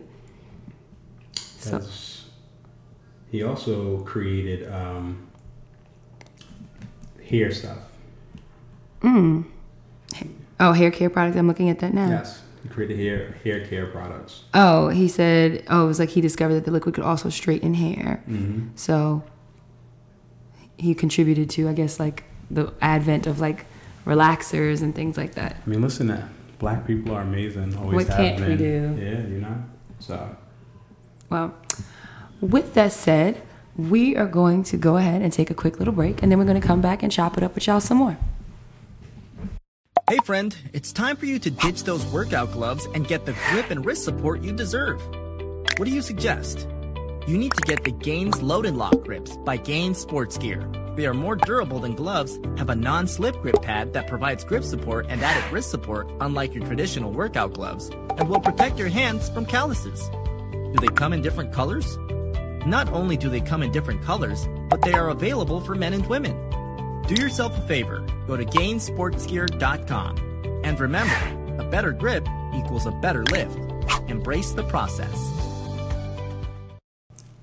So 1.35 1.78
that's, 1.78 2.26
he 3.31 3.42
also 3.42 3.98
created 4.00 4.70
um, 4.72 5.28
hair 7.24 7.52
stuff. 7.52 7.78
Mm. 9.02 9.44
oh, 10.60 10.72
hair 10.72 10.90
care 10.90 11.10
products. 11.10 11.36
I'm 11.36 11.48
looking 11.48 11.68
at 11.68 11.80
that 11.80 11.92
now. 11.92 12.08
Yes, 12.08 12.42
he 12.62 12.68
created 12.68 12.98
hair 12.98 13.36
hair 13.44 13.66
care 13.66 13.86
products. 13.86 14.42
Oh, 14.54 14.88
he 14.88 15.08
said, 15.08 15.64
oh, 15.68 15.84
it 15.84 15.86
was 15.88 15.98
like 15.98 16.10
he 16.10 16.20
discovered 16.20 16.54
that 16.54 16.64
the 16.64 16.70
liquid 16.70 16.94
could 16.94 17.04
also 17.04 17.28
straighten 17.28 17.74
hair. 17.74 18.22
Mm-hmm. 18.28 18.68
So 18.76 19.24
he 20.78 20.94
contributed 20.94 21.50
to, 21.50 21.68
I 21.68 21.72
guess, 21.72 21.98
like 22.00 22.24
the 22.50 22.72
advent 22.80 23.26
of 23.26 23.40
like 23.40 23.66
relaxers 24.04 24.82
and 24.82 24.94
things 24.94 25.16
like 25.16 25.34
that. 25.34 25.56
I 25.64 25.68
mean, 25.68 25.82
listen, 25.82 26.08
that 26.08 26.24
black 26.58 26.86
people 26.86 27.14
are 27.14 27.22
amazing. 27.22 27.76
Always 27.76 27.94
What 27.94 28.08
have 28.08 28.16
can't 28.16 28.48
we 28.48 28.56
do? 28.56 28.96
Yeah, 28.98 29.26
you 29.26 29.40
know. 29.40 29.64
So 29.98 30.36
Well, 31.30 31.54
with 32.40 32.74
that 32.74 32.92
said, 32.92 33.42
we 33.76 34.16
are 34.16 34.26
going 34.26 34.64
to 34.64 34.76
go 34.76 34.96
ahead 34.96 35.22
and 35.22 35.32
take 35.32 35.50
a 35.50 35.54
quick 35.54 35.78
little 35.78 35.94
break, 35.94 36.22
and 36.22 36.30
then 36.30 36.38
we're 36.38 36.44
going 36.44 36.60
to 36.60 36.66
come 36.66 36.80
back 36.80 37.02
and 37.02 37.10
chop 37.10 37.38
it 37.38 37.44
up 37.44 37.54
with 37.54 37.66
y'all 37.66 37.80
some 37.80 37.98
more. 37.98 38.18
Hey 40.10 40.18
friend, 40.24 40.54
it's 40.72 40.92
time 40.92 41.16
for 41.16 41.26
you 41.26 41.38
to 41.38 41.48
ditch 41.48 41.84
those 41.84 42.04
workout 42.06 42.50
gloves 42.50 42.86
and 42.92 43.06
get 43.06 43.24
the 43.24 43.36
grip 43.50 43.70
and 43.70 43.86
wrist 43.86 44.04
support 44.04 44.42
you 44.42 44.52
deserve. 44.52 45.00
What 45.78 45.84
do 45.84 45.90
you 45.90 46.02
suggest? 46.02 46.66
You 47.28 47.38
need 47.38 47.52
to 47.52 47.62
get 47.62 47.84
the 47.84 47.92
Gainz 47.92 48.42
Load 48.42 48.66
and 48.66 48.76
Lock 48.76 49.04
grips 49.04 49.36
by 49.38 49.56
Gainz 49.58 49.96
Sports 49.96 50.36
Gear. 50.38 50.68
They 50.96 51.06
are 51.06 51.14
more 51.14 51.36
durable 51.36 51.78
than 51.78 51.94
gloves, 51.94 52.40
have 52.58 52.68
a 52.68 52.74
non-slip 52.74 53.40
grip 53.42 53.62
pad 53.62 53.92
that 53.92 54.08
provides 54.08 54.42
grip 54.42 54.64
support 54.64 55.06
and 55.08 55.22
added 55.22 55.50
wrist 55.52 55.70
support 55.70 56.10
unlike 56.20 56.52
your 56.52 56.66
traditional 56.66 57.12
workout 57.12 57.54
gloves, 57.54 57.88
and 58.18 58.28
will 58.28 58.40
protect 58.40 58.80
your 58.80 58.88
hands 58.88 59.28
from 59.30 59.46
calluses. 59.46 60.10
Do 60.50 60.78
they 60.80 60.88
come 60.88 61.12
in 61.12 61.22
different 61.22 61.52
colors? 61.52 61.96
Not 62.66 62.88
only 62.92 63.16
do 63.16 63.30
they 63.30 63.40
come 63.40 63.62
in 63.62 63.70
different 63.70 64.02
colors, 64.02 64.48
but 64.68 64.82
they 64.82 64.94
are 64.94 65.10
available 65.10 65.60
for 65.60 65.76
men 65.76 65.92
and 65.92 66.06
women. 66.08 66.36
Do 67.14 67.20
yourself 67.20 67.59
a 67.59 67.61
favor, 67.66 68.01
go 68.27 68.38
to 68.38 68.44
gainzsportsgear.com. 68.46 70.62
And 70.64 70.81
remember, 70.81 71.62
a 71.62 71.64
better 71.68 71.92
grip 71.92 72.27
equals 72.55 72.87
a 72.87 72.90
better 72.90 73.22
lift. 73.25 73.59
Embrace 74.09 74.53
the 74.53 74.62
process. 74.62 75.14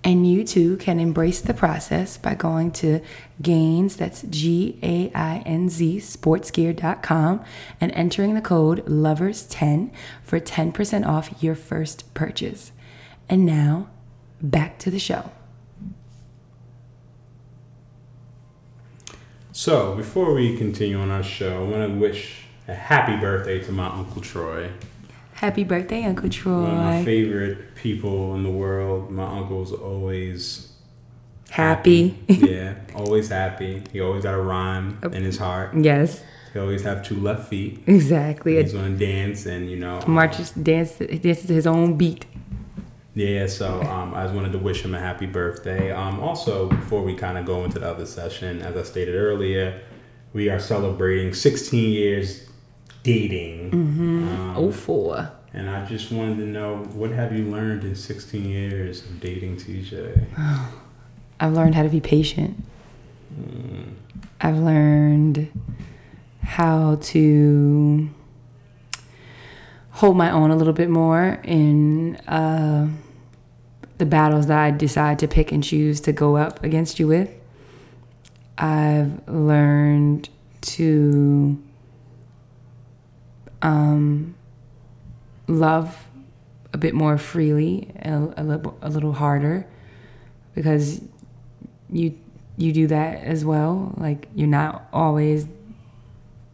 And 0.04 0.28
you 0.28 0.44
too 0.44 0.78
can 0.78 1.00
embrace 1.00 1.42
the 1.42 1.54
process 1.54 2.18
by 2.18 2.34
going 2.34 2.72
to 2.72 3.02
Gainz, 3.44 3.96
that's 3.96 4.24
G 4.24 4.80
A 4.82 5.12
I 5.14 5.44
N 5.46 5.70
Z, 5.70 5.98
sportsgear.com, 5.98 7.46
and 7.80 7.92
entering 7.92 8.34
the 8.34 8.42
code 8.42 8.84
LOVERS10 8.88 9.92
for 10.24 10.40
10% 10.40 11.06
off 11.06 11.44
your 11.44 11.54
first 11.54 12.12
purchase. 12.16 12.72
And 13.30 13.46
now, 13.46 13.92
back 14.42 14.80
to 14.80 14.90
the 14.90 14.98
show. 14.98 15.30
So, 19.60 19.94
before 19.94 20.34
we 20.34 20.56
continue 20.56 20.98
on 21.02 21.12
our 21.12 21.22
show, 21.22 21.66
I 21.66 21.68
want 21.70 21.92
to 21.92 22.00
wish 22.00 22.46
a 22.70 22.74
happy 22.74 23.18
birthday 23.18 23.60
to 23.66 23.74
my 23.74 23.88
Uncle 23.88 24.22
Troy. 24.22 24.72
Happy 25.34 25.66
birthday, 25.66 26.06
Uncle 26.06 26.30
Troy. 26.30 26.62
One 26.62 26.72
of 26.72 26.78
my 26.78 27.04
favorite 27.04 27.76
people 27.76 28.36
in 28.36 28.44
the 28.44 28.50
world. 28.50 29.12
My 29.12 29.26
uncle's 29.26 29.74
always 29.74 30.72
Happy. 31.50 32.18
yeah, 32.30 32.76
always 32.96 33.28
happy. 33.28 33.84
He 33.92 34.00
always 34.00 34.24
got 34.24 34.34
a 34.34 34.42
rhyme 34.42 34.98
in 35.04 35.24
his 35.24 35.38
heart. 35.38 35.76
yes, 35.76 36.24
He 36.54 36.60
always 36.60 36.84
have 36.84 37.04
two 37.06 37.20
left 37.20 37.50
feet. 37.50 37.84
exactly. 37.86 38.64
He's 38.64 38.72
gonna 38.72 38.96
dance 38.96 39.46
and 39.46 39.70
you 39.70 39.76
know. 39.76 40.00
um, 40.00 40.10
Marches 40.14 40.52
dance 40.52 40.94
dances 40.94 41.48
to 41.48 41.54
his 41.54 41.68
own 41.68 41.98
beat. 41.98 42.26
Yeah, 43.20 43.48
so 43.48 43.82
um, 43.82 44.14
I 44.14 44.24
just 44.24 44.34
wanted 44.34 44.54
to 44.54 44.60
wish 44.60 44.82
him 44.82 44.96
a 44.96 45.00
happy 45.00 45.26
birthday. 45.26 45.92
Um, 45.92 46.22
also, 46.22 46.70
before 46.70 47.02
we 47.02 47.16
kind 47.16 47.38
of 47.38 47.44
go 47.44 47.66
into 47.66 47.78
the 47.78 47.86
other 47.86 48.06
session, 48.06 48.62
as 48.62 48.78
I 48.78 48.84
stated 48.84 49.14
earlier, 49.14 49.82
we 50.32 50.48
are 50.48 50.58
celebrating 50.58 51.34
16 51.34 51.92
years 51.92 52.48
dating. 53.04 53.74
Um, 53.74 54.54
Oh 54.56 54.72
four. 54.72 55.30
And 55.54 55.70
I 55.70 55.84
just 55.84 56.14
wanted 56.14 56.38
to 56.38 56.46
know 56.46 56.78
what 56.94 57.12
have 57.12 57.38
you 57.38 57.44
learned 57.44 57.84
in 57.84 57.94
16 57.94 58.46
years 58.46 59.04
of 59.04 59.20
dating 59.20 59.58
TJ? 59.58 60.26
I've 61.42 61.52
learned 61.52 61.76
how 61.76 61.84
to 61.84 61.90
be 61.90 62.00
patient. 62.00 62.64
I've 64.40 64.60
learned 64.60 65.52
how 66.42 66.96
to 67.02 68.10
hold 69.92 70.16
my 70.16 70.32
own 70.32 70.52
a 70.52 70.56
little 70.56 70.72
bit 70.72 70.90
more 70.90 71.42
in 71.44 72.16
uh, 72.26 72.88
the 74.00 74.06
battles 74.06 74.48
that 74.48 74.58
I 74.58 74.72
decide 74.72 75.20
to 75.20 75.28
pick 75.28 75.52
and 75.52 75.64
choose 75.64 76.02
to 76.02 76.14
go 76.14 76.38
up 76.38 76.64
against 76.64 77.00
you 77.00 77.08
with. 77.08 77.30
I've 78.58 79.28
learned 79.28 80.30
to 80.62 81.62
um, 83.62 84.36
love 85.48 86.08
a 86.74 86.78
bit 86.78 86.94
more 86.94 87.18
freely, 87.18 87.92
a, 88.02 88.34
a, 88.38 88.44
little, 88.44 88.78
a 88.82 88.90
little 88.90 89.14
harder, 89.14 89.68
because 90.56 91.02
you 91.90 92.18
you 92.58 92.74
do 92.74 92.88
that 92.88 93.24
as 93.24 93.46
well. 93.46 93.94
Like 93.98 94.28
you're 94.36 94.48
not 94.48 94.88
always 94.92 95.48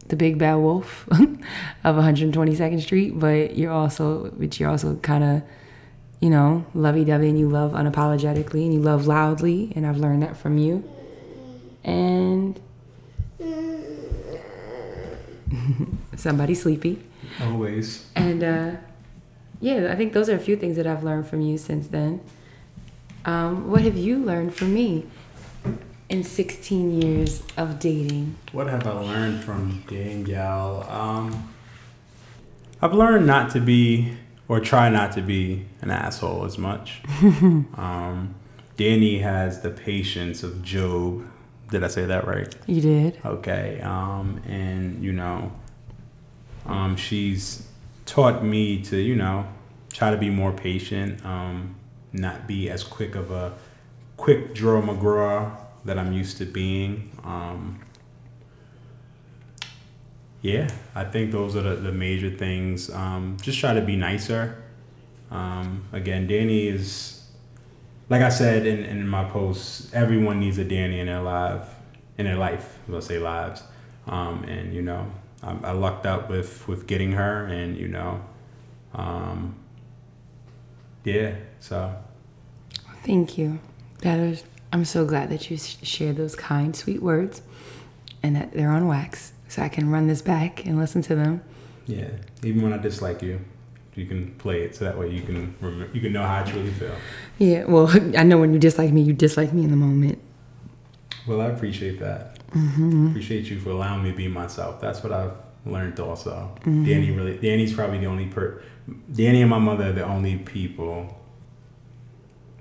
the 0.06 0.16
big 0.16 0.38
bad 0.38 0.56
wolf 0.56 1.06
of 1.10 1.96
122nd 1.96 2.80
Street, 2.80 3.18
but 3.18 3.56
you're 3.56 3.72
also 3.72 4.30
but 4.36 4.58
you're 4.58 4.70
also 4.70 4.96
kind 4.96 5.24
of 5.24 5.42
you 6.20 6.30
know 6.30 6.64
lovey-dovey 6.74 7.28
and 7.28 7.38
you 7.38 7.48
love 7.48 7.72
unapologetically 7.72 8.64
and 8.64 8.74
you 8.74 8.80
love 8.80 9.06
loudly, 9.06 9.72
and 9.76 9.86
I've 9.86 9.98
learned 9.98 10.22
that 10.22 10.36
from 10.36 10.58
you. 10.58 10.88
And 11.84 12.60
somebody 16.16 16.54
sleepy. 16.54 17.02
Always. 17.40 18.06
And 18.14 18.42
uh, 18.42 18.70
yeah, 19.60 19.88
I 19.90 19.96
think 19.96 20.12
those 20.12 20.28
are 20.28 20.34
a 20.34 20.40
few 20.40 20.56
things 20.56 20.76
that 20.76 20.86
I've 20.86 21.04
learned 21.04 21.26
from 21.26 21.40
you 21.40 21.58
since 21.58 21.88
then. 21.88 22.20
Um, 23.24 23.70
what 23.70 23.82
have 23.82 23.96
you 23.96 24.18
learned 24.18 24.54
from 24.54 24.74
me 24.74 25.06
in 26.08 26.22
16 26.22 27.00
years 27.00 27.42
of 27.56 27.78
dating? 27.78 28.36
What 28.52 28.68
have 28.68 28.86
I 28.86 28.92
learned 28.92 29.42
from 29.42 29.82
dating 29.88 30.24
gal? 30.24 30.86
Um, 30.88 31.52
I've 32.80 32.94
learned 32.94 33.26
not 33.26 33.50
to 33.52 33.60
be, 33.60 34.16
or 34.48 34.60
try 34.60 34.88
not 34.88 35.12
to 35.12 35.22
be, 35.22 35.66
an 35.80 35.90
asshole 35.90 36.44
as 36.44 36.58
much. 36.58 37.02
um, 37.22 38.34
Danny 38.76 39.18
has 39.18 39.60
the 39.60 39.70
patience 39.70 40.42
of 40.42 40.62
Job, 40.62 41.26
Did 41.70 41.82
I 41.82 41.88
say 41.88 42.04
that 42.06 42.26
right? 42.26 42.54
You 42.66 42.80
did. 42.80 43.18
Okay. 43.24 43.80
Um, 43.80 44.40
and 44.46 45.02
you 45.02 45.12
know, 45.12 45.52
um, 46.66 46.96
she's 46.96 47.66
taught 48.04 48.44
me 48.44 48.82
to, 48.82 48.96
you 48.96 49.16
know, 49.16 49.46
try 49.92 50.10
to 50.10 50.16
be 50.16 50.30
more 50.30 50.52
patient, 50.52 51.24
um, 51.24 51.74
not 52.12 52.46
be 52.46 52.70
as 52.70 52.84
quick 52.84 53.14
of 53.14 53.30
a 53.30 53.54
quick 54.16 54.54
draw 54.54 54.80
McGraw 54.80 55.56
that 55.84 55.98
I'm 55.98 56.12
used 56.12 56.38
to 56.38 56.44
being. 56.44 57.10
Um, 57.24 57.80
yeah, 60.46 60.68
I 60.94 61.04
think 61.04 61.32
those 61.32 61.56
are 61.56 61.62
the, 61.62 61.74
the 61.74 61.92
major 61.92 62.30
things. 62.30 62.88
Um, 62.90 63.36
just 63.42 63.58
try 63.58 63.74
to 63.74 63.80
be 63.80 63.96
nicer. 63.96 64.62
Um, 65.30 65.84
again, 65.92 66.28
Danny 66.28 66.68
is, 66.68 67.24
like 68.08 68.22
I 68.22 68.28
said 68.28 68.64
in, 68.64 68.84
in 68.84 69.08
my 69.08 69.24
posts, 69.24 69.92
everyone 69.92 70.38
needs 70.38 70.58
a 70.58 70.64
Danny 70.64 71.00
in 71.00 71.06
their 71.06 71.20
life, 71.20 71.68
in 72.16 72.26
their 72.26 72.36
life. 72.36 72.78
Let's 72.86 73.06
say 73.06 73.18
lives. 73.18 73.64
Um, 74.06 74.44
and 74.44 74.72
you 74.72 74.82
know, 74.82 75.10
I, 75.42 75.56
I 75.64 75.72
lucked 75.72 76.06
up 76.06 76.30
with 76.30 76.68
with 76.68 76.86
getting 76.86 77.12
her, 77.12 77.46
and 77.46 77.76
you 77.76 77.88
know, 77.88 78.22
um, 78.94 79.56
yeah. 81.02 81.34
So 81.58 81.92
Thank 83.02 83.36
you. 83.36 83.58
That 84.02 84.18
is, 84.18 84.44
I'm 84.72 84.84
so 84.84 85.04
glad 85.04 85.30
that 85.30 85.50
you 85.50 85.56
shared 85.56 86.16
those 86.16 86.34
kind, 86.36 86.74
sweet 86.74 87.02
words, 87.02 87.42
and 88.22 88.34
that 88.36 88.52
they're 88.52 88.70
on 88.70 88.86
wax, 88.88 89.32
so 89.48 89.62
I 89.62 89.68
can 89.68 89.90
run 89.90 90.06
this 90.06 90.22
back 90.22 90.64
and 90.66 90.78
listen 90.78 91.02
to 91.02 91.14
them. 91.14 91.42
yeah, 91.86 92.08
even 92.42 92.62
when 92.62 92.72
I 92.72 92.78
dislike 92.78 93.22
you, 93.22 93.40
you 93.94 94.06
can 94.06 94.34
play 94.34 94.62
it 94.62 94.74
so 94.76 94.84
that 94.84 94.98
way 94.98 95.10
you 95.10 95.22
can 95.22 95.54
remember, 95.60 95.88
you 95.94 96.00
can 96.00 96.12
know 96.12 96.22
how 96.22 96.40
I 96.40 96.42
truly 96.42 96.70
feel. 96.70 96.94
Yeah. 97.38 97.64
Well, 97.64 97.88
I 98.18 98.22
know 98.24 98.38
when 98.38 98.52
you 98.52 98.58
dislike 98.58 98.92
me, 98.92 99.02
you 99.02 99.12
dislike 99.12 99.52
me 99.52 99.64
in 99.64 99.70
the 99.70 99.76
moment. 99.76 100.18
Well, 101.26 101.40
I 101.40 101.46
appreciate 101.46 101.98
that. 102.00 102.38
Appreciate 102.52 103.46
you 103.50 103.58
for 103.58 103.70
allowing 103.70 104.02
me 104.04 104.10
to 104.12 104.16
be 104.16 104.28
myself. 104.28 104.80
That's 104.80 105.02
what 105.02 105.12
I've 105.12 105.32
learned 105.66 105.98
also. 105.98 106.54
Danny 106.64 107.10
really, 107.10 107.36
Danny's 107.38 107.74
probably 107.74 107.98
the 107.98 108.06
only 108.06 108.26
per, 108.26 108.62
Danny 109.12 109.40
and 109.42 109.50
my 109.50 109.58
mother 109.58 109.88
are 109.88 109.92
the 109.92 110.04
only 110.04 110.36
people 110.38 111.20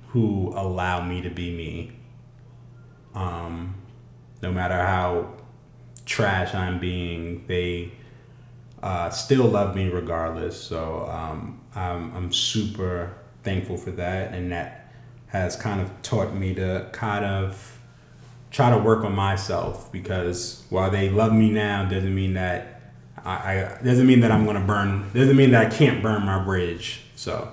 who 0.08 0.52
allow 0.56 1.02
me 1.06 1.22
to 1.22 1.30
be 1.30 1.56
me. 1.56 1.92
Um, 3.14 3.76
no 4.42 4.52
matter 4.52 4.76
how 4.76 5.35
trash 6.06 6.54
I'm 6.54 6.80
being, 6.80 7.46
they 7.48 7.92
uh, 8.82 9.10
still 9.10 9.46
love 9.46 9.76
me 9.76 9.90
regardless. 9.90 10.62
So 10.62 11.08
um, 11.08 11.62
I'm, 11.76 12.16
I'm 12.16 12.32
super 12.32 13.14
thankful 13.44 13.78
for 13.78 13.92
that, 13.92 14.34
and 14.34 14.52
that 14.52 14.94
has 15.28 15.56
kind 15.56 15.82
of 15.82 15.92
taught 16.02 16.34
me 16.34 16.54
to 16.56 16.88
kind 16.92 17.26
of 17.26 17.80
try 18.52 18.70
to 18.70 18.78
work 18.78 19.04
on 19.04 19.14
myself 19.14 19.92
because 19.92 20.64
while 20.70 20.90
they 20.90 21.10
love 21.10 21.34
me 21.34 21.52
now 21.52 21.84
doesn't 21.84 22.16
mean 22.16 22.36
that 22.36 22.76
I, 23.26 23.34
I 23.34 23.78
doesn't 23.84 24.08
mean 24.08 24.22
that 24.22 24.32
I'm 24.32 24.46
gonna 24.46 24.66
burn 24.66 25.12
doesn't 25.14 25.36
mean 25.36 25.52
that 25.52 25.66
I 25.66 25.70
can't 25.76 26.02
burn 26.02 26.26
my 26.26 26.42
bridge. 26.42 27.02
So 27.16 27.52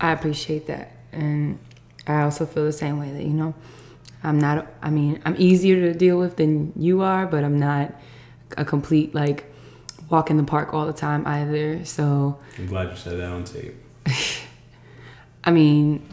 I 0.00 0.12
appreciate 0.12 0.66
that. 0.66 0.92
And 1.12 1.58
I 2.06 2.22
also 2.22 2.44
feel 2.44 2.64
the 2.64 2.72
same 2.72 2.98
way 2.98 3.10
that, 3.12 3.22
you 3.22 3.32
know, 3.32 3.54
I'm 4.24 4.38
not, 4.40 4.66
I 4.82 4.90
mean, 4.90 5.20
I'm 5.24 5.36
easier 5.38 5.76
to 5.92 5.96
deal 5.96 6.18
with 6.18 6.36
than 6.36 6.72
you 6.76 7.02
are, 7.02 7.26
but 7.26 7.44
I'm 7.44 7.58
not 7.58 7.94
a 8.56 8.64
complete, 8.64 9.14
like, 9.14 9.52
walk 10.08 10.30
in 10.30 10.36
the 10.38 10.42
park 10.44 10.72
all 10.72 10.86
the 10.86 10.92
time 10.92 11.26
either. 11.26 11.84
So, 11.84 12.38
I'm 12.58 12.66
glad 12.66 12.90
you 12.90 12.96
said 12.96 13.18
that 13.18 13.30
on 13.30 13.44
tape. 13.44 13.74
I 15.44 15.50
mean, 15.50 16.06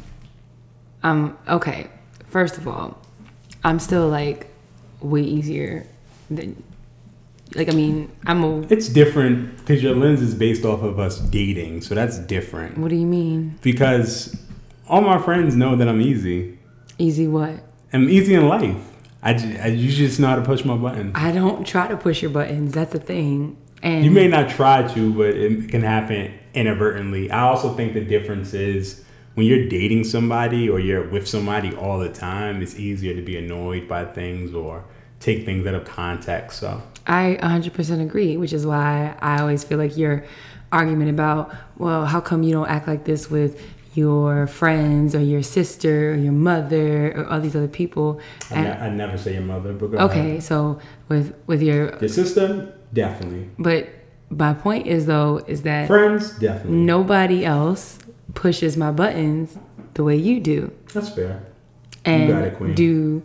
um, 1.04 1.38
okay. 1.48 1.88
First 2.28 2.58
of 2.58 2.68
all, 2.68 2.98
I'm 3.64 3.80
still 3.80 4.08
like 4.10 4.48
way 5.02 5.22
easier 5.22 5.88
than, 6.30 6.62
like, 7.56 7.70
I 7.70 7.74
mean, 7.74 8.12
I'm 8.26 8.44
a, 8.44 8.62
It's 8.70 8.88
different 8.90 9.58
because 9.58 9.82
your 9.84 9.96
lens 9.96 10.22
is 10.22 10.34
based 10.36 10.66
off 10.66 10.82
of 10.84 11.00
us 11.00 11.20
dating, 11.20 11.82
so 11.82 11.96
that's 11.96 12.18
different. 12.20 12.78
what 12.78 12.90
do 12.90 12.96
you 12.96 13.06
mean? 13.06 13.58
Because 13.62 14.36
all 14.88 15.02
my 15.02 15.18
friends 15.22 15.56
know 15.56 15.76
that 15.78 15.88
I'm 15.88 16.02
easy. 16.02 16.58
Easy 16.98 17.28
what? 17.28 17.64
I'm 17.94 18.10
easy 18.10 18.34
in 18.34 18.48
life. 18.48 18.78
I, 19.24 19.34
ju- 19.34 19.58
I 19.62 19.68
you 19.68 19.92
just 19.92 20.20
know 20.20 20.28
how 20.28 20.36
to 20.36 20.42
push 20.42 20.66
my 20.66 20.76
buttons. 20.76 21.12
I 21.16 21.32
don't 21.32 21.66
try 21.66 21.88
to 21.88 21.98
push 21.98 22.22
your 22.22 22.32
buttons. 22.32 22.74
That's 22.74 22.92
the 22.94 23.00
thing. 23.00 23.58
And 23.84 24.06
You 24.06 24.12
may 24.12 24.28
not 24.28 24.50
try 24.50 24.88
to, 24.94 25.14
but 25.14 25.30
it 25.36 25.70
can 25.70 25.82
happen 25.82 26.34
inadvertently. 26.54 27.32
I 27.32 27.42
also 27.42 27.74
think 27.74 27.94
the 27.94 28.02
difference 28.04 28.54
is 28.54 29.04
when 29.36 29.46
you're 29.46 29.68
dating 29.68 30.04
somebody 30.04 30.70
or 30.70 30.80
you're 30.80 31.08
with 31.08 31.28
somebody 31.28 31.76
all 31.76 32.00
the 32.00 32.10
time, 32.10 32.62
it's 32.62 32.76
easier 32.76 33.16
to 33.16 33.22
be 33.22 33.38
annoyed 33.38 33.88
by 33.88 34.06
things 34.06 34.54
or 34.54 34.84
take 35.20 35.46
things 35.46 35.66
out 35.68 35.76
of 35.76 35.86
context. 35.86 36.60
So 36.60 36.82
I 37.08 37.38
100% 37.42 38.02
agree, 38.02 38.38
which 38.38 38.54
is 38.54 38.66
why 38.66 39.16
I 39.20 39.40
always 39.42 39.64
feel 39.64 39.78
like 39.78 39.98
your 39.98 40.26
argument 40.72 41.10
about, 41.10 41.54
well, 41.78 42.06
how 42.06 42.22
come 42.22 42.44
you 42.44 42.54
don't 42.54 42.68
act 42.68 42.88
like 42.88 43.04
this 43.06 43.30
with 43.30 43.62
your 43.94 44.48
friends 44.48 45.14
or 45.16 45.20
your 45.22 45.44
sister 45.44 46.12
or 46.14 46.16
your 46.16 46.32
mother 46.34 47.12
or 47.18 47.26
all 47.28 47.40
these 47.42 47.56
other 47.56 47.68
people? 47.68 48.20
I, 48.50 48.56
And, 48.56 48.66
ne- 48.66 48.86
I 48.86 48.90
never 48.90 49.18
say 49.18 49.34
your 49.34 49.44
mother, 49.44 49.74
but 49.74 49.92
go 49.92 49.98
okay, 50.06 50.20
ahead. 50.32 50.44
so 50.44 50.80
with 51.10 51.34
with 51.48 51.62
your, 51.62 51.98
Your 52.00 52.10
sister, 52.10 52.74
definitely. 52.94 53.50
but 53.60 53.90
my 54.30 54.54
point 54.54 54.88
is 54.88 55.06
though 55.08 55.42
is 55.48 55.64
that 55.64 55.88
Friends, 55.88 56.32
definitely. 56.40 56.78
nobody 56.78 57.44
else 57.46 58.00
pushes 58.34 58.78
my 58.78 58.92
buttons 58.92 59.58
the 59.96 60.04
way 60.04 60.16
you 60.16 60.40
do. 60.40 60.72
That's 60.94 61.10
fair. 61.10 61.44
And 62.06 62.30
got 62.30 62.44
it, 62.44 62.56
queen. 62.58 62.74
do 62.76 63.24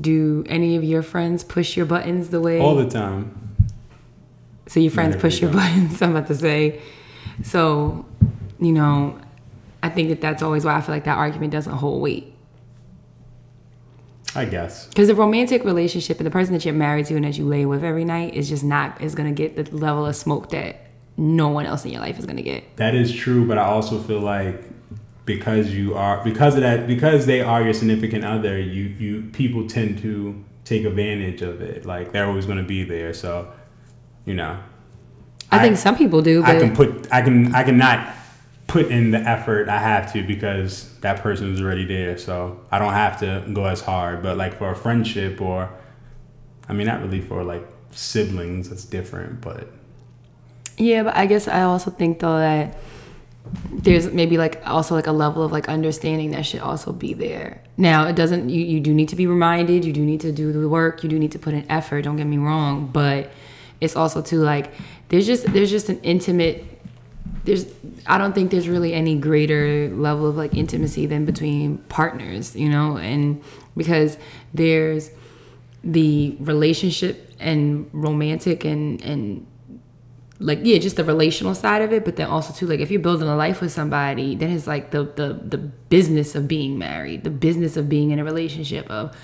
do 0.00 0.42
any 0.48 0.74
of 0.76 0.82
your 0.82 1.02
friends 1.02 1.44
push 1.44 1.76
your 1.76 1.84
buttons 1.86 2.30
the 2.30 2.40
way 2.40 2.58
All 2.58 2.74
the 2.74 2.88
time. 2.88 3.38
So 4.66 4.80
your 4.80 4.90
friends 4.90 5.16
push 5.16 5.40
your 5.42 5.52
buttons. 5.52 6.00
I'm 6.02 6.10
about 6.16 6.26
to 6.28 6.34
say. 6.34 6.80
So, 7.42 8.04
you 8.58 8.72
know, 8.72 9.18
I 9.82 9.88
think 9.88 10.08
that 10.10 10.20
that's 10.20 10.42
always 10.42 10.64
why 10.64 10.76
I 10.76 10.80
feel 10.80 10.94
like 10.94 11.04
that 11.04 11.18
argument 11.18 11.52
doesn't 11.52 11.72
hold 11.72 12.02
weight. 12.02 12.34
I 14.34 14.46
guess. 14.46 14.86
Because 14.86 15.08
the 15.08 15.14
romantic 15.14 15.64
relationship 15.64 16.18
and 16.18 16.26
the 16.26 16.30
person 16.30 16.54
that 16.54 16.64
you're 16.64 16.74
married 16.74 17.06
to 17.06 17.16
and 17.16 17.24
that 17.24 17.36
you 17.36 17.44
lay 17.44 17.66
with 17.66 17.84
every 17.84 18.04
night 18.04 18.34
is 18.34 18.48
just 18.48 18.64
not 18.64 19.00
is 19.00 19.14
gonna 19.14 19.32
get 19.32 19.56
the 19.56 19.76
level 19.76 20.06
of 20.06 20.16
smoke 20.16 20.50
that 20.50 20.86
no 21.16 21.48
one 21.48 21.66
else 21.66 21.84
in 21.84 21.90
your 21.90 22.00
life 22.00 22.18
is 22.18 22.24
gonna 22.24 22.42
get. 22.42 22.76
That 22.76 22.94
is 22.94 23.12
true, 23.12 23.46
but 23.46 23.58
I 23.58 23.64
also 23.64 24.00
feel 24.00 24.20
like 24.20 24.62
because 25.24 25.70
you 25.70 25.94
are 25.94 26.22
because 26.24 26.54
of 26.54 26.62
that 26.62 26.86
because 26.86 27.26
they 27.26 27.40
are 27.40 27.62
your 27.62 27.74
significant 27.74 28.24
other, 28.24 28.58
you 28.58 28.84
you 28.84 29.22
people 29.32 29.68
tend 29.68 29.98
to 29.98 30.42
take 30.64 30.84
advantage 30.84 31.42
of 31.42 31.60
it. 31.60 31.84
Like 31.84 32.12
they're 32.12 32.26
always 32.26 32.46
going 32.46 32.58
to 32.58 32.64
be 32.64 32.84
there. 32.84 33.12
So, 33.12 33.52
you 34.24 34.34
know, 34.34 34.58
I, 35.50 35.58
think 35.60 35.76
some 35.76 35.96
people 35.96 36.22
do, 36.22 36.42
I 36.42 36.58
can 36.58 36.74
put 36.74 37.08
I 37.12 37.22
can 37.22 37.54
I 37.54 37.62
cannot 37.62 38.14
put 38.72 38.90
in 38.90 39.10
the 39.10 39.18
effort 39.18 39.68
I 39.68 39.78
have 39.78 40.10
to 40.14 40.26
because 40.26 40.88
that 41.00 41.20
person 41.20 41.52
is 41.52 41.60
already 41.60 41.84
there. 41.84 42.16
So 42.16 42.58
I 42.70 42.78
don't 42.78 42.94
have 42.94 43.20
to 43.20 43.44
go 43.52 43.66
as 43.66 43.82
hard. 43.82 44.22
But 44.22 44.38
like 44.38 44.56
for 44.56 44.70
a 44.70 44.74
friendship 44.74 45.42
or, 45.42 45.70
I 46.70 46.72
mean, 46.72 46.86
not 46.86 47.02
really 47.02 47.20
for 47.20 47.44
like 47.44 47.68
siblings, 47.90 48.70
that's 48.70 48.86
different. 48.86 49.42
But 49.42 49.68
Yeah, 50.78 51.02
but 51.02 51.14
I 51.14 51.26
guess 51.26 51.48
I 51.48 51.62
also 51.62 51.90
think 51.90 52.20
though 52.20 52.38
that 52.38 52.78
there's 53.70 54.10
maybe 54.10 54.38
like 54.38 54.66
also 54.66 54.94
like 54.94 55.06
a 55.06 55.12
level 55.12 55.44
of 55.44 55.52
like 55.52 55.68
understanding 55.68 56.30
that 56.30 56.46
should 56.46 56.60
also 56.60 56.92
be 56.92 57.12
there. 57.12 57.62
Now 57.76 58.06
it 58.06 58.16
doesn't 58.16 58.48
you, 58.48 58.64
you 58.64 58.80
do 58.80 58.94
need 58.94 59.10
to 59.10 59.16
be 59.16 59.26
reminded, 59.26 59.84
you 59.84 59.92
do 59.92 60.02
need 60.02 60.20
to 60.20 60.32
do 60.32 60.50
the 60.50 60.66
work, 60.66 61.02
you 61.02 61.10
do 61.10 61.18
need 61.18 61.32
to 61.32 61.38
put 61.38 61.52
in 61.52 61.70
effort, 61.70 62.02
don't 62.02 62.16
get 62.16 62.26
me 62.26 62.38
wrong, 62.38 62.86
but 62.86 63.30
it's 63.82 63.96
also 63.96 64.22
too 64.22 64.40
like 64.40 64.70
there's 65.10 65.26
just 65.26 65.44
there's 65.52 65.70
just 65.70 65.90
an 65.90 66.00
intimate 66.00 66.71
there's 67.44 67.66
I 68.06 68.18
don't 68.18 68.34
think 68.34 68.50
there's 68.50 68.68
really 68.68 68.94
any 68.94 69.16
greater 69.16 69.88
level 69.90 70.28
of 70.28 70.36
like 70.36 70.54
intimacy 70.54 71.06
than 71.06 71.24
between 71.24 71.78
partners, 71.78 72.54
you 72.54 72.68
know, 72.68 72.96
and 72.98 73.42
because 73.76 74.16
there's 74.54 75.10
the 75.84 76.36
relationship 76.38 77.32
and 77.40 77.90
romantic 77.92 78.64
and 78.64 79.02
and 79.02 79.46
like 80.38 80.60
yeah 80.62 80.78
just 80.78 80.96
the 80.96 81.04
relational 81.04 81.54
side 81.54 81.82
of 81.82 81.92
it 81.92 82.04
but 82.04 82.16
then 82.16 82.28
also 82.28 82.52
too 82.52 82.66
like 82.66 82.80
if 82.80 82.90
you're 82.90 83.00
building 83.00 83.28
a 83.28 83.36
life 83.36 83.60
with 83.60 83.72
somebody 83.72 84.34
then 84.34 84.50
it's 84.50 84.66
like 84.66 84.90
the 84.90 85.04
the 85.16 85.40
the 85.44 85.58
business 85.58 86.34
of 86.34 86.48
being 86.48 86.78
married 86.78 87.24
the 87.24 87.30
business 87.30 87.76
of 87.76 87.88
being 87.88 88.10
in 88.10 88.18
a 88.18 88.24
relationship 88.24 88.88
of 88.90 89.16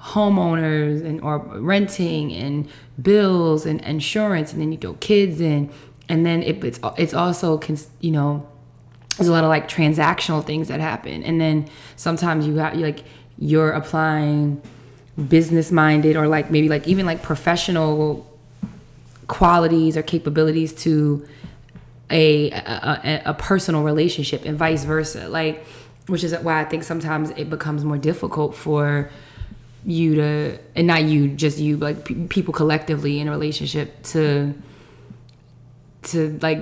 homeowners 0.00 1.04
and 1.04 1.20
or 1.22 1.38
renting 1.38 2.32
and 2.32 2.68
bills 3.00 3.66
and 3.66 3.80
insurance 3.82 4.52
and 4.52 4.60
then 4.60 4.72
you 4.72 4.78
throw 4.78 4.94
kids 4.94 5.40
in 5.40 5.70
and 6.08 6.24
then 6.24 6.42
it, 6.42 6.62
it's 6.64 6.80
it's 6.96 7.14
also 7.14 7.58
cons- 7.58 7.90
you 8.00 8.10
know 8.10 8.46
there's 9.16 9.28
a 9.28 9.32
lot 9.32 9.44
of 9.44 9.48
like 9.48 9.68
transactional 9.68 10.44
things 10.44 10.68
that 10.68 10.80
happen. 10.80 11.22
And 11.22 11.40
then 11.40 11.68
sometimes 11.96 12.46
you 12.46 12.56
have 12.56 12.76
like 12.76 13.02
you're 13.38 13.70
applying 13.70 14.60
business 15.28 15.72
minded 15.72 16.16
or 16.16 16.28
like 16.28 16.50
maybe 16.50 16.68
like 16.68 16.86
even 16.86 17.06
like 17.06 17.22
professional 17.22 18.30
qualities 19.26 19.96
or 19.96 20.02
capabilities 20.02 20.74
to 20.74 21.26
a, 22.10 22.50
a, 22.50 23.22
a, 23.26 23.34
personal 23.34 23.82
relationship 23.82 24.44
and 24.44 24.56
vice 24.56 24.84
versa. 24.84 25.28
Like 25.28 25.64
which 26.06 26.22
is 26.22 26.34
why 26.38 26.60
i 26.60 26.64
think 26.64 26.82
sometimes 26.82 27.30
it 27.30 27.50
becomes 27.50 27.84
more 27.84 27.98
difficult 27.98 28.54
for 28.54 29.10
you 29.84 30.14
to 30.14 30.58
and 30.74 30.86
not 30.86 31.04
you 31.04 31.28
just 31.28 31.58
you 31.58 31.76
like 31.76 32.04
pe- 32.04 32.26
people 32.26 32.52
collectively 32.52 33.20
in 33.20 33.28
a 33.28 33.30
relationship 33.30 34.02
to 34.02 34.54
to 36.06 36.38
like 36.42 36.58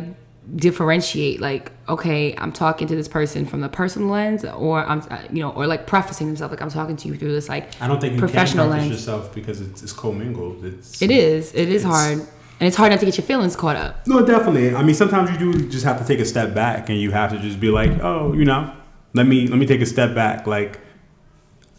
differentiate 0.56 1.40
like 1.40 1.72
okay 1.88 2.34
i'm 2.36 2.52
talking 2.52 2.86
to 2.86 2.94
this 2.94 3.08
person 3.08 3.46
from 3.46 3.62
the 3.62 3.68
personal 3.68 4.08
lens 4.08 4.44
or 4.44 4.84
i'm 4.84 5.00
uh, 5.10 5.18
you 5.32 5.40
know 5.40 5.50
or 5.52 5.66
like 5.66 5.86
prefacing 5.86 6.26
himself 6.26 6.50
like 6.50 6.60
i'm 6.60 6.68
talking 6.68 6.96
to 6.96 7.08
you 7.08 7.16
through 7.16 7.32
this 7.32 7.48
like 7.48 7.68
I 7.80 7.86
don't 7.88 7.98
think 8.00 8.12
you 8.14 8.18
professional 8.18 8.66
can 8.66 8.72
preface 8.72 8.90
lens 8.90 9.00
yourself 9.00 9.34
because 9.34 9.60
it's, 9.62 9.82
it's 9.82 9.92
commingled. 9.92 10.62
It 10.64 11.10
is 11.10 11.54
it 11.54 11.68
is 11.70 11.82
It's- 11.82 11.84
hard 11.84 12.18
and 12.60 12.68
it's 12.68 12.76
hard 12.76 12.90
not 12.92 13.00
to 13.00 13.06
get 13.06 13.16
your 13.16 13.26
feelings 13.26 13.56
caught 13.56 13.76
up 13.76 14.06
No, 14.06 14.24
definitely. 14.24 14.74
I 14.76 14.82
mean, 14.82 14.94
sometimes 14.94 15.30
you 15.30 15.38
do 15.38 15.68
just 15.70 15.84
have 15.84 15.98
to 16.00 16.06
take 16.06 16.20
a 16.20 16.24
step 16.24 16.54
back, 16.54 16.88
and 16.88 16.96
you 17.00 17.10
have 17.10 17.32
to 17.32 17.38
just 17.40 17.58
be 17.58 17.68
like, 17.68 17.90
oh, 18.00 18.32
you 18.32 18.44
know, 18.44 18.72
let 19.12 19.26
me 19.26 19.48
let 19.48 19.58
me 19.58 19.66
take 19.66 19.80
a 19.80 19.86
step 19.86 20.14
back. 20.14 20.46
Like, 20.46 20.78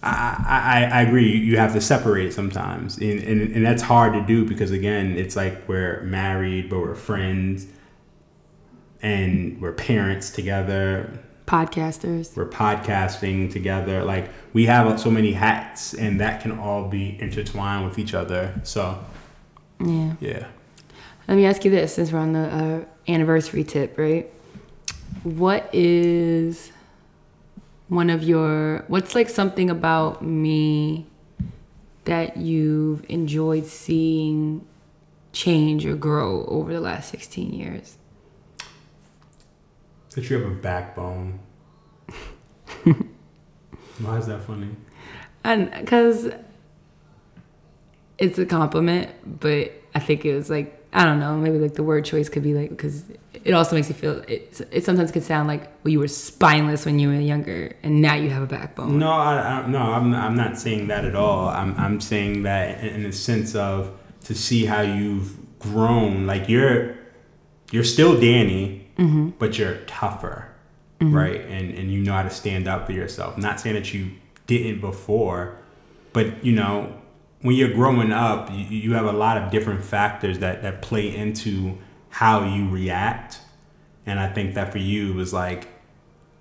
I 0.06 0.90
I, 0.92 1.00
I 1.00 1.02
agree. 1.02 1.36
You 1.38 1.58
have 1.58 1.74
to 1.74 1.82
separate 1.82 2.34
sometimes, 2.34 2.98
and, 2.98 3.20
and 3.22 3.42
and 3.56 3.66
that's 3.66 3.82
hard 3.82 4.14
to 4.14 4.22
do 4.22 4.46
because 4.46 4.72
again, 4.72 5.18
it's 5.18 5.36
like 5.36 5.68
we're 5.68 6.02
married, 6.04 6.70
but 6.70 6.80
we're 6.80 6.96
friends, 6.96 7.68
and 9.02 9.60
we're 9.60 9.74
parents 9.74 10.30
together. 10.30 11.20
podcasters 11.48 12.36
We're 12.36 12.50
podcasting 12.50 13.52
together. 13.52 14.04
Like 14.04 14.30
we 14.54 14.66
have 14.66 15.00
so 15.00 15.10
many 15.12 15.34
hats, 15.34 15.94
and 15.94 16.20
that 16.20 16.42
can 16.42 16.58
all 16.60 16.88
be 16.88 17.18
intertwined 17.20 17.86
with 17.86 18.00
each 18.00 18.14
other. 18.14 18.54
So 18.64 19.04
yeah 19.80 20.14
yeah. 20.20 20.48
Let 21.28 21.38
me 21.38 21.46
ask 21.46 21.66
you 21.66 21.72
this 21.72 21.96
since 21.96 22.12
we're 22.12 22.20
on 22.20 22.34
the 22.34 22.40
uh, 22.40 22.86
anniversary 23.08 23.64
tip, 23.64 23.98
right? 23.98 24.32
What 25.24 25.68
is 25.74 26.72
one 27.88 28.10
of 28.10 28.24
your, 28.24 28.84
what's 28.88 29.16
like 29.16 29.30
something 29.30 29.70
about 29.70 30.22
me 30.24 31.06
that 32.06 32.38
you've 32.38 33.06
enjoyed 33.10 33.66
seeing 33.66 34.66
change 35.34 35.86
or 35.86 35.96
grow 35.96 36.46
over 36.46 36.74
the 36.74 36.80
last 36.80 37.10
16 37.12 37.54
years? 37.54 37.98
That 40.12 40.30
you 40.30 40.38
have 40.38 40.52
a 40.52 40.56
backbone. 40.56 41.40
Why 44.00 44.18
is 44.18 44.28
that 44.28 44.44
funny? 44.44 44.70
And 45.44 45.72
because 45.72 46.30
it's 48.18 48.40
a 48.40 48.46
compliment, 48.46 49.12
but 49.40 49.74
I 49.94 50.00
think 50.00 50.26
it 50.26 50.34
was 50.36 50.50
like, 50.50 50.85
I 50.96 51.04
don't 51.04 51.20
know, 51.20 51.36
maybe 51.36 51.60
like 51.60 51.74
the 51.74 51.84
word 51.84 52.06
choice 52.06 52.30
could 52.30 52.42
be 52.42 52.54
like, 52.54 52.70
because 52.70 53.04
it 53.44 53.54
also 53.54 53.76
makes 53.76 53.90
you 53.90 53.96
feel, 53.96 54.20
it, 54.30 54.62
it 54.72 54.86
sometimes 54.86 55.12
could 55.12 55.24
sound 55.24 55.50
like, 55.50 55.64
well, 55.84 55.92
you 55.92 56.00
were 56.00 56.08
spineless 56.08 56.86
when 56.86 57.00
you 57.00 57.10
were 57.10 57.16
younger 57.16 57.76
and 57.84 58.02
now 58.02 58.16
you 58.16 58.30
have 58.30 58.42
a 58.42 58.48
backbone. 58.48 58.98
No, 58.98 59.12
I, 59.12 59.36
I 59.36 59.68
no, 59.68 59.80
I'm 59.80 60.12
not, 60.12 60.24
I'm 60.24 60.36
not 60.38 60.58
saying 60.58 60.88
that 60.88 61.04
at 61.04 61.14
all. 61.14 61.50
I'm 61.50 61.76
I'm 61.78 62.00
saying 62.00 62.44
that 62.44 62.80
in, 62.80 62.88
in 62.88 63.04
the 63.04 63.12
sense 63.12 63.56
of 63.56 63.92
to 64.24 64.34
see 64.34 64.66
how 64.66 64.80
you've 64.80 65.38
grown. 65.60 66.26
Like 66.26 66.48
you're 66.48 66.96
you're 67.72 67.84
still 67.84 68.18
Danny, 68.18 68.88
mm-hmm. 68.98 69.32
but 69.38 69.58
you're 69.58 69.80
tougher, 69.88 70.50
mm-hmm. 71.02 71.14
right? 71.14 71.42
And 71.42 71.74
and 71.74 71.92
you 71.92 72.00
know 72.00 72.14
how 72.14 72.24
to 72.24 72.30
stand 72.30 72.70
up 72.70 72.86
for 72.86 72.94
yourself. 72.94 73.38
not 73.38 73.60
saying 73.60 73.76
that 73.76 73.94
you 73.94 74.12
didn't 74.48 74.80
before, 74.80 75.58
but 76.14 76.42
you 76.42 76.54
know 76.54 77.02
when 77.46 77.56
you're 77.56 77.74
growing 77.74 78.12
up, 78.12 78.50
you, 78.52 78.66
you 78.66 78.94
have 78.94 79.06
a 79.06 79.12
lot 79.12 79.38
of 79.38 79.52
different 79.52 79.86
factors 79.86 80.40
that 80.40 80.64
that 80.64 80.82
play 80.82 81.16
into 81.16 81.78
how 82.10 82.44
you 82.44 82.68
react. 82.68 83.40
And 84.08 84.20
I 84.20 84.34
think 84.34 84.56
that 84.56 84.72
for 84.72 84.80
you 84.80 85.12
it 85.12 85.16
was 85.16 85.32
like 85.32 85.68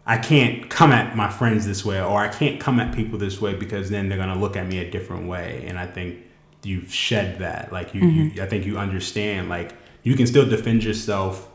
I 0.06 0.16
can't 0.16 0.70
come 0.70 0.92
at 0.92 1.14
my 1.14 1.28
friends 1.30 1.66
this 1.66 1.84
way 1.84 2.00
or 2.00 2.20
I 2.20 2.28
can't 2.28 2.58
come 2.58 2.80
at 2.80 2.94
people 2.94 3.18
this 3.18 3.38
way 3.38 3.52
because 3.52 3.90
then 3.90 4.08
they're 4.08 4.16
gonna 4.16 4.38
look 4.38 4.56
at 4.56 4.66
me 4.66 4.78
a 4.78 4.90
different 4.90 5.28
way. 5.28 5.64
And 5.66 5.78
I 5.78 5.86
think 5.86 6.24
you've 6.62 6.90
shed 6.90 7.38
that. 7.40 7.70
Like 7.70 7.92
you, 7.92 8.00
you 8.00 8.30
mm-hmm. 8.30 8.40
I 8.40 8.46
think 8.46 8.64
you 8.64 8.78
understand 8.78 9.50
like 9.50 9.74
you 10.04 10.14
can 10.16 10.26
still 10.26 10.48
defend 10.48 10.84
yourself 10.84 11.50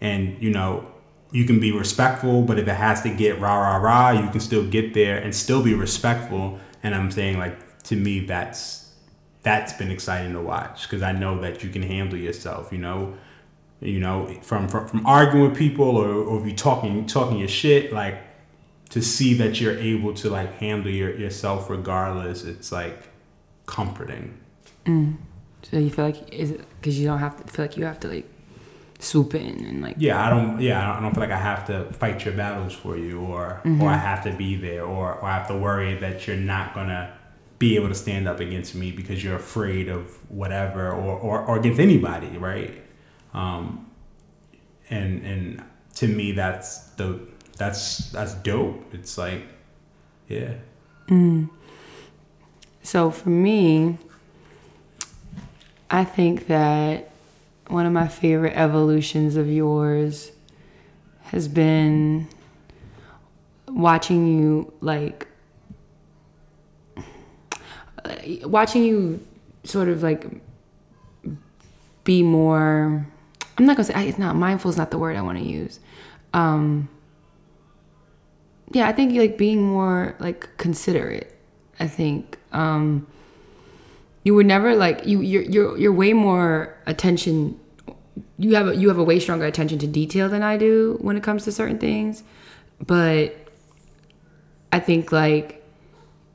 and 0.00 0.42
you 0.42 0.50
know 0.50 0.90
you 1.30 1.44
can 1.44 1.60
be 1.60 1.72
respectful, 1.72 2.40
but 2.40 2.58
if 2.58 2.66
it 2.66 2.74
has 2.74 3.02
to 3.02 3.10
get 3.10 3.38
rah 3.38 3.54
rah 3.54 3.76
rah, 3.76 4.10
you 4.12 4.30
can 4.30 4.40
still 4.40 4.66
get 4.66 4.94
there 4.94 5.18
and 5.18 5.34
still 5.34 5.62
be 5.62 5.74
respectful. 5.74 6.58
And 6.82 6.94
I'm 6.94 7.10
saying 7.10 7.38
like 7.38 7.58
to 7.84 7.96
me 7.96 8.20
that's 8.20 8.92
that's 9.42 9.72
been 9.72 9.90
exciting 9.90 10.32
to 10.34 10.40
watch 10.40 10.82
because 10.82 11.02
I 11.02 11.12
know 11.12 11.40
that 11.40 11.64
you 11.64 11.70
can 11.70 11.82
handle 11.82 12.18
yourself. 12.18 12.72
You 12.72 12.78
know, 12.78 13.14
you 13.80 14.00
know 14.00 14.32
from 14.42 14.68
from, 14.68 14.88
from 14.88 15.06
arguing 15.06 15.50
with 15.50 15.58
people 15.58 15.96
or, 15.96 16.08
or 16.08 16.40
if 16.40 16.46
you 16.46 16.54
talking 16.54 17.06
talking 17.06 17.38
your 17.38 17.48
shit 17.48 17.92
like 17.92 18.22
to 18.90 19.00
see 19.00 19.32
that 19.34 19.58
you're 19.58 19.78
able 19.78 20.12
to 20.12 20.28
like 20.28 20.52
handle 20.58 20.90
your, 20.90 21.16
yourself 21.16 21.70
regardless. 21.70 22.44
It's 22.44 22.70
like 22.70 23.08
comforting. 23.64 24.38
Mm. 24.84 25.16
So 25.62 25.78
you 25.78 25.90
feel 25.90 26.04
like 26.04 26.32
is 26.32 26.50
it 26.50 26.60
because 26.78 26.98
you 26.98 27.06
don't 27.06 27.18
have 27.18 27.42
to 27.42 27.50
feel 27.50 27.64
like 27.64 27.76
you 27.76 27.84
have 27.84 28.00
to 28.00 28.08
like 28.08 28.28
swoop 28.98 29.34
in 29.34 29.64
and 29.64 29.82
like 29.82 29.96
Yeah, 29.98 30.24
I 30.24 30.28
don't. 30.28 30.60
Yeah, 30.60 30.78
I 30.78 30.86
don't, 30.86 30.96
I 30.96 31.00
don't 31.00 31.14
feel 31.14 31.22
like 31.22 31.32
I 31.32 31.38
have 31.38 31.66
to 31.68 31.84
fight 31.94 32.24
your 32.24 32.34
battles 32.34 32.74
for 32.74 32.96
you, 32.96 33.20
or 33.20 33.44
or 33.44 33.60
mm-hmm. 33.64 33.82
I 33.84 33.96
have 33.96 34.24
to 34.24 34.32
be 34.32 34.56
there, 34.56 34.84
or 34.84 35.14
or 35.14 35.24
I 35.24 35.38
have 35.38 35.48
to 35.48 35.56
worry 35.56 35.94
that 35.96 36.26
you're 36.26 36.36
not 36.36 36.74
gonna 36.74 37.16
be 37.62 37.76
able 37.76 37.86
to 37.86 37.94
stand 37.94 38.26
up 38.26 38.40
against 38.40 38.74
me 38.74 38.90
because 38.90 39.22
you're 39.22 39.36
afraid 39.36 39.88
of 39.88 40.18
whatever, 40.28 40.90
or 40.90 41.16
or, 41.16 41.44
or 41.44 41.58
against 41.60 41.78
anybody, 41.78 42.36
right? 42.36 42.82
Um, 43.34 43.88
and 44.90 45.22
and 45.24 45.62
to 45.94 46.08
me, 46.08 46.32
that's 46.32 46.78
the 46.96 47.20
that's 47.56 48.10
that's 48.10 48.34
dope. 48.34 48.92
It's 48.92 49.16
like, 49.16 49.44
yeah, 50.26 50.54
So 52.82 53.12
for 53.12 53.30
me, 53.30 53.96
I 55.88 56.02
think 56.02 56.48
that 56.48 57.10
one 57.68 57.86
of 57.86 57.92
my 57.92 58.08
favorite 58.08 58.54
evolutions 58.56 59.36
of 59.36 59.46
yours 59.46 60.32
has 61.30 61.46
been 61.46 62.26
watching 63.68 64.26
you 64.26 64.72
like 64.80 65.28
watching 68.44 68.84
you 68.84 69.24
sort 69.64 69.88
of 69.88 70.02
like 70.02 70.26
be 72.04 72.22
more 72.22 73.06
I'm 73.58 73.66
not 73.66 73.76
gonna 73.76 73.84
say 73.84 74.08
it's 74.08 74.18
not 74.18 74.36
mindful 74.36 74.70
is 74.70 74.76
not 74.76 74.90
the 74.90 74.98
word 74.98 75.16
I 75.16 75.22
want 75.22 75.38
to 75.38 75.44
use. 75.44 75.78
Um 76.32 76.88
yeah, 78.72 78.88
I 78.88 78.92
think 78.92 79.12
like 79.14 79.36
being 79.36 79.62
more 79.62 80.16
like 80.18 80.48
considerate. 80.56 81.36
I 81.78 81.86
think 81.86 82.38
um 82.52 83.06
you 84.24 84.34
would 84.34 84.46
never 84.46 84.74
like 84.74 85.06
you 85.06 85.20
you're 85.20 85.42
you're 85.42 85.78
you're 85.78 85.92
way 85.92 86.12
more 86.12 86.76
attention 86.86 87.58
you 88.38 88.54
have 88.54 88.68
a, 88.68 88.76
you 88.76 88.88
have 88.88 88.98
a 88.98 89.04
way 89.04 89.18
stronger 89.18 89.46
attention 89.46 89.78
to 89.78 89.86
detail 89.86 90.28
than 90.28 90.42
I 90.42 90.56
do 90.56 90.98
when 91.00 91.16
it 91.16 91.22
comes 91.22 91.44
to 91.44 91.52
certain 91.52 91.78
things. 91.78 92.22
But 92.84 93.36
I 94.72 94.80
think 94.80 95.12
like 95.12 95.64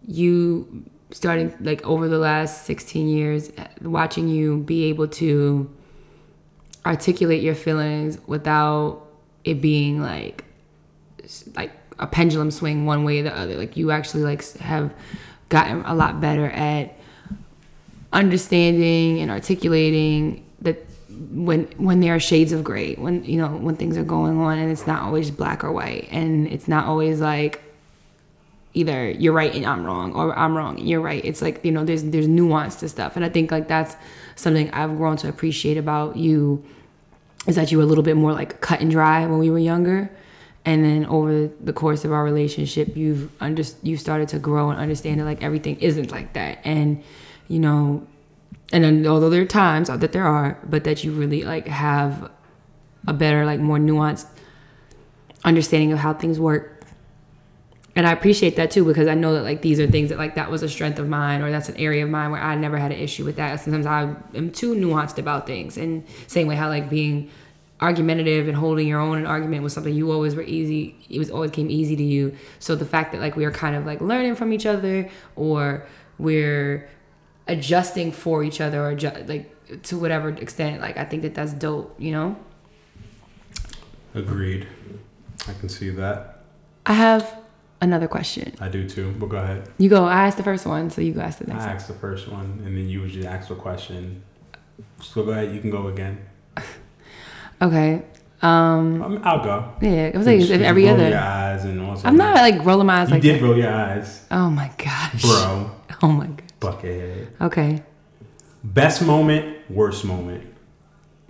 you 0.07 0.85
starting 1.11 1.55
like 1.61 1.85
over 1.85 2.07
the 2.07 2.17
last 2.17 2.65
16 2.65 3.07
years 3.07 3.49
uh, 3.57 3.67
watching 3.81 4.27
you 4.27 4.57
be 4.57 4.85
able 4.85 5.07
to 5.07 5.73
articulate 6.85 7.41
your 7.41 7.55
feelings 7.55 8.17
without 8.27 9.03
it 9.43 9.61
being 9.61 10.01
like 10.01 10.43
like 11.55 11.71
a 11.99 12.07
pendulum 12.07 12.51
swing 12.51 12.85
one 12.85 13.03
way 13.03 13.19
or 13.19 13.23
the 13.23 13.37
other. 13.37 13.55
Like 13.55 13.75
you 13.75 13.91
actually 13.91 14.23
like 14.23 14.57
have 14.57 14.93
gotten 15.49 15.81
a 15.85 15.95
lot 15.95 16.21
better 16.21 16.49
at 16.49 16.93
understanding 18.13 19.19
and 19.19 19.31
articulating 19.31 20.45
that 20.61 20.85
when 21.31 21.63
when 21.77 21.99
there 21.99 22.15
are 22.15 22.19
shades 22.19 22.51
of 22.51 22.63
gray 22.63 22.93
when 22.95 23.23
you 23.25 23.37
know 23.37 23.47
when 23.47 23.75
things 23.75 23.97
are 23.97 24.03
going 24.03 24.39
on 24.39 24.57
and 24.57 24.71
it's 24.71 24.87
not 24.87 25.01
always 25.01 25.31
black 25.31 25.63
or 25.63 25.71
white. 25.71 26.07
And 26.11 26.47
it's 26.47 26.67
not 26.67 26.85
always 26.85 27.19
like 27.19 27.61
either 28.77 29.09
you're 29.09 29.33
right 29.33 29.53
and 29.55 29.65
I'm 29.65 29.83
wrong 29.83 30.13
or 30.13 30.37
I'm 30.37 30.55
wrong 30.55 30.77
and 30.77 30.87
you're 30.87 31.01
right. 31.01 31.23
It's 31.25 31.41
like, 31.41 31.65
you 31.65 31.71
know, 31.71 31.83
there's 31.83 32.03
there's 32.03 32.27
nuance 32.27 32.75
to 32.77 32.89
stuff. 32.89 33.15
And 33.15 33.25
I 33.25 33.29
think 33.29 33.51
like 33.51 33.67
that's 33.67 33.95
something 34.35 34.69
I've 34.71 34.95
grown 34.97 35.17
to 35.17 35.29
appreciate 35.29 35.77
about 35.77 36.15
you 36.15 36.63
is 37.47 37.55
that 37.55 37.71
you 37.71 37.79
were 37.79 37.83
a 37.83 37.87
little 37.87 38.03
bit 38.03 38.15
more 38.15 38.33
like 38.33 38.61
cut 38.61 38.79
and 38.79 38.91
dry 38.91 39.25
when 39.25 39.39
we 39.39 39.49
were 39.49 39.59
younger. 39.59 40.11
And 40.63 40.83
then 40.83 41.05
over 41.05 41.47
the 41.47 41.73
course 41.73 42.05
of 42.05 42.11
our 42.11 42.23
relationship, 42.23 42.95
you've 42.95 43.31
under 43.41 43.63
you 43.81 43.97
started 43.97 44.27
to 44.29 44.39
grow 44.39 44.69
and 44.69 44.79
understand 44.79 45.19
that 45.19 45.25
like 45.25 45.41
everything 45.41 45.77
isn't 45.79 46.11
like 46.11 46.33
that. 46.33 46.59
And 46.63 47.03
you 47.47 47.59
know, 47.59 48.05
and 48.71 48.83
then 48.83 49.07
although 49.07 49.29
there 49.29 49.41
are 49.41 49.45
times 49.45 49.87
that 49.87 50.11
there 50.11 50.25
are, 50.25 50.59
but 50.69 50.83
that 50.83 51.03
you 51.03 51.13
really 51.13 51.43
like 51.43 51.67
have 51.67 52.29
a 53.07 53.13
better, 53.13 53.45
like 53.45 53.59
more 53.59 53.77
nuanced 53.77 54.27
understanding 55.45 55.93
of 55.93 55.99
how 55.99 56.13
things 56.13 56.39
work 56.39 56.76
and 57.97 58.05
I 58.05 58.11
appreciate 58.11 58.57
that 58.57 58.69
too 58.69 58.85
because 58.85 59.07
I 59.07 59.15
know 59.15 59.33
that 59.33 59.41
like 59.41 59.63
these 59.63 59.79
are 59.79 59.87
things 59.87 60.09
that 60.09 60.19
like 60.19 60.35
that 60.35 60.51
was 60.51 60.61
a 60.61 60.69
strength 60.69 60.99
of 60.99 61.09
mine 61.09 61.41
or 61.41 61.49
that's 61.49 61.67
an 61.67 61.77
area 61.77 62.03
of 62.03 62.11
mine 62.11 62.29
where 62.29 62.39
I 62.39 62.53
never 62.53 62.77
had 62.77 62.91
an 62.91 62.99
issue 62.99 63.25
with 63.25 63.37
that. 63.37 63.59
Sometimes 63.59 63.87
I 63.87 64.15
am 64.35 64.51
too 64.51 64.75
nuanced 64.75 65.17
about 65.17 65.47
things, 65.47 65.77
and 65.77 66.05
same 66.27 66.45
way 66.45 66.55
how 66.55 66.69
like 66.69 66.91
being 66.91 67.31
argumentative 67.81 68.47
and 68.47 68.55
holding 68.55 68.87
your 68.87 68.99
own 68.99 69.17
in 69.17 69.25
argument 69.25 69.63
was 69.63 69.73
something 69.73 69.95
you 69.95 70.11
always 70.11 70.35
were 70.35 70.43
easy. 70.43 70.95
It 71.09 71.17
was 71.17 71.31
always 71.31 71.49
came 71.49 71.71
easy 71.71 71.95
to 71.95 72.03
you. 72.03 72.35
So 72.59 72.75
the 72.75 72.85
fact 72.85 73.13
that 73.13 73.19
like 73.19 73.35
we 73.35 73.45
are 73.45 73.51
kind 73.51 73.75
of 73.75 73.87
like 73.87 73.99
learning 73.99 74.35
from 74.35 74.53
each 74.53 74.67
other 74.67 75.09
or 75.35 75.87
we're 76.19 76.87
adjusting 77.47 78.11
for 78.11 78.43
each 78.43 78.61
other 78.61 78.79
or 78.85 78.95
adju- 78.95 79.27
like 79.27 79.81
to 79.83 79.97
whatever 79.97 80.29
extent. 80.29 80.81
Like 80.81 80.97
I 80.97 81.03
think 81.03 81.23
that 81.23 81.33
that's 81.33 81.53
dope. 81.53 81.99
You 81.99 82.11
know. 82.11 82.37
Agreed. 84.13 84.67
I 85.47 85.53
can 85.53 85.67
see 85.67 85.89
that. 85.89 86.43
I 86.85 86.93
have 86.93 87.46
another 87.81 88.07
question. 88.07 88.53
I 88.59 88.69
do 88.69 88.87
too. 88.87 89.13
But 89.19 89.27
go 89.29 89.37
ahead. 89.37 89.69
You 89.77 89.89
go. 89.89 90.05
I 90.05 90.27
asked 90.27 90.37
the 90.37 90.43
first 90.43 90.65
one, 90.65 90.89
so 90.89 91.01
you 91.01 91.13
go 91.13 91.21
ask 91.21 91.39
the 91.39 91.45
I 91.49 91.53
next 91.53 91.65
one. 91.65 91.75
asked 91.75 91.87
the 91.87 91.93
first 91.95 92.27
one, 92.27 92.61
and 92.65 92.75
then 92.77 92.87
you 92.89 93.01
would 93.01 93.11
just 93.11 93.27
ask 93.27 93.47
the 93.49 93.55
question. 93.55 94.23
So 95.01 95.23
go 95.23 95.31
ahead. 95.31 95.53
You 95.53 95.61
can 95.61 95.69
go 95.71 95.87
again. 95.87 96.25
Okay. 97.61 98.03
Um. 98.43 99.01
Um, 99.01 99.21
I'll 99.23 99.43
go. 99.43 99.73
Yeah. 99.81 100.11
I 100.13 100.17
was 100.17 100.27
like, 100.27 100.39
Just 100.39 100.51
every 100.51 100.85
roll 100.85 100.93
other. 100.93 101.09
your 101.09 101.17
eyes 101.17 101.65
and 101.65 101.81
also. 101.81 102.07
I'm 102.07 102.17
not 102.17 102.35
like 102.35 102.63
rolling 102.63 102.85
my 102.85 103.01
eyes 103.01 103.09
like 103.09 103.23
You 103.23 103.31
like 103.31 103.39
did 103.39 103.43
that. 103.43 103.47
roll 103.49 103.57
your 103.57 103.73
eyes, 103.73 104.25
Oh 104.29 104.49
my 104.51 104.71
gosh. 104.77 105.21
bro. 105.23 105.71
Oh 106.03 106.09
my 106.09 106.27
god. 106.27 106.43
Buckethead. 106.61 107.27
Okay. 107.41 107.81
Best 108.63 109.01
moment, 109.01 109.57
worst 109.71 110.05
moment. 110.05 110.43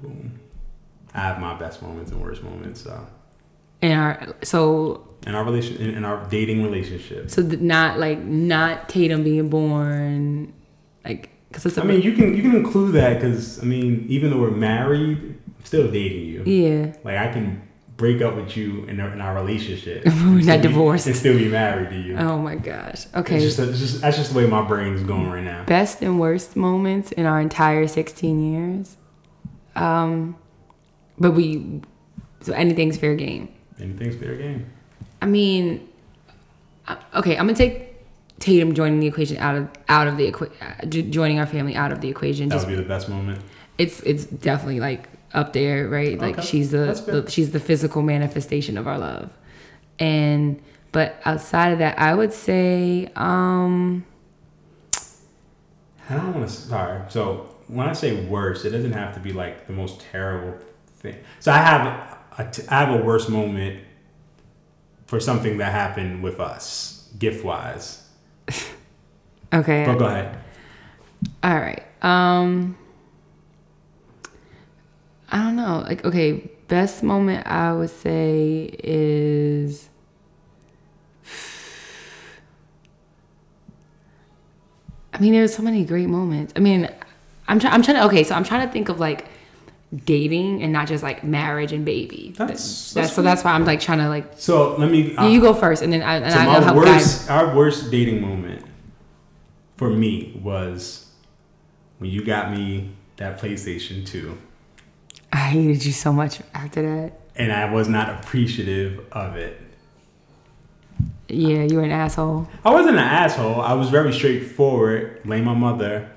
Boom. 0.01 0.37
I 1.13 1.19
have 1.21 1.39
my 1.39 1.57
best 1.57 1.81
moments 1.81 2.11
and 2.11 2.21
worst 2.21 2.43
moments. 2.43 2.81
So 2.81 3.07
And 3.81 3.97
our 3.97 4.35
so 4.43 5.06
in 5.27 5.35
our 5.35 5.43
relation, 5.43 5.77
in, 5.77 5.89
in 5.95 6.05
our 6.05 6.25
dating 6.29 6.63
relationship. 6.63 7.29
so 7.29 7.47
th- 7.47 7.59
not 7.61 7.99
like 7.99 8.19
not 8.19 8.89
Tatum 8.89 9.23
being 9.23 9.49
born, 9.49 10.53
like 11.05 11.29
because 11.49 11.65
it's 11.65 11.77
a 11.77 11.81
I 11.81 11.83
mean, 11.85 12.01
you 12.01 12.13
can 12.13 12.35
you 12.35 12.41
can 12.41 12.55
include 12.55 12.93
that 12.95 13.15
because 13.15 13.61
I 13.61 13.65
mean, 13.65 14.05
even 14.09 14.31
though 14.31 14.39
we're 14.39 14.51
married, 14.51 15.17
I'm 15.19 15.65
still 15.65 15.91
dating 15.91 16.25
you. 16.27 16.43
yeah. 16.45 16.93
Like 17.03 17.17
I 17.17 17.31
can 17.31 17.61
break 17.97 18.21
up 18.21 18.35
with 18.35 18.55
you 18.55 18.85
in 18.85 18.99
our, 18.99 19.11
in 19.11 19.19
our 19.21 19.33
relationship. 19.33 20.05
We're 20.05 20.43
not 20.43 20.61
be- 20.61 20.67
divorced. 20.67 21.07
and 21.07 21.15
still 21.15 21.35
be 21.35 21.47
married 21.47 21.89
to 21.89 21.97
you. 21.99 22.15
Oh 22.15 22.37
my 22.37 22.53
gosh. 22.55 23.07
Okay. 23.15 23.37
It's 23.37 23.55
just, 23.55 23.57
it's 23.57 23.79
just 23.79 24.01
that's 24.01 24.17
just 24.17 24.33
the 24.33 24.37
way 24.37 24.45
my 24.45 24.61
brain 24.61 24.93
is 24.93 25.01
going 25.01 25.31
right 25.31 25.43
now. 25.43 25.65
Best 25.65 26.03
and 26.03 26.19
worst 26.19 26.55
moments 26.55 27.11
in 27.13 27.25
our 27.25 27.41
entire 27.41 27.87
16 27.87 28.53
years. 28.53 28.97
Um, 29.75 30.35
but 31.17 31.31
we 31.31 31.81
so 32.41 32.53
anything's 32.53 32.97
fair 32.97 33.15
game. 33.15 33.49
Anything's 33.79 34.15
fair 34.15 34.35
game. 34.35 34.69
I 35.21 35.25
mean, 35.25 35.87
okay, 37.15 37.37
I'm 37.37 37.45
gonna 37.47 37.55
take 37.55 37.83
Tatum 38.39 38.73
joining 38.73 38.99
the 38.99 39.07
equation 39.07 39.37
out 39.37 39.55
of 39.55 39.69
out 39.89 40.07
of 40.07 40.17
the 40.17 40.31
equa- 40.31 40.51
uh, 40.61 40.85
joining 40.85 41.39
our 41.39 41.47
family 41.47 41.75
out 41.75 41.91
of 41.91 42.01
the 42.01 42.09
equation. 42.09 42.49
That 42.49 42.55
Just 42.55 42.67
would 42.67 42.75
be 42.77 42.81
the 42.81 42.87
best 42.87 43.09
moment. 43.09 43.41
it's 43.77 43.99
it's 44.01 44.25
definitely 44.25 44.79
like 44.79 45.09
up 45.33 45.53
there, 45.53 45.89
right? 45.89 46.17
Like 46.19 46.37
Okay, 46.37 46.47
she's 46.47 46.71
the, 46.71 46.93
the 47.23 47.29
she's 47.29 47.51
the 47.51 47.59
physical 47.59 48.01
manifestation 48.01 48.77
of 48.77 48.87
our 48.87 48.97
love. 48.97 49.31
And 49.99 50.61
but 50.91 51.19
outside 51.25 51.73
of 51.73 51.79
that, 51.79 51.97
I 51.99 52.13
would 52.13 52.31
say 52.31 53.11
um 53.15 54.05
I 56.09 56.13
don't 56.15 56.33
want 56.35 56.47
to. 56.47 56.53
Sorry. 56.53 57.01
So 57.09 57.55
when 57.67 57.87
I 57.87 57.93
say 57.93 58.23
worst, 58.25 58.65
it 58.65 58.69
doesn't 58.69 58.93
have 58.93 59.13
to 59.15 59.19
be 59.19 59.33
like 59.33 59.67
the 59.67 59.73
most 59.73 59.99
terrible 59.99 60.57
thing. 60.99 61.17
So 61.39 61.51
I 61.51 61.57
have 61.57 61.85
a, 61.87 62.73
I 62.73 62.79
have 62.85 63.01
a 63.01 63.03
worst 63.03 63.29
moment 63.29 63.81
for 65.07 65.19
something 65.19 65.57
that 65.57 65.71
happened 65.71 66.21
with 66.21 66.39
us, 66.39 67.09
gift 67.17 67.43
wise. 67.43 68.07
okay. 69.53 69.85
But 69.85 69.97
go 69.97 70.05
ahead. 70.05 70.37
All 71.43 71.55
right. 71.55 71.83
Um 72.01 72.77
I 75.29 75.43
don't 75.43 75.55
know. 75.55 75.83
Like 75.87 76.05
okay, 76.05 76.51
best 76.67 77.01
moment 77.03 77.47
I 77.47 77.73
would 77.73 77.89
say 77.89 78.69
is 78.83 79.89
I 85.13 85.19
mean 85.19 85.33
there's 85.33 85.55
so 85.55 85.63
many 85.63 85.83
great 85.85 86.09
moments. 86.09 86.53
I 86.55 86.59
mean, 86.59 86.89
I'm 87.47 87.59
trying 87.59 87.73
I'm 87.73 87.81
trying 87.81 87.97
to 87.97 88.05
okay, 88.05 88.23
so 88.23 88.35
I'm 88.35 88.43
trying 88.43 88.67
to 88.67 88.71
think 88.71 88.89
of 88.89 88.99
like 88.99 89.25
dating 90.03 90.61
and 90.63 90.73
not 90.73 90.87
just 90.87 91.01
like 91.03 91.23
marriage 91.23 91.71
and 91.71 91.85
baby. 91.85 92.33
That's- 92.37 92.57
That's, 92.59 92.93
that's 92.93 93.13
so 93.13 93.21
that's 93.21 93.43
why 93.43 93.51
I'm 93.51 93.65
like 93.65 93.79
trying 93.79 93.99
to 93.99 94.09
like 94.09 94.33
So 94.37 94.75
let 94.77 94.91
me. 94.91 95.15
uh, 95.15 95.27
you 95.27 95.39
go 95.39 95.53
first 95.53 95.81
and 95.81 95.91
then 95.93 96.01
I 96.01 96.17
and 96.17 96.33
so 96.33 96.39
I, 96.39 96.59
my 96.59 96.75
worst, 96.75 97.29
our 97.29 97.55
worst 97.55 97.89
dating 97.91 98.21
moment 98.21 98.65
for 99.77 99.89
me 99.89 100.39
was 100.43 101.05
when 101.99 102.09
you 102.11 102.23
got 102.25 102.51
me 102.51 102.91
that 103.17 103.39
PlayStation 103.39 104.05
Two. 104.05 104.37
I 105.31 105.37
hated 105.37 105.85
you 105.85 105.91
so 105.91 106.11
much 106.13 106.39
after 106.53 106.81
that. 106.81 107.19
and 107.35 107.51
I 107.51 107.71
was 107.71 107.87
not 107.87 108.09
appreciative 108.09 109.05
of 109.11 109.35
it. 109.35 109.61
Yeah, 111.29 111.63
you 111.63 111.77
were 111.77 111.83
an 111.83 111.91
asshole. 111.91 112.47
I 112.63 112.71
wasn't 112.71 112.95
an 112.97 113.03
asshole. 113.03 113.59
I 113.61 113.73
was 113.73 113.89
very 113.89 114.13
straightforward, 114.13 115.21
blame 115.23 115.43
my 115.43 115.53
mother, 115.53 116.09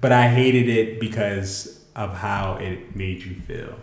but 0.00 0.12
I 0.12 0.28
hated 0.28 0.68
it 0.68 1.00
because 1.00 1.77
of 1.98 2.14
how 2.14 2.54
it 2.56 2.94
made 2.94 3.22
you 3.22 3.34
feel. 3.40 3.74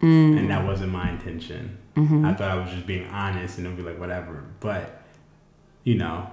Mm. 0.00 0.38
And 0.38 0.50
that 0.50 0.64
wasn't 0.64 0.90
my 0.92 1.10
intention. 1.10 1.78
Mm-hmm. 1.94 2.24
I 2.24 2.32
thought 2.34 2.50
I 2.50 2.54
was 2.56 2.70
just 2.70 2.86
being 2.86 3.06
honest 3.08 3.58
and 3.58 3.66
it'd 3.66 3.76
be 3.76 3.82
like, 3.84 4.00
whatever. 4.00 4.44
But, 4.60 5.02
you 5.84 5.96
know, 5.96 6.28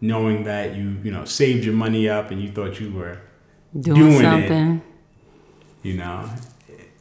knowing 0.00 0.42
that 0.44 0.74
you, 0.74 0.98
you 1.04 1.12
know, 1.12 1.24
saved 1.24 1.64
your 1.64 1.74
money 1.74 2.08
up 2.08 2.32
and 2.32 2.42
you 2.42 2.50
thought 2.50 2.80
you 2.80 2.92
were, 2.92 3.20
Doing, 3.78 4.00
Doing 4.00 4.12
it. 4.14 4.22
something. 4.22 4.82
you 5.82 5.94
know, 5.94 6.30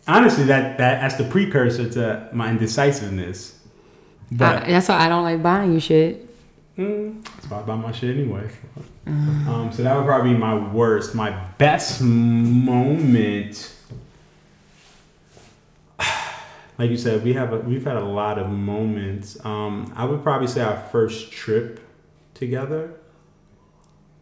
honestly, 0.08 0.44
that, 0.46 0.78
that 0.78 1.02
that's 1.02 1.16
the 1.16 1.24
precursor 1.24 1.90
to 1.92 2.30
my 2.34 2.50
indecisiveness. 2.50 3.60
But 4.32 4.64
I, 4.64 4.68
that's 4.72 4.90
why 4.90 4.98
I 5.06 5.08
don't 5.10 5.24
like 5.24 5.42
buying 5.42 5.74
you 5.74 5.80
shit. 5.80 6.30
Mm, 6.78 7.24
that's 7.24 7.50
why 7.50 7.60
I 7.60 7.62
buy 7.62 7.76
my 7.76 7.92
shit 7.92 8.16
anyway. 8.18 8.50
Um, 9.08 9.70
so 9.72 9.84
that 9.84 9.96
would 9.96 10.06
probably 10.06 10.34
be 10.34 10.38
my 10.38 10.56
worst. 10.56 11.16
My 11.16 11.30
best 11.58 12.02
moment, 12.02 13.74
like 16.78 16.90
you 16.90 16.98
said, 16.98 17.24
we 17.24 17.34
have 17.34 17.54
a, 17.54 17.60
we've 17.60 17.86
had 17.86 17.96
a 17.96 18.04
lot 18.04 18.38
of 18.38 18.50
moments. 18.50 19.44
Um, 19.46 19.94
I 19.96 20.04
would 20.06 20.22
probably 20.22 20.48
say 20.48 20.62
our 20.62 20.78
first 20.92 21.32
trip 21.32 21.80
together, 22.34 22.96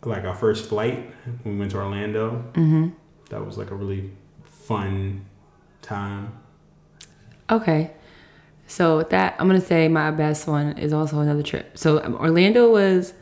like 0.04 0.24
our 0.24 0.36
first 0.36 0.70
flight 0.70 1.12
when 1.44 1.56
we 1.56 1.60
went 1.60 1.72
to 1.72 1.78
Orlando. 1.78 2.44
Mm-hmm. 2.54 2.90
That 3.30 3.44
was 3.44 3.58
like 3.58 3.72
a 3.72 3.76
really 3.76 4.12
fun 4.44 5.26
time. 5.82 6.34
Okay. 7.50 7.92
So 8.74 8.98
with 8.98 9.12
that, 9.12 9.36
I'm 9.38 9.46
gonna 9.46 9.62
say 9.62 9.88
my 9.88 10.10
best 10.10 10.48
one 10.48 10.80
is 10.80 10.94
also 10.94 11.20
another 11.20 11.44
trip. 11.44 11.78
So 11.78 12.04
um, 12.04 12.16
Orlando 12.16 12.72
was 12.72 13.14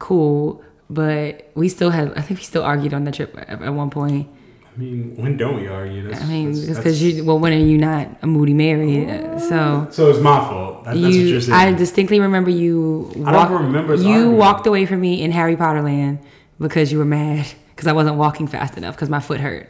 cool, 0.00 0.64
but 0.88 1.48
we 1.54 1.68
still 1.68 1.90
had. 1.90 2.12
I 2.18 2.22
think 2.22 2.40
we 2.40 2.44
still 2.44 2.64
argued 2.64 2.92
on 2.92 3.04
that 3.04 3.14
trip 3.14 3.32
at, 3.38 3.62
at 3.62 3.72
one 3.72 3.90
point. 3.90 4.28
I 4.74 4.76
mean, 4.80 5.14
when 5.14 5.36
don't 5.36 5.54
we 5.60 5.68
argue? 5.68 6.08
That's, 6.08 6.20
I 6.20 6.26
mean, 6.26 6.50
that's- 6.54 6.76
because 6.76 7.00
you. 7.00 7.24
Well, 7.24 7.38
when 7.38 7.52
are 7.52 7.56
you 7.72 7.78
not 7.78 8.08
a 8.22 8.26
moody 8.26 8.52
Mary? 8.52 9.08
Uh, 9.08 9.38
So 9.38 9.86
So 9.92 10.10
it's 10.10 10.18
my 10.18 10.40
fault. 10.40 10.82
That, 10.82 10.94
that's 10.94 11.02
what 11.04 11.12
you, 11.14 11.20
you're 11.20 11.40
saying. 11.40 11.54
I 11.54 11.72
distinctly 11.72 12.18
remember 12.18 12.50
you. 12.50 13.12
I 13.24 13.30
don't 13.30 13.66
remember 13.66 13.94
You 13.94 14.30
walked 14.32 14.66
away 14.66 14.86
from 14.86 15.00
me 15.00 15.22
in 15.22 15.30
Harry 15.30 15.54
Potter 15.54 15.82
Land 15.82 16.18
because 16.58 16.90
you 16.90 16.98
were 16.98 17.04
mad 17.04 17.46
because 17.76 17.86
I 17.86 17.92
wasn't 17.92 18.16
walking 18.16 18.48
fast 18.48 18.76
enough 18.76 18.96
because 18.96 19.08
my 19.08 19.20
foot 19.20 19.38
hurt. 19.38 19.68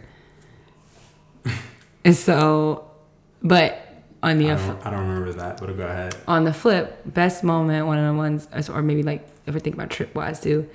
and 2.06 2.16
so, 2.16 2.88
but 3.42 3.86
on 4.22 4.38
the 4.38 4.50
I 4.50 4.56
don't, 4.56 4.86
I 4.86 4.90
don't 4.90 5.08
remember 5.08 5.32
that, 5.32 5.58
but 5.58 5.74
go 5.76 5.86
ahead. 5.86 6.14
on 6.28 6.44
the 6.44 6.52
flip, 6.52 7.00
best 7.06 7.42
moment, 7.42 7.86
one 7.86 7.98
of 7.98 8.12
the 8.12 8.18
ones, 8.18 8.48
or 8.68 8.82
maybe 8.82 9.02
like 9.02 9.26
if 9.46 9.54
we 9.54 9.60
think 9.60 9.74
about 9.74 9.90
trip 9.90 10.14
wise 10.14 10.40
too, 10.40 10.68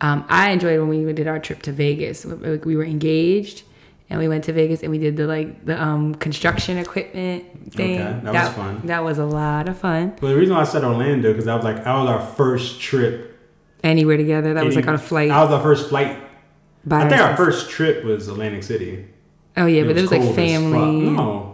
um, 0.00 0.24
I 0.28 0.50
enjoyed 0.50 0.78
when 0.80 0.88
we 0.88 1.12
did 1.12 1.26
our 1.26 1.38
trip 1.38 1.62
to 1.62 1.72
Vegas. 1.72 2.24
We 2.24 2.56
we 2.58 2.76
were 2.76 2.84
engaged 2.84 3.62
and 4.10 4.18
we 4.18 4.28
went 4.28 4.44
to 4.44 4.52
Vegas 4.52 4.82
and 4.82 4.90
we 4.90 4.98
did 4.98 5.16
the 5.16 5.26
like 5.26 5.64
the 5.64 5.80
um, 5.80 6.14
construction 6.14 6.78
equipment 6.78 7.72
thing. 7.72 8.00
Okay, 8.00 8.20
that 8.24 8.32
was 8.32 8.54
fun. 8.54 8.80
That 8.84 9.04
was 9.04 9.18
a 9.18 9.26
lot 9.26 9.68
of 9.68 9.78
fun. 9.78 10.16
But 10.20 10.28
the 10.28 10.36
reason 10.36 10.54
why 10.54 10.62
I 10.62 10.64
said 10.64 10.84
Orlando 10.84 11.30
because 11.30 11.44
that 11.44 11.56
was 11.56 11.64
like 11.64 11.84
that 11.84 11.94
was 11.94 12.08
our 12.08 12.26
first 12.34 12.80
trip. 12.80 13.36
Anywhere 13.84 14.16
together. 14.16 14.54
That 14.54 14.64
was 14.64 14.76
like 14.76 14.88
on 14.88 14.94
a 14.94 14.98
flight. 14.98 15.28
That 15.28 15.42
was 15.42 15.52
our 15.52 15.62
first 15.62 15.88
flight. 15.88 16.18
by 16.84 17.04
I 17.04 17.08
think 17.08 17.20
our 17.20 17.36
first 17.36 17.70
trip 17.70 18.04
was 18.04 18.26
Atlantic 18.28 18.64
City. 18.64 19.06
Oh 19.56 19.66
yeah, 19.66 19.84
but 19.84 19.96
it 19.96 20.02
was 20.02 20.10
like 20.10 20.34
family. 20.34 21.10
No. 21.10 21.47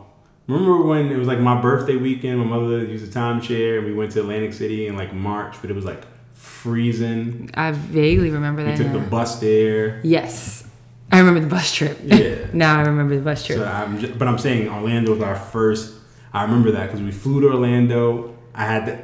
Remember 0.46 0.82
when 0.82 1.10
it 1.10 1.16
was 1.16 1.26
like 1.26 1.38
my 1.38 1.60
birthday 1.60 1.96
weekend? 1.96 2.38
My 2.38 2.44
mother 2.44 2.84
used 2.84 3.04
a 3.04 3.18
timeshare 3.18 3.78
and 3.78 3.86
we 3.86 3.94
went 3.94 4.12
to 4.12 4.20
Atlantic 4.20 4.52
City 4.52 4.86
in 4.86 4.96
like 4.96 5.14
March, 5.14 5.56
but 5.60 5.70
it 5.70 5.74
was 5.74 5.84
like 5.86 6.02
freezing. 6.34 7.50
I 7.54 7.70
vaguely 7.72 8.30
remember 8.30 8.62
that. 8.64 8.78
We 8.78 8.84
took 8.84 8.92
the 8.92 8.98
bus 8.98 9.40
there. 9.40 10.00
yes, 10.04 10.66
I 11.10 11.18
remember 11.18 11.40
the 11.40 11.46
bus 11.46 11.72
trip. 11.74 11.98
Yeah. 12.04 12.36
now 12.52 12.78
I 12.78 12.82
remember 12.82 13.16
the 13.16 13.22
bus 13.22 13.44
trip. 13.46 13.58
So 13.58 13.64
I'm 13.64 13.98
just, 13.98 14.18
but 14.18 14.28
I'm 14.28 14.38
saying 14.38 14.68
Orlando 14.68 15.12
was 15.12 15.22
our 15.22 15.36
first. 15.36 15.94
I 16.32 16.42
remember 16.42 16.72
that 16.72 16.86
because 16.86 17.00
we 17.00 17.12
flew 17.12 17.40
to 17.42 17.48
Orlando. 17.48 18.36
I 18.54 18.64
had 18.66 18.86
the, 18.86 18.98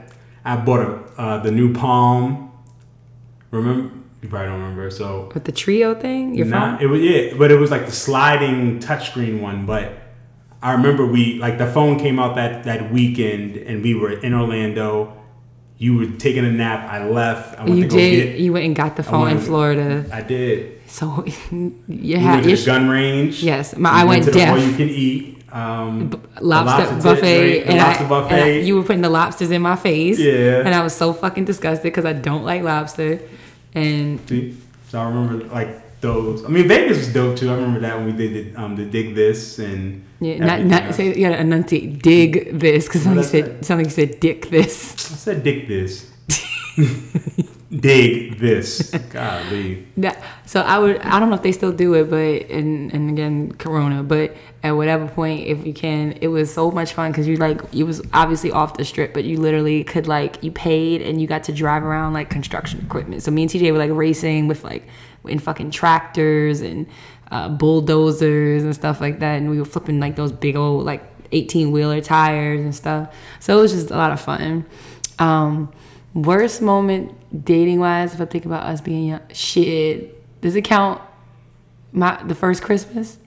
I 0.45 0.57
bought 0.57 0.81
a, 0.81 1.21
uh, 1.21 1.43
the 1.43 1.51
new 1.53 1.73
Palm. 1.73 2.51
Remember? 3.51 3.95
You 4.23 4.29
probably 4.29 4.49
don't 4.49 4.61
remember. 4.61 4.91
So 4.91 5.31
With 5.33 5.45
the 5.45 5.53
Treo 5.53 5.99
thing, 5.99 6.35
your 6.35 6.47
Nah, 6.47 6.77
phone. 6.77 6.83
it 6.83 6.87
was 6.87 7.01
yeah, 7.01 7.35
but 7.39 7.51
it 7.51 7.57
was 7.57 7.71
like 7.71 7.87
the 7.87 7.93
sliding 7.93 8.79
touchscreen 8.81 9.41
one. 9.41 9.65
But 9.65 9.93
I 10.63 10.73
remember 10.73 11.07
we 11.07 11.39
like 11.39 11.57
the 11.59 11.67
phone 11.67 11.99
came 11.99 12.19
out 12.19 12.37
that 12.37 12.65
that 12.65 12.93
weekend, 12.93 13.57
and 13.57 13.83
we 13.83 13.95
were 13.95 14.13
in 14.13 14.35
Orlando. 14.35 15.17
You 15.79 15.97
were 15.97 16.07
taking 16.19 16.45
a 16.45 16.53
nap. 16.53 16.91
I 16.93 17.05
left. 17.09 17.59
I 17.59 17.65
went 17.65 17.77
You 17.77 17.83
to 17.85 17.89
go 17.89 17.97
did. 17.97 18.33
get. 18.33 18.39
You 18.41 18.53
went 18.53 18.67
and 18.67 18.77
got 18.77 18.97
the 18.97 19.03
phone 19.03 19.31
in 19.31 19.39
Florida. 19.39 20.05
I 20.13 20.21
did. 20.21 20.81
So 20.87 21.25
you 21.51 21.75
We 21.89 22.13
had 22.13 22.33
went 22.33 22.43
to 22.45 22.49
your 22.51 22.59
the 22.59 22.65
gun 22.67 22.89
range. 22.91 23.43
Yes, 23.43 23.75
my- 23.77 23.91
We 23.95 24.01
I 24.01 24.05
went 24.05 24.25
to 24.25 24.31
the 24.31 24.39
deaf. 24.39 24.51
all 24.51 24.59
you 24.59 24.77
can 24.77 24.89
eat. 24.91 25.37
Um, 25.53 26.11
the 26.11 26.21
lobster, 26.45 26.95
tit 26.95 27.03
buffet, 27.03 27.61
the 27.63 27.67
and, 27.71 27.79
lobster 27.79 28.05
I, 28.05 28.09
buffet. 28.09 28.35
and 28.35 28.45
I- 28.45 28.67
you 28.67 28.77
were 28.77 28.83
putting 28.83 29.01
the 29.03 29.09
lobsters 29.09 29.51
in 29.51 29.63
my 29.63 29.75
face. 29.77 30.19
Yeah. 30.19 30.63
and 30.65 30.75
I 30.75 30.83
was 30.83 30.95
so 30.95 31.13
fucking 31.15 31.45
disgusted 31.47 31.85
because 31.85 32.05
I 32.05 32.13
don't 32.13 32.45
like 32.45 32.63
lobster. 32.63 33.19
And 33.75 34.21
See? 34.29 34.57
So 34.89 35.01
I 35.01 35.05
remember 35.09 35.45
like 35.47 35.81
those. 36.01 36.45
I 36.45 36.49
mean, 36.49 36.69
Vegas 36.69 36.99
was 36.99 37.13
dope 37.13 37.37
too. 37.37 37.51
I 37.51 37.55
remember 37.55 37.81
that 37.81 37.97
when 37.97 38.07
we 38.07 38.13
did 38.13 38.55
the, 38.55 38.61
um, 38.61 38.77
the 38.77 38.85
dig 38.85 39.15
this 39.15 39.59
and 39.59 40.05
yeah, 40.21 40.39
not 40.45 40.65
not 40.65 40.95
say 40.95 41.09
you 41.09 41.29
gotta 41.29 41.41
enunciate. 41.41 42.03
Dig 42.03 42.59
this 42.59 42.87
because 42.87 43.03
something 43.03 43.25
said 43.25 43.65
something 43.65 43.91
said 43.91 44.21
dick 44.21 44.51
this. 44.51 44.93
I 45.13 45.17
said 45.17 45.43
dig 45.43 45.69
this. 45.69 46.11
dig 47.71 48.39
this. 48.39 48.91
Golly. 49.11 49.87
That, 49.97 50.23
so 50.47 50.61
I 50.61 50.79
would 50.79 50.99
I 51.01 51.21
don't 51.21 51.31
know 51.31 51.37
if 51.37 51.43
they 51.43 51.53
still 51.53 51.73
do 51.73 51.95
it, 51.95 52.11
but 52.11 52.51
and 52.51 52.93
and 52.93 53.11
again 53.11 53.53
Corona, 53.53 54.03
but 54.03 54.37
at 54.63 54.73
whatever 54.73 55.07
point 55.07 55.47
if 55.47 55.67
you 55.67 55.73
can, 55.73 56.13
it 56.21 56.29
was 56.29 56.53
so 56.53 56.71
much 56.71 56.93
fun 56.93 57.13
because 57.13 57.27
you 57.27 57.37
like 57.37 57.61
it 57.73 57.85
was 57.85 58.03
obviously 58.13 58.51
off 58.51 58.77
the 58.77 58.85
strip, 58.85 59.15
but 59.15 59.25
you 59.25 59.39
literally 59.39 59.85
could 59.85 60.07
like 60.07 60.43
you 60.43 60.51
paid 60.51 61.03
and 61.03 61.21
you 61.21 61.27
got 61.27 61.45
to 61.45 61.53
drive 61.53 61.85
around 61.85 62.13
like 62.13 62.31
construction 62.31 62.81
equipment. 62.81 63.23
So 63.23 63.31
me 63.31 63.43
and 63.43 63.51
TJ 63.51 63.73
were 63.73 63.79
like 63.79 63.93
racing 63.93 64.49
with 64.49 64.65
like 64.65 64.87
in 65.27 65.39
fucking 65.39 65.71
tractors 65.71 66.61
and 66.61 66.87
uh, 67.31 67.49
bulldozers 67.49 68.63
and 68.65 68.75
stuff 68.75 69.01
like 69.01 69.19
that, 69.21 69.37
and 69.39 69.51
we 69.51 69.59
were 69.59 69.65
flipping 69.65 70.01
like 70.01 70.17
those 70.17 70.33
big 70.33 70.57
old 70.57 70.85
like 70.85 71.03
eighteen 71.33 71.71
wheeler 71.73 72.01
tires 72.01 72.61
and 72.61 72.75
stuff. 72.75 73.15
So 73.39 73.59
it 73.59 73.63
was 73.63 73.73
just 73.73 73.91
a 73.91 73.97
lot 73.97 74.13
of 74.13 74.21
fun. 74.21 74.65
Um, 75.19 75.73
worst 76.15 76.61
moment 76.63 77.15
dating 77.45 77.79
wise, 77.81 78.15
if 78.15 78.21
I 78.21 78.25
think 78.25 78.47
about 78.47 78.65
us 78.67 78.81
being 78.81 79.07
young, 79.09 79.21
shit. 79.33 80.17
Does 80.41 80.57
it 80.57 80.63
count? 80.63 81.01
My 81.93 82.21
the 82.25 82.35
first 82.35 82.63
Christmas. 82.63 83.19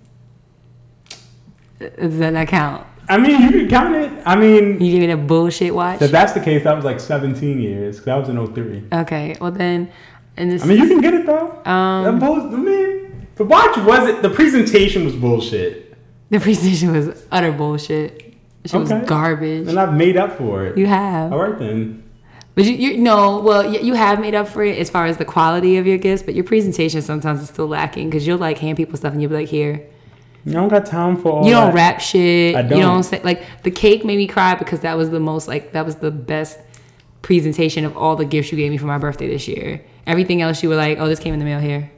Does 1.79 2.17
that 2.19 2.31
not 2.33 2.47
count? 2.47 2.87
I 3.09 3.17
mean, 3.17 3.41
you 3.41 3.49
can 3.51 3.69
count 3.69 3.95
it. 3.95 4.23
I 4.25 4.35
mean, 4.37 4.79
You 4.79 4.91
gave 4.91 5.01
me 5.01 5.07
that 5.07 5.27
bullshit 5.27 5.75
watch. 5.75 6.01
if 6.01 6.09
that's 6.11 6.31
the 6.31 6.39
case, 6.39 6.63
that 6.63 6.73
was 6.73 6.85
like 6.85 7.01
17 7.01 7.59
years. 7.59 8.01
That 8.05 8.15
was 8.15 8.29
in 8.29 8.37
03. 8.53 8.83
Okay, 8.93 9.35
well 9.41 9.51
then, 9.51 9.91
and 10.37 10.51
this. 10.51 10.63
I 10.63 10.65
mean, 10.67 10.77
you 10.79 10.87
can 10.87 11.01
get 11.01 11.13
it 11.13 11.25
though. 11.25 11.61
Um, 11.65 12.19
bull- 12.19 12.41
I 12.53 12.57
mean, 12.57 13.27
the 13.35 13.45
watch 13.45 13.77
wasn't. 13.79 14.21
The 14.21 14.29
presentation 14.29 15.05
was 15.05 15.15
bullshit, 15.15 15.95
the 16.29 16.39
presentation 16.39 16.91
was 16.91 17.25
utter 17.31 17.51
bullshit. 17.51 18.33
She 18.65 18.77
was 18.77 18.91
garbage. 19.07 19.67
and 19.67 19.77
I've 19.77 19.93
made 19.93 20.15
up 20.15 20.37
for 20.37 20.65
it. 20.65 20.77
You 20.77 20.85
have, 20.85 21.33
All 21.33 21.39
right 21.39 21.59
then. 21.59 22.01
but 22.55 22.63
you, 22.63 22.71
you 22.71 22.97
no. 22.97 23.39
Well, 23.41 23.69
you, 23.73 23.79
you 23.81 23.93
have 23.93 24.21
made 24.21 24.35
up 24.35 24.47
for 24.47 24.63
it 24.63 24.77
as 24.79 24.89
far 24.89 25.05
as 25.05 25.17
the 25.17 25.25
quality 25.25 25.75
of 25.77 25.85
your 25.85 25.97
gifts, 25.97 26.23
but 26.23 26.33
your 26.33 26.45
presentation 26.45 27.01
sometimes 27.01 27.41
is 27.41 27.49
still 27.49 27.67
lacking 27.67 28.09
because 28.09 28.25
you'll 28.25 28.37
like 28.37 28.57
hand 28.59 28.77
people 28.77 28.95
stuff 28.97 29.11
and 29.11 29.21
you'll 29.21 29.29
be 29.29 29.35
like, 29.35 29.49
here. 29.49 29.85
You 30.45 30.53
don't 30.53 30.69
got 30.69 30.85
time 30.85 31.17
for 31.17 31.31
all 31.31 31.45
You 31.45 31.51
don't 31.51 31.67
that. 31.67 31.75
rap 31.75 31.99
shit. 32.01 32.55
I 32.55 32.61
You 32.61 32.69
don't. 32.69 32.79
don't 32.81 33.03
say 33.03 33.21
like 33.23 33.43
the 33.63 33.71
cake 33.71 34.05
made 34.05 34.17
me 34.17 34.27
cry 34.27 34.55
because 34.55 34.79
that 34.81 34.95
was 34.97 35.09
the 35.09 35.19
most 35.19 35.47
like 35.49 35.73
that 35.73 35.85
was 35.85 35.95
the 35.97 36.11
best 36.11 36.57
presentation 37.21 37.85
of 37.85 37.95
all 37.97 38.15
the 38.15 38.25
gifts 38.25 38.51
you 38.51 38.57
gave 38.57 38.71
me 38.71 38.77
for 38.77 38.85
my 38.87 38.97
birthday 38.97 39.27
this 39.27 39.47
year. 39.47 39.83
Everything 40.05 40.41
else 40.41 40.61
you 40.61 40.69
were 40.69 40.75
like, 40.75 40.97
oh, 40.99 41.07
this 41.07 41.19
came 41.19 41.33
in 41.33 41.39
the 41.39 41.45
mail 41.45 41.59
here. 41.59 41.89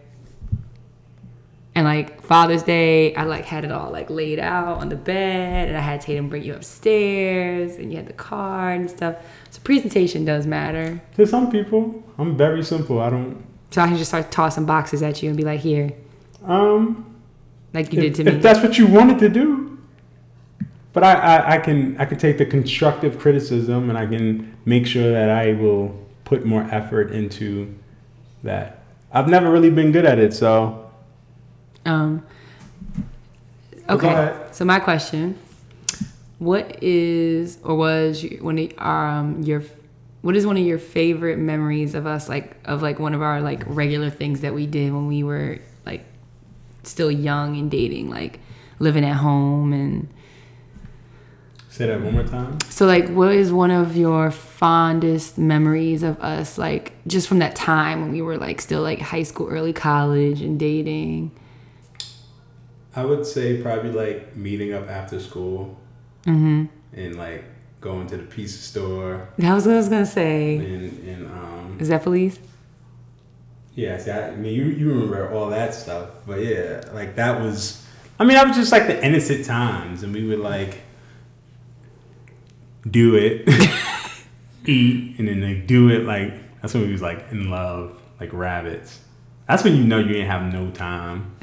And 1.73 1.85
like 1.85 2.23
Father's 2.23 2.63
Day, 2.63 3.13
I 3.15 3.23
like 3.23 3.43
had 3.45 3.65
it 3.65 3.71
all 3.71 3.91
like 3.91 4.09
laid 4.09 4.39
out 4.39 4.77
on 4.77 4.87
the 4.89 4.95
bed, 4.95 5.67
and 5.67 5.75
I 5.75 5.81
had 5.81 5.99
Tatum 5.99 6.29
bring 6.29 6.43
you 6.43 6.53
upstairs, 6.55 7.75
and 7.75 7.91
you 7.91 7.97
had 7.97 8.07
the 8.07 8.13
card 8.13 8.79
and 8.79 8.89
stuff. 8.89 9.17
So 9.49 9.59
presentation 9.61 10.23
does 10.23 10.47
matter. 10.47 11.01
To 11.17 11.27
some 11.27 11.51
people, 11.51 12.01
I'm 12.17 12.37
very 12.37 12.63
simple. 12.63 13.01
I 13.01 13.09
don't. 13.09 13.43
So 13.71 13.81
I 13.81 13.87
can 13.87 13.97
just 13.97 14.09
start 14.11 14.31
tossing 14.31 14.65
boxes 14.65 15.03
at 15.03 15.21
you 15.21 15.27
and 15.29 15.35
be 15.35 15.43
like, 15.43 15.59
here, 15.59 15.91
Um, 16.45 17.13
like 17.73 17.91
you 17.91 17.99
if, 17.99 18.03
did 18.03 18.15
to 18.15 18.23
me. 18.31 18.37
if 18.37 18.41
that's 18.41 18.61
what 18.61 18.77
you 18.77 18.87
wanted 18.87 19.19
to 19.19 19.27
do. 19.27 19.77
But 20.93 21.03
I, 21.03 21.13
I, 21.13 21.55
I 21.55 21.57
can 21.57 21.97
I 21.99 22.05
can 22.05 22.17
take 22.17 22.37
the 22.37 22.45
constructive 22.45 23.19
criticism 23.19 23.89
and 23.89 23.97
I 23.97 24.05
can 24.05 24.55
make 24.63 24.87
sure 24.87 25.11
that 25.11 25.29
I 25.29 25.51
will 25.51 25.93
put 26.23 26.45
more 26.45 26.63
effort 26.71 27.11
into 27.11 27.75
that. 28.45 28.79
I've 29.11 29.27
never 29.27 29.49
really 29.51 29.69
been 29.69 29.91
good 29.91 30.05
at 30.05 30.19
it, 30.19 30.33
so 30.33 30.89
Um. 31.85 32.25
Okay. 33.87 34.35
So 34.51 34.65
my 34.65 34.79
question: 34.79 35.37
What 36.39 36.83
is 36.83 37.59
or 37.63 37.75
was 37.75 38.25
one 38.41 38.57
of 38.57 38.79
um 38.79 39.43
your 39.43 39.63
what 40.21 40.35
is 40.35 40.47
one 40.47 40.57
of 40.57 40.65
your 40.65 40.79
favorite 40.79 41.37
memories 41.37 41.93
of 41.93 42.07
us 42.07 42.27
like 42.27 42.57
of 42.65 42.81
like 42.81 42.97
one 42.97 43.13
of 43.13 43.21
our 43.21 43.41
like 43.41 43.61
regular 43.67 44.09
things 44.09 44.41
that 44.41 44.55
we 44.55 44.65
did 44.65 44.91
when 44.91 45.05
we 45.05 45.21
were 45.21 45.59
like 45.85 46.03
still 46.81 47.11
young 47.11 47.55
and 47.57 47.69
dating 47.69 48.09
like 48.09 48.39
living 48.79 49.05
at 49.05 49.17
home 49.17 49.71
and 49.71 50.07
say 51.75 51.87
that 51.87 51.99
one 52.01 52.13
more 52.13 52.23
time. 52.23 52.57
so 52.69 52.85
like 52.85 53.09
what 53.09 53.33
is 53.33 53.51
one 53.51 53.69
of 53.71 53.97
your 53.97 54.31
fondest 54.31 55.37
memories 55.37 56.03
of 56.03 56.19
us 56.21 56.57
like 56.57 56.93
just 57.05 57.27
from 57.27 57.39
that 57.39 57.55
time 57.55 58.01
when 58.01 58.11
we 58.11 58.21
were 58.21 58.37
like 58.37 58.61
still 58.61 58.81
like 58.81 58.99
high 59.01 59.23
school 59.23 59.47
early 59.49 59.73
college 59.73 60.41
and 60.41 60.57
dating 60.59 61.31
I 62.95 63.03
would 63.03 63.25
say 63.25 63.61
probably 63.61 63.91
like 63.91 64.37
meeting 64.37 64.73
up 64.73 64.89
after 64.89 65.19
school 65.19 65.77
and 66.25 66.69
like 67.17 67.43
going 67.81 68.07
to 68.07 68.17
the 68.17 68.23
pizza 68.23 68.57
store 68.57 69.27
that 69.37 69.53
was 69.53 69.65
what 69.65 69.73
I 69.73 69.77
was 69.77 69.89
gonna 69.89 70.05
say 70.05 70.55
and, 70.55 71.07
and 71.07 71.27
um 71.27 71.77
is 71.79 71.89
that 71.89 72.03
police 72.03 72.39
Yeah, 73.75 73.97
see, 73.97 74.09
I, 74.11 74.29
I 74.29 74.35
mean, 74.37 74.53
you, 74.53 74.63
you 74.65 74.87
remember 74.93 75.29
all 75.33 75.49
that 75.49 75.73
stuff, 75.73 76.07
but 76.25 76.39
yeah, 76.39 76.81
like 76.93 77.17
that 77.17 77.41
was. 77.41 77.83
I 78.17 78.23
mean, 78.23 78.35
that 78.35 78.47
was 78.47 78.55
just 78.55 78.71
like 78.71 78.87
the 78.87 78.97
innocent 79.05 79.43
times, 79.43 80.01
and 80.03 80.13
we 80.13 80.23
would 80.25 80.39
like 80.39 80.77
do 82.89 83.15
it, 83.15 83.47
eat, 84.65 85.17
and 85.19 85.27
then 85.27 85.41
like 85.41 85.67
do 85.67 85.89
it 85.89 86.03
like 86.05 86.33
that's 86.61 86.73
when 86.73 86.83
we 86.83 86.91
was 86.91 87.01
like 87.01 87.25
in 87.31 87.49
love, 87.49 87.99
like 88.19 88.31
rabbits. 88.33 88.99
That's 89.47 89.63
when 89.63 89.75
you 89.75 89.83
know 89.83 89.99
you 89.99 90.15
ain't 90.15 90.27
have 90.27 90.51
no 90.51 90.71
time. 90.71 91.35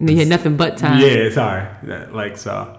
you 0.00 0.16
had 0.16 0.26
nothing 0.28 0.56
but 0.56 0.76
time 0.76 1.00
Yeah, 1.00 1.30
sorry, 1.30 1.68
like 2.10 2.36
so. 2.36 2.78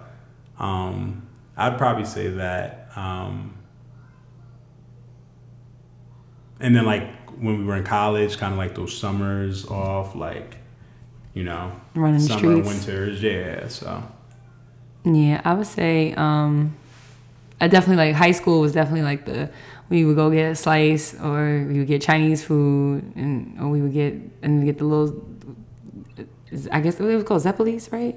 Um, 0.60 1.28
I'd 1.58 1.78
probably 1.78 2.06
say 2.06 2.28
that. 2.30 2.90
Um, 2.96 3.54
and 6.60 6.76
then 6.76 6.86
like 6.86 7.08
when 7.40 7.58
we 7.60 7.64
were 7.66 7.76
in 7.76 7.84
college, 7.84 8.38
kind 8.38 8.54
of 8.54 8.58
like 8.58 8.76
those 8.76 8.98
summers 8.98 9.66
off, 9.68 10.16
like 10.16 10.58
you 11.34 11.44
know, 11.44 11.72
Running 11.94 12.20
summer, 12.20 12.40
streets. 12.40 12.68
winters, 12.68 13.22
yeah. 13.22 13.68
So 13.68 14.04
Yeah, 15.04 15.42
I 15.44 15.54
would 15.54 15.68
say 15.68 16.14
um 16.16 16.76
I 17.62 17.68
definitely 17.68 18.06
like 18.06 18.16
high 18.16 18.32
school 18.32 18.62
was 18.62 18.74
definitely 18.74 19.04
like 19.04 19.26
the 19.26 19.50
we 19.90 20.04
would 20.04 20.16
go 20.16 20.30
get 20.32 20.52
a 20.52 20.56
slice 20.56 21.14
or 21.20 21.66
we 21.68 21.80
would 21.80 21.88
get 21.88 22.02
Chinese 22.02 22.44
food 22.44 23.04
and 23.16 23.58
or 23.60 23.70
we 23.70 23.82
would 23.82 23.94
get 23.94 24.16
and 24.42 24.66
get 24.66 24.78
the 24.78 24.86
little 24.86 25.24
I 26.72 26.80
guess 26.80 27.00
it 27.00 27.04
was 27.04 27.24
called 27.24 27.44
Zeppelis, 27.44 27.92
right? 27.92 28.16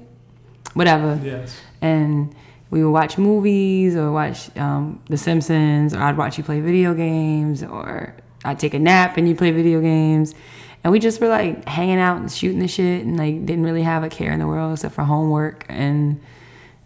Whatever. 0.73 1.19
yes, 1.23 1.59
And 1.81 2.33
we 2.69 2.83
would 2.83 2.91
watch 2.91 3.17
movies 3.17 3.95
or 3.95 4.11
watch 4.11 4.55
um, 4.55 5.01
The 5.07 5.17
Simpsons 5.17 5.93
or 5.93 5.99
I'd 5.99 6.15
watch 6.15 6.37
you 6.37 6.43
play 6.43 6.61
video 6.61 6.93
games 6.93 7.63
or 7.63 8.15
I'd 8.45 8.59
take 8.59 8.73
a 8.73 8.79
nap 8.79 9.17
and 9.17 9.27
you 9.27 9.35
play 9.35 9.51
video 9.51 9.81
games. 9.81 10.35
And 10.83 10.91
we 10.93 10.99
just 10.99 11.19
were 11.19 11.27
like 11.27 11.67
hanging 11.67 11.97
out 11.99 12.17
and 12.17 12.31
shooting 12.31 12.59
the 12.59 12.67
shit 12.67 13.03
and 13.03 13.17
like 13.17 13.45
didn't 13.45 13.63
really 13.63 13.81
have 13.83 14.03
a 14.03 14.09
care 14.09 14.31
in 14.31 14.39
the 14.39 14.47
world 14.47 14.73
except 14.73 14.95
for 14.95 15.03
homework 15.03 15.65
and 15.67 16.21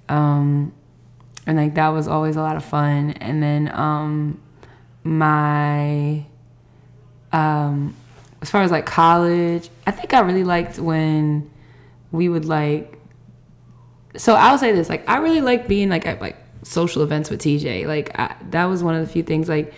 um 0.09 0.73
and 1.45 1.57
like 1.57 1.75
that 1.75 1.89
was 1.89 2.07
always 2.07 2.35
a 2.35 2.41
lot 2.41 2.55
of 2.55 2.63
fun. 2.63 3.11
And 3.11 3.41
then 3.41 3.71
um 3.73 4.41
my 5.03 6.25
um 7.31 7.95
as 8.41 8.49
far 8.49 8.61
as 8.61 8.71
like 8.71 8.85
college, 8.85 9.69
I 9.87 9.91
think 9.91 10.13
I 10.13 10.19
really 10.19 10.43
liked 10.43 10.79
when 10.79 11.49
we 12.11 12.29
would 12.29 12.45
like 12.45 12.99
so 14.15 14.35
I'll 14.35 14.57
say 14.57 14.71
this, 14.71 14.89
like 14.89 15.07
I 15.09 15.17
really 15.17 15.41
like 15.41 15.67
being 15.67 15.89
like 15.89 16.05
at 16.05 16.21
like 16.21 16.37
social 16.63 17.01
events 17.01 17.29
with 17.29 17.41
TJ. 17.41 17.87
Like 17.87 18.17
I, 18.17 18.35
that 18.51 18.65
was 18.65 18.83
one 18.83 18.95
of 18.95 19.05
the 19.05 19.11
few 19.11 19.23
things 19.23 19.49
like 19.49 19.73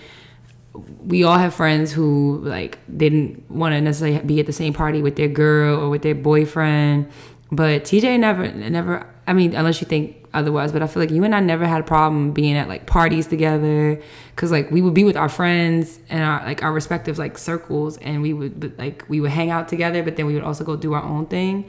we 1.05 1.23
all 1.23 1.37
have 1.37 1.53
friends 1.53 1.91
who 1.91 2.41
like 2.43 2.77
didn't 2.95 3.49
want 3.49 3.73
to 3.73 3.81
necessarily 3.81 4.19
be 4.19 4.39
at 4.39 4.45
the 4.45 4.53
same 4.53 4.73
party 4.73 5.01
with 5.01 5.15
their 5.15 5.29
girl 5.29 5.79
or 5.79 5.89
with 5.89 6.01
their 6.01 6.15
boyfriend, 6.15 7.09
but 7.51 7.83
TJ 7.83 8.19
never 8.19 8.51
never 8.51 9.07
I 9.25 9.33
mean 9.33 9.55
unless 9.55 9.81
you 9.81 9.87
think 9.87 10.24
otherwise, 10.35 10.71
but 10.71 10.81
I 10.81 10.87
feel 10.87 11.01
like 11.01 11.11
you 11.11 11.23
and 11.23 11.33
I 11.33 11.39
never 11.39 11.65
had 11.65 11.81
a 11.81 11.83
problem 11.83 12.31
being 12.31 12.55
at 12.55 12.67
like 12.67 12.85
parties 12.85 13.27
together 13.27 13.99
cuz 14.35 14.51
like 14.51 14.69
we 14.69 14.81
would 14.81 14.93
be 14.93 15.03
with 15.03 15.17
our 15.17 15.29
friends 15.29 15.99
and 16.09 16.23
our 16.23 16.43
like 16.45 16.61
our 16.61 16.73
respective 16.73 17.17
like 17.17 17.37
circles 17.37 17.97
and 17.97 18.21
we 18.21 18.33
would 18.33 18.77
like 18.77 19.05
we 19.07 19.19
would 19.21 19.31
hang 19.31 19.49
out 19.49 19.67
together, 19.67 20.03
but 20.03 20.15
then 20.15 20.25
we 20.25 20.33
would 20.33 20.43
also 20.43 20.63
go 20.63 20.75
do 20.75 20.93
our 20.93 21.03
own 21.03 21.25
thing. 21.25 21.65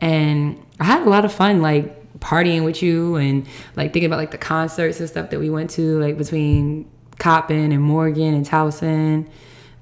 And 0.00 0.60
I 0.78 0.84
had 0.84 1.06
a 1.06 1.10
lot 1.10 1.24
of 1.24 1.32
fun 1.32 1.62
like 1.62 1.98
partying 2.20 2.64
with 2.64 2.82
you 2.82 3.16
and 3.16 3.46
like 3.76 3.92
thinking 3.92 4.06
about 4.06 4.18
like 4.18 4.30
the 4.30 4.38
concerts 4.38 5.00
and 5.00 5.08
stuff 5.08 5.30
that 5.30 5.40
we 5.40 5.50
went 5.50 5.70
to 5.70 5.98
like 5.98 6.18
between 6.18 6.88
Coppin 7.18 7.72
and 7.72 7.82
Morgan 7.82 8.34
and 8.34 8.46
Towson. 8.46 9.28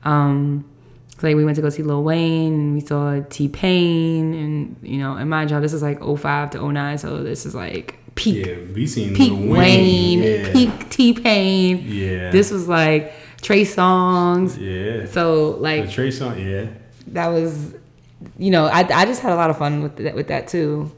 Um, 0.05 0.65
like 1.23 1.37
we 1.37 1.45
went 1.45 1.57
to 1.57 1.63
go 1.63 1.69
see 1.69 1.83
Lil 1.83 2.03
Wayne 2.03 2.53
and 2.53 2.75
we 2.75 2.81
saw 2.81 3.21
T 3.29 3.49
Pain 3.49 4.33
and 4.35 4.77
you 4.83 4.99
know, 4.99 5.17
and 5.17 5.29
mind 5.29 5.51
y'all, 5.51 5.61
this 5.61 5.73
is 5.73 5.83
like 5.83 6.01
05 6.03 6.51
to 6.51 6.73
09, 6.73 6.99
so 6.99 7.23
this 7.23 7.45
is 7.47 7.55
like 7.55 7.99
peak 8.15 8.47
Yeah, 8.47 8.55
we 8.75 8.87
seen 8.87 9.15
peak 9.15 9.33
Lil 9.33 9.49
Wayne, 9.51 10.23
Yeah. 10.23 10.53
peak 10.53 10.89
T 10.91 11.13
Pain. 11.13 11.85
Yeah. 11.87 12.31
This 12.31 12.51
was 12.51 12.69
like 12.69 13.13
Trey 13.43 13.63
Songz. 13.63 14.59
Yeah. 14.59 15.07
So 15.11 15.53
the 15.53 15.57
like 15.59 15.91
Trey 15.91 16.11
song, 16.11 16.39
yeah. 16.39 16.67
that 17.09 17.29
was, 17.29 17.75
you 18.39 18.51
know, 18.51 18.67
I, 18.67 18.81
I 18.81 19.05
just 19.07 19.21
had 19.23 19.33
a 19.33 19.37
lot 19.37 19.51
of 19.51 19.59
fun 19.59 19.83
with 19.83 19.97
that 19.97 20.15
with 20.15 20.29
that 20.29 20.49
too. 20.49 20.91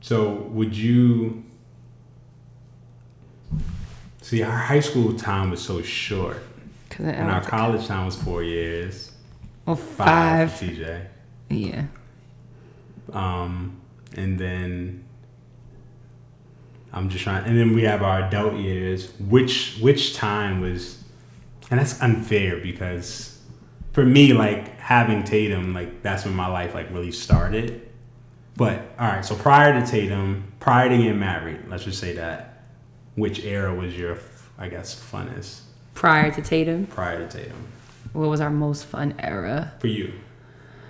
So 0.00 0.32
would 0.52 0.74
you 0.76 1.44
see 4.22 4.42
our 4.42 4.56
high 4.56 4.80
school 4.80 5.14
time 5.14 5.50
was 5.50 5.60
so 5.62 5.82
short, 5.82 6.42
and 6.98 7.30
our 7.30 7.42
college 7.42 7.86
time 7.86 8.06
was 8.06 8.16
four 8.16 8.42
years, 8.42 9.12
well, 9.66 9.76
five, 9.76 10.52
five, 10.52 10.70
TJ, 10.70 11.06
yeah. 11.50 11.84
um, 13.12 13.80
and 14.16 14.38
then 14.38 15.04
I'm 16.92 17.08
just 17.08 17.24
trying, 17.24 17.44
and 17.44 17.58
then 17.58 17.74
we 17.74 17.82
have 17.82 18.02
our 18.02 18.22
adult 18.22 18.54
years. 18.54 19.12
Which 19.20 19.78
which 19.80 20.14
time 20.14 20.60
was, 20.60 21.02
and 21.70 21.78
that's 21.78 22.00
unfair 22.00 22.58
because 22.58 23.40
for 23.92 24.04
me, 24.04 24.32
like 24.32 24.78
having 24.78 25.24
Tatum, 25.24 25.74
like 25.74 26.02
that's 26.02 26.24
when 26.24 26.34
my 26.34 26.48
life 26.48 26.74
like 26.74 26.90
really 26.90 27.12
started. 27.12 27.88
But 28.56 28.80
all 28.98 29.06
right, 29.06 29.24
so 29.24 29.36
prior 29.36 29.78
to 29.78 29.86
Tatum, 29.86 30.52
prior 30.58 30.88
to 30.88 30.96
getting 30.96 31.18
married, 31.18 31.60
let's 31.68 31.84
just 31.84 32.00
say 32.00 32.14
that, 32.14 32.64
which 33.14 33.44
era 33.44 33.72
was 33.72 33.96
your, 33.96 34.18
I 34.58 34.68
guess, 34.68 34.98
funnest 34.98 35.60
Prior 35.98 36.30
to 36.30 36.42
Tatum, 36.42 36.86
prior 36.86 37.18
to 37.18 37.38
Tatum 37.38 37.66
what 38.12 38.28
was 38.28 38.40
our 38.40 38.50
most 38.50 38.84
fun 38.86 39.14
era? 39.18 39.72
for 39.80 39.86
you? 39.88 40.12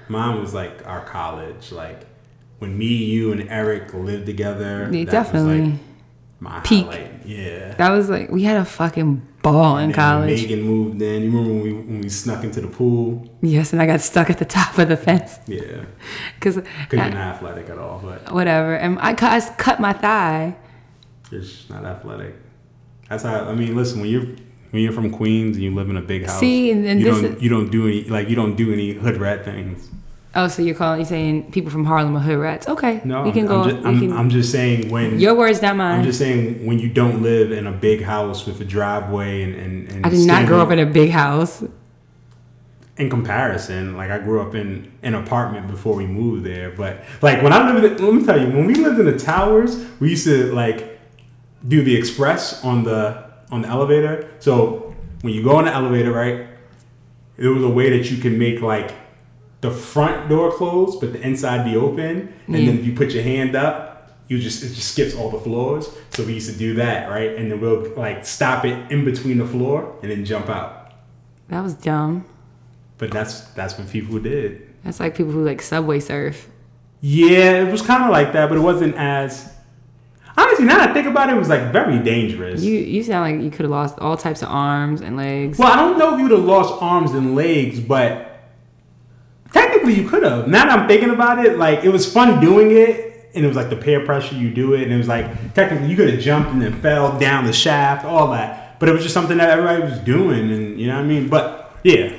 Mine 0.09 0.41
was 0.41 0.55
like 0.55 0.87
our 0.87 1.05
college, 1.05 1.73
like 1.73 2.07
when 2.59 2.77
me, 2.77 2.87
you, 2.87 3.33
and 3.33 3.49
Eric 3.49 3.93
lived 3.95 4.27
together. 4.27 4.89
Yeah, 4.93 5.05
definitely. 5.05 5.63
Like 5.73 5.81
my 6.41 6.61
Peak. 6.61 6.85
highlight. 6.87 7.27
Yeah. 7.27 7.75
That 7.75 7.91
was 7.91 8.09
like 8.09 8.31
we 8.31 8.45
had 8.45 8.57
a 8.57 8.65
fucking 8.65 9.27
ball 9.43 9.77
in 9.79 9.85
And 9.85 9.93
then 9.93 9.97
college. 9.97 10.41
Megan 10.43 10.63
moved 10.63 11.03
in. 11.03 11.23
You 11.25 11.31
remember 11.31 11.53
when 11.53 11.63
we 11.63 11.73
when 11.73 12.01
we 12.01 12.09
snuck 12.09 12.45
into 12.45 12.61
the 12.61 12.69
pool? 12.69 13.29
Yes, 13.43 13.73
and 13.73 13.83
I 13.83 13.87
got 13.87 14.01
stuck 14.01 14.31
at 14.31 14.39
the 14.39 14.45
top 14.45 14.79
of 14.79 14.89
the 14.89 14.97
fence 14.97 15.39
Yeah. 15.47 15.85
because 16.35 16.57
not 16.93 17.13
athletic 17.15 17.69
at 17.69 17.79
all, 17.79 18.01
but 18.03 18.33
whatever. 18.33 18.75
And 18.75 18.99
I 19.01 19.15
cut, 19.15 19.33
I 19.33 19.55
cut 19.57 19.81
my 19.81 19.93
thigh. 19.93 20.57
you're 21.31 21.43
not 21.69 21.85
athletic. 21.85 22.35
That's 23.09 23.23
how. 23.25 23.45
I 23.45 23.55
mean, 23.55 23.75
listen. 23.77 24.01
When 24.01 24.09
you're 24.11 24.29
when 24.71 24.83
you're 24.83 24.93
from 24.93 25.11
Queens 25.11 25.57
and 25.57 25.65
you 25.65 25.75
live 25.75 25.89
in 25.91 25.97
a 25.97 26.03
big 26.03 26.27
house, 26.27 26.39
See, 26.41 26.71
and- 26.71 26.87
and 26.87 27.01
you 27.01 27.07
don't 27.07 27.25
is- 27.25 27.43
you 27.43 27.49
don't 27.49 27.71
do 27.71 27.87
any 27.87 28.05
like 28.05 28.29
you 28.29 28.37
don't 28.37 28.57
do 28.57 28.73
any 28.73 28.93
hood 28.93 29.17
rat 29.19 29.45
things. 29.45 29.89
Oh, 30.35 30.47
so 30.47 30.61
you're 30.63 30.75
calling 30.75 31.01
you 31.01 31.07
saying 31.07 31.51
people 31.53 31.71
from 31.71 31.87
Harlem 31.87 32.15
are 32.15 32.21
hood 32.21 32.39
rats? 32.39 32.69
Okay, 32.69 33.01
No, 33.03 33.23
we 33.23 33.33
can 33.33 33.43
I'm, 33.43 33.47
go. 33.49 33.63
I'm 33.63 33.71
just, 33.71 33.87
I'm, 33.87 33.99
can, 34.01 34.13
I'm 34.13 34.31
just 34.31 34.53
saying 34.53 34.91
when 34.91 35.19
your 35.19 35.35
words, 35.35 35.63
not 35.63 35.75
mine. 35.75 36.01
I'm 36.01 36.05
just 36.05 36.19
saying 36.19 36.67
when 36.67 36.79
you 36.79 36.89
don't 36.91 37.23
live 37.23 37.51
in 37.51 37.67
a 37.67 37.73
big 37.73 38.03
house 38.03 38.47
with 38.47 38.61
a 38.61 38.65
driveway 38.65 39.43
and 39.43 39.55
and, 39.55 39.89
and 39.91 40.07
I 40.07 40.11
did 40.11 40.27
not 40.27 40.47
grow 40.47 40.61
up 40.61 40.71
in 40.71 40.79
a 40.79 40.87
big 40.87 41.11
house. 41.11 41.65
in 42.99 43.09
comparison, 43.09 43.97
like 43.97 44.11
I 44.11 44.19
grew 44.19 44.43
up 44.43 44.55
in 44.57 44.91
an 45.05 45.15
apartment 45.15 45.69
before 45.69 45.95
we 45.95 46.05
moved 46.07 46.45
there, 46.45 46.71
but 46.77 47.05
like 47.23 47.43
when 47.43 47.53
I 47.53 47.71
lived, 47.73 48.01
in, 48.01 48.05
let 48.05 48.15
me 48.15 48.25
tell 48.25 48.41
you, 48.41 48.49
when 48.49 48.67
we 48.67 48.75
lived 48.75 48.99
in 48.99 49.07
the 49.07 49.17
towers, 49.19 49.85
we 50.01 50.11
used 50.11 50.25
to 50.27 50.53
like 50.53 50.99
do 51.67 51.83
the 51.83 51.95
express 51.97 52.63
on 52.65 52.83
the 52.83 53.28
on 53.51 53.63
the 53.63 53.69
elevator. 53.69 54.31
So 54.39 54.95
when 55.23 55.33
you 55.35 55.43
go 55.43 55.59
in 55.59 55.65
the 55.65 55.73
elevator, 55.73 56.13
right, 56.13 56.47
there 57.37 57.51
was 57.51 57.63
a 57.63 57.69
way 57.69 57.97
that 57.97 58.11
you 58.11 58.19
can 58.19 58.39
make 58.39 58.61
like 58.61 58.95
the 59.61 59.71
front 59.71 60.29
door 60.29 60.53
close, 60.53 60.97
but 60.97 61.13
the 61.13 61.21
inside 61.21 61.65
be 61.65 61.77
open, 61.77 62.33
and 62.47 62.55
then 62.55 62.79
if 62.79 62.85
you 62.85 62.95
put 62.95 63.13
your 63.13 63.23
hand 63.25 63.57
up, 63.57 64.19
you 64.29 64.39
just 64.39 64.63
it 64.63 64.69
just 64.69 64.93
skips 64.93 65.15
all 65.15 65.31
the 65.31 65.39
floors. 65.41 65.89
So 66.11 66.25
we 66.25 66.35
used 66.35 66.51
to 66.53 66.57
do 66.57 66.75
that, 66.75 67.09
right, 67.09 67.35
and 67.35 67.51
then 67.51 67.61
we'll 67.61 67.91
like 67.95 68.25
stop 68.25 68.65
it 68.65 68.91
in 68.93 69.05
between 69.05 69.39
the 69.39 69.47
floor 69.47 69.99
and 70.03 70.11
then 70.11 70.25
jump 70.25 70.49
out. 70.49 70.93
That 71.49 71.63
was 71.63 71.75
dumb. 71.75 72.27
But 72.99 73.11
that's 73.11 73.41
that's 73.53 73.79
what 73.79 73.89
people 73.89 74.19
did. 74.19 74.69
That's 74.85 75.01
like 75.01 75.17
people 75.17 75.33
who 75.33 75.45
like 75.45 75.63
subway 75.63 76.01
surf. 76.01 76.49
Yeah, 77.01 77.67
it 77.67 77.73
was 77.73 77.83
kind 77.83 78.05
of 78.05 78.11
like 78.11 78.33
that, 78.33 78.49
but 78.49 78.59
it 78.59 78.63
wasn't 78.63 78.95
as. 78.97 79.53
Honestly, 80.49 80.65
now 80.65 80.79
that 80.79 80.91
I 80.91 80.95
think 80.95 81.07
about 81.07 81.29
it, 81.29 81.35
it 81.35 81.39
was 81.39 81.51
like 81.51 81.73
very 81.73 81.99
dangerous. 81.99 82.63
You 82.63 82.79
you 82.79 83.03
sound 83.03 83.31
like 83.37 83.45
you 83.45 83.51
could 83.51 83.63
have 83.63 83.71
lost 83.71 83.99
all 83.99 84.17
types 84.17 84.41
of 84.41 84.49
arms 84.49 85.03
and 85.03 85.17
legs. 85.17 85.59
well, 85.59 85.71
I 85.71 85.77
don't 85.77 85.99
know 85.99 86.15
if 86.15 86.19
you 86.19 86.25
would 86.25 86.33
have 86.33 86.45
lost 86.45 86.83
arms 86.83 87.11
and 87.13 87.35
legs, 87.35 87.81
but 87.81 88.41
technically 89.53 89.95
you 89.95 90.09
could 90.09 90.23
have. 90.23 90.49
Now 90.49 90.65
that 90.65 90.79
I'm 90.79 90.89
thinking 90.89 91.11
about 91.11 91.45
it, 91.45 91.59
like 91.59 91.85
it 91.85 91.91
was 91.91 92.11
fun 92.11 92.41
doing 92.41 92.71
it, 92.71 93.31
and 93.35 93.45
it 93.45 93.49
was 93.49 93.57
like 93.59 93.69
the 93.69 93.77
peer 93.77 94.05
pressure 94.07 94.37
you 94.37 94.51
do 94.51 94.73
it, 94.73 94.85
and 94.85 94.93
it 94.93 94.97
was 94.97 95.09
like 95.09 95.55
technically 95.55 95.89
you 95.89 95.97
could 95.97 96.09
have 96.09 96.21
jumped 96.21 96.51
and 96.51 96.63
then 96.63 96.81
fell 96.81 97.19
down 97.19 97.45
the 97.45 97.53
shaft, 97.53 98.07
all 98.07 98.31
that. 98.31 98.79
But 98.81 98.89
it 98.89 98.93
was 98.93 99.03
just 99.03 99.13
something 99.13 99.37
that 99.37 99.51
everybody 99.51 99.83
was 99.83 99.99
doing, 99.99 100.51
and 100.51 100.81
you 100.81 100.87
know 100.87 100.95
what 100.95 101.05
I 101.05 101.07
mean. 101.07 101.29
But 101.29 101.77
yeah, 101.85 102.17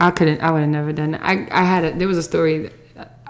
I 0.00 0.10
couldn't. 0.12 0.40
I 0.40 0.50
would 0.50 0.60
have 0.60 0.68
never 0.70 0.92
done 0.92 1.14
it. 1.14 1.20
I 1.22 1.46
I 1.50 1.64
had 1.64 1.84
a. 1.84 1.92
There 1.98 2.08
was 2.08 2.16
a 2.16 2.22
story. 2.22 2.70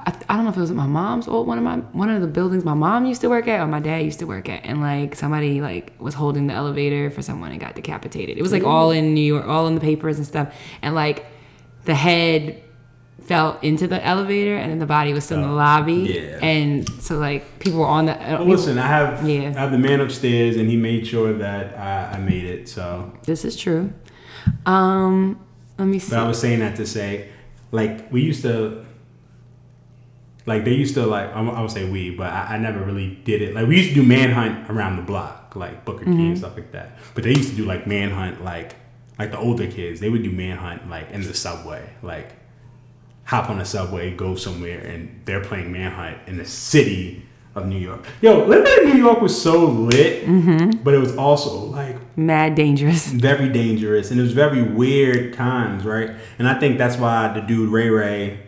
I, 0.06 0.14
I 0.28 0.36
don't 0.36 0.44
know 0.44 0.50
if 0.50 0.56
it 0.56 0.60
was 0.60 0.70
my 0.70 0.86
mom's 0.86 1.26
or 1.26 1.44
one 1.44 1.58
of 1.58 1.64
my 1.64 1.76
one 1.76 2.08
of 2.08 2.20
the 2.20 2.28
buildings 2.28 2.64
my 2.64 2.74
mom 2.74 3.06
used 3.06 3.20
to 3.22 3.28
work 3.28 3.48
at 3.48 3.60
or 3.60 3.66
my 3.66 3.80
dad 3.80 3.98
used 4.04 4.20
to 4.20 4.26
work 4.26 4.48
at, 4.48 4.64
and 4.64 4.80
like 4.80 5.16
somebody 5.16 5.60
like 5.60 5.92
was 5.98 6.14
holding 6.14 6.46
the 6.46 6.54
elevator 6.54 7.10
for 7.10 7.22
someone 7.22 7.50
and 7.50 7.60
got 7.60 7.74
decapitated. 7.74 8.38
It 8.38 8.42
was 8.42 8.52
like 8.52 8.64
all 8.64 8.92
in 8.92 9.14
New 9.14 9.20
York, 9.34 9.46
all 9.46 9.66
in 9.66 9.74
the 9.74 9.80
papers 9.80 10.18
and 10.18 10.26
stuff, 10.26 10.54
and 10.80 10.94
like 10.94 11.26
the 11.84 11.94
head 11.94 12.62
fell 13.22 13.58
into 13.62 13.88
the 13.88 14.04
elevator 14.06 14.56
and 14.56 14.70
then 14.70 14.78
the 14.78 14.86
body 14.86 15.12
was 15.12 15.24
still 15.24 15.38
in 15.38 15.48
the 15.48 15.54
lobby. 15.54 15.94
yeah. 16.14 16.38
And 16.40 16.88
so 17.02 17.18
like 17.18 17.58
people 17.58 17.80
were 17.80 17.86
on 17.86 18.06
the. 18.06 18.12
uh, 18.14 18.38
well, 18.38 18.46
listen, 18.46 18.78
I 18.78 18.86
have 18.86 19.28
Yeah. 19.28 19.48
I 19.56 19.60
have 19.60 19.72
the 19.72 19.78
man 19.78 20.00
upstairs, 20.00 20.56
and 20.56 20.70
he 20.70 20.76
made 20.76 21.04
sure 21.06 21.32
that 21.32 21.76
I, 21.76 22.16
I 22.16 22.18
made 22.20 22.44
it. 22.44 22.68
So 22.68 23.12
This 23.24 23.44
is 23.44 23.56
true. 23.56 23.92
Um, 24.64 25.40
let 25.78 25.86
me 25.86 25.98
see. 25.98 26.10
But 26.10 26.20
I 26.20 26.28
was 26.28 26.38
saying 26.40 26.60
that 26.60 26.76
to 26.76 26.86
say, 26.86 27.28
like, 27.72 28.10
we 28.12 28.22
used 28.22 28.42
to, 28.42 28.85
like, 30.46 30.64
they 30.64 30.74
used 30.74 30.94
to, 30.94 31.04
like, 31.06 31.34
I'm- 31.34 31.50
I 31.50 31.60
would 31.60 31.70
say 31.70 31.88
we, 31.88 32.10
but 32.10 32.28
I, 32.32 32.54
I 32.54 32.58
never 32.58 32.80
really 32.80 33.18
did 33.24 33.42
it. 33.42 33.54
Like, 33.54 33.66
we 33.66 33.76
used 33.78 33.90
to 33.90 33.94
do 33.96 34.02
manhunt 34.02 34.70
around 34.70 34.96
the 34.96 35.02
block, 35.02 35.54
like 35.56 35.84
Booker 35.84 36.04
T 36.04 36.10
and 36.10 36.20
mm-hmm. 36.20 36.36
stuff 36.36 36.54
like 36.54 36.72
that. 36.72 36.98
But 37.14 37.24
they 37.24 37.30
used 37.30 37.50
to 37.50 37.56
do, 37.56 37.64
like, 37.64 37.86
manhunt, 37.86 38.44
like, 38.44 38.76
like 39.18 39.32
the 39.32 39.38
older 39.38 39.66
kids, 39.66 40.00
they 40.00 40.08
would 40.08 40.22
do 40.22 40.30
manhunt, 40.30 40.88
like, 40.88 41.10
in 41.10 41.22
the 41.22 41.34
subway. 41.34 41.90
Like, 42.02 42.32
hop 43.24 43.50
on 43.50 43.58
the 43.58 43.64
subway, 43.64 44.14
go 44.14 44.36
somewhere, 44.36 44.80
and 44.80 45.20
they're 45.24 45.42
playing 45.42 45.72
manhunt 45.72 46.18
in 46.28 46.38
the 46.38 46.44
city 46.44 47.24
of 47.56 47.66
New 47.66 47.78
York. 47.78 48.04
Yo, 48.20 48.44
living 48.44 48.72
in 48.82 48.94
New 48.94 49.02
York 49.02 49.20
was 49.20 49.40
so 49.40 49.66
lit, 49.66 50.26
mm-hmm. 50.26 50.82
but 50.84 50.94
it 50.94 50.98
was 50.98 51.16
also, 51.16 51.50
like, 51.66 51.96
Mad 52.16 52.54
dangerous. 52.54 53.06
very 53.12 53.50
dangerous 53.50 54.10
and 54.10 54.18
it 54.18 54.22
was 54.22 54.32
very 54.32 54.62
weird 54.62 55.34
times, 55.34 55.84
right? 55.84 56.10
And 56.38 56.48
I 56.48 56.58
think 56.58 56.78
that's 56.78 56.96
why 56.96 57.32
the 57.34 57.40
dude 57.40 57.70
Ray 57.70 57.90
Ray, 57.90 58.45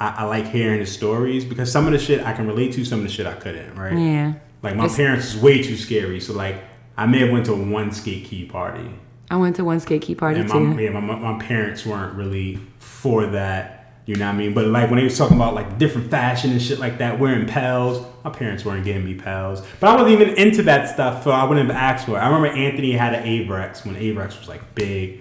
I, 0.00 0.14
I 0.18 0.24
like 0.24 0.46
hearing 0.48 0.80
his 0.80 0.90
stories 0.90 1.44
because 1.44 1.70
some 1.70 1.86
of 1.86 1.92
the 1.92 1.98
shit 1.98 2.24
I 2.26 2.32
can 2.32 2.46
relate 2.48 2.72
to, 2.72 2.84
some 2.84 3.00
of 3.00 3.04
the 3.04 3.10
shit 3.12 3.26
I 3.26 3.34
couldn't, 3.34 3.76
right? 3.76 3.96
Yeah. 3.96 4.32
Like 4.62 4.74
my 4.76 4.84
It's- 4.86 4.96
parents 4.96 5.34
is 5.34 5.40
way 5.40 5.62
too 5.62 5.76
scary, 5.76 6.18
so 6.20 6.32
like 6.32 6.56
I 6.96 7.06
may 7.06 7.20
have 7.20 7.30
went 7.30 7.46
to 7.46 7.54
one 7.54 7.92
skate 7.92 8.24
key 8.24 8.44
party, 8.46 8.90
I 9.30 9.36
went 9.36 9.56
to 9.56 9.64
one 9.64 9.78
skate 9.80 10.02
key 10.02 10.14
party 10.16 10.40
and 10.40 10.50
too. 10.50 10.58
my, 10.60 10.80
yeah, 10.82 10.90
my 10.90 11.00
my 11.00 11.38
parents 11.42 11.86
weren't 11.86 12.14
really 12.16 12.58
for 12.78 13.26
that. 13.26 13.76
You 14.06 14.16
know 14.16 14.26
what 14.26 14.34
I 14.34 14.38
mean? 14.38 14.54
But 14.54 14.66
like 14.66 14.90
when 14.90 14.98
they 14.98 15.04
was 15.04 15.16
talking 15.16 15.36
about 15.36 15.54
like 15.54 15.78
different 15.78 16.10
fashion 16.10 16.50
and 16.50 16.60
shit 16.60 16.80
like 16.80 16.98
that, 16.98 17.20
wearing 17.20 17.46
pals, 17.46 18.04
my 18.24 18.30
parents 18.30 18.64
weren't 18.64 18.84
getting 18.84 19.04
me 19.04 19.14
pals. 19.14 19.62
But 19.78 19.90
I 19.90 20.02
wasn't 20.02 20.20
even 20.20 20.34
into 20.36 20.62
that 20.64 20.88
stuff, 20.88 21.22
so 21.22 21.30
I 21.30 21.44
wouldn't 21.44 21.68
have 21.70 21.76
asked 21.76 22.06
for 22.06 22.12
it. 22.16 22.20
I 22.20 22.26
remember 22.26 22.48
Anthony 22.48 22.92
had 22.92 23.14
an 23.14 23.24
Avirex 23.24 23.86
when 23.86 23.94
Avirex 23.94 24.38
was 24.40 24.48
like 24.48 24.74
big. 24.74 25.20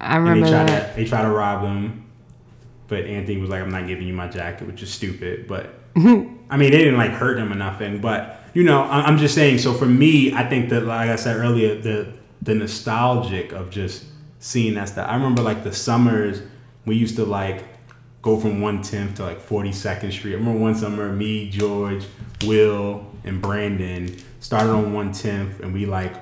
I 0.00 0.16
And 0.16 0.24
remember 0.24 0.46
they 0.46 0.50
tried 0.52 0.68
that. 0.68 0.90
to 0.90 0.96
they 0.96 1.04
tried 1.06 1.22
to 1.22 1.30
rob 1.30 1.62
him, 1.62 2.03
but 2.88 3.04
Anthony 3.04 3.38
was 3.38 3.50
like, 3.50 3.62
"I'm 3.62 3.70
not 3.70 3.86
giving 3.86 4.06
you 4.06 4.14
my 4.14 4.28
jacket," 4.28 4.66
which 4.66 4.82
is 4.82 4.90
stupid. 4.92 5.46
But 5.46 5.74
I 5.96 6.00
mean, 6.00 6.70
they 6.70 6.78
didn't 6.78 6.96
like 6.98 7.12
hurt 7.12 7.38
him 7.38 7.52
or 7.52 7.56
nothing. 7.56 8.00
But 8.00 8.40
you 8.54 8.62
know, 8.64 8.82
I- 8.82 9.02
I'm 9.02 9.18
just 9.18 9.34
saying. 9.34 9.58
So 9.58 9.72
for 9.74 9.86
me, 9.86 10.32
I 10.32 10.48
think 10.48 10.68
that, 10.70 10.82
like 10.84 11.10
I 11.10 11.16
said 11.16 11.36
earlier, 11.36 11.74
the 11.80 12.12
the 12.42 12.54
nostalgic 12.54 13.52
of 13.52 13.70
just 13.70 14.04
seeing 14.38 14.74
that 14.74 14.88
stuff. 14.90 15.08
I 15.08 15.14
remember 15.14 15.42
like 15.42 15.64
the 15.64 15.72
summers 15.72 16.42
we 16.84 16.96
used 16.96 17.16
to 17.16 17.24
like 17.24 17.64
go 18.20 18.38
from 18.38 18.60
110th 18.60 19.16
to 19.16 19.22
like 19.22 19.40
42nd 19.46 20.12
Street. 20.12 20.32
I 20.34 20.36
remember 20.36 20.58
one 20.60 20.74
summer, 20.74 21.10
me, 21.12 21.48
George, 21.50 22.04
Will, 22.44 23.06
and 23.24 23.40
Brandon 23.40 24.14
started 24.40 24.70
on 24.70 24.92
110th, 24.92 25.60
and 25.60 25.72
we 25.72 25.86
like 25.86 26.14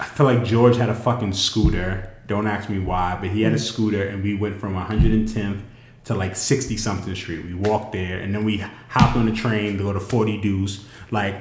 I 0.00 0.04
feel 0.04 0.26
like 0.26 0.44
George 0.44 0.76
had 0.76 0.88
a 0.88 0.94
fucking 0.94 1.32
scooter. 1.32 2.11
Don't 2.32 2.46
ask 2.46 2.68
me 2.70 2.78
why, 2.78 3.18
but 3.20 3.28
he 3.30 3.42
had 3.42 3.52
a 3.52 3.58
scooter, 3.58 4.02
and 4.08 4.22
we 4.22 4.34
went 4.34 4.56
from 4.58 4.74
110th 4.74 5.60
to 6.04 6.14
like 6.14 6.34
60 6.34 6.76
something 6.78 7.14
street. 7.14 7.44
We 7.44 7.54
walked 7.54 7.92
there, 7.92 8.18
and 8.20 8.34
then 8.34 8.44
we 8.44 8.64
hopped 8.88 9.16
on 9.16 9.26
the 9.26 9.32
train 9.32 9.76
to 9.76 9.84
go 9.84 9.92
to 9.92 10.00
40 10.00 10.40
Deuce. 10.40 10.84
Like, 11.10 11.34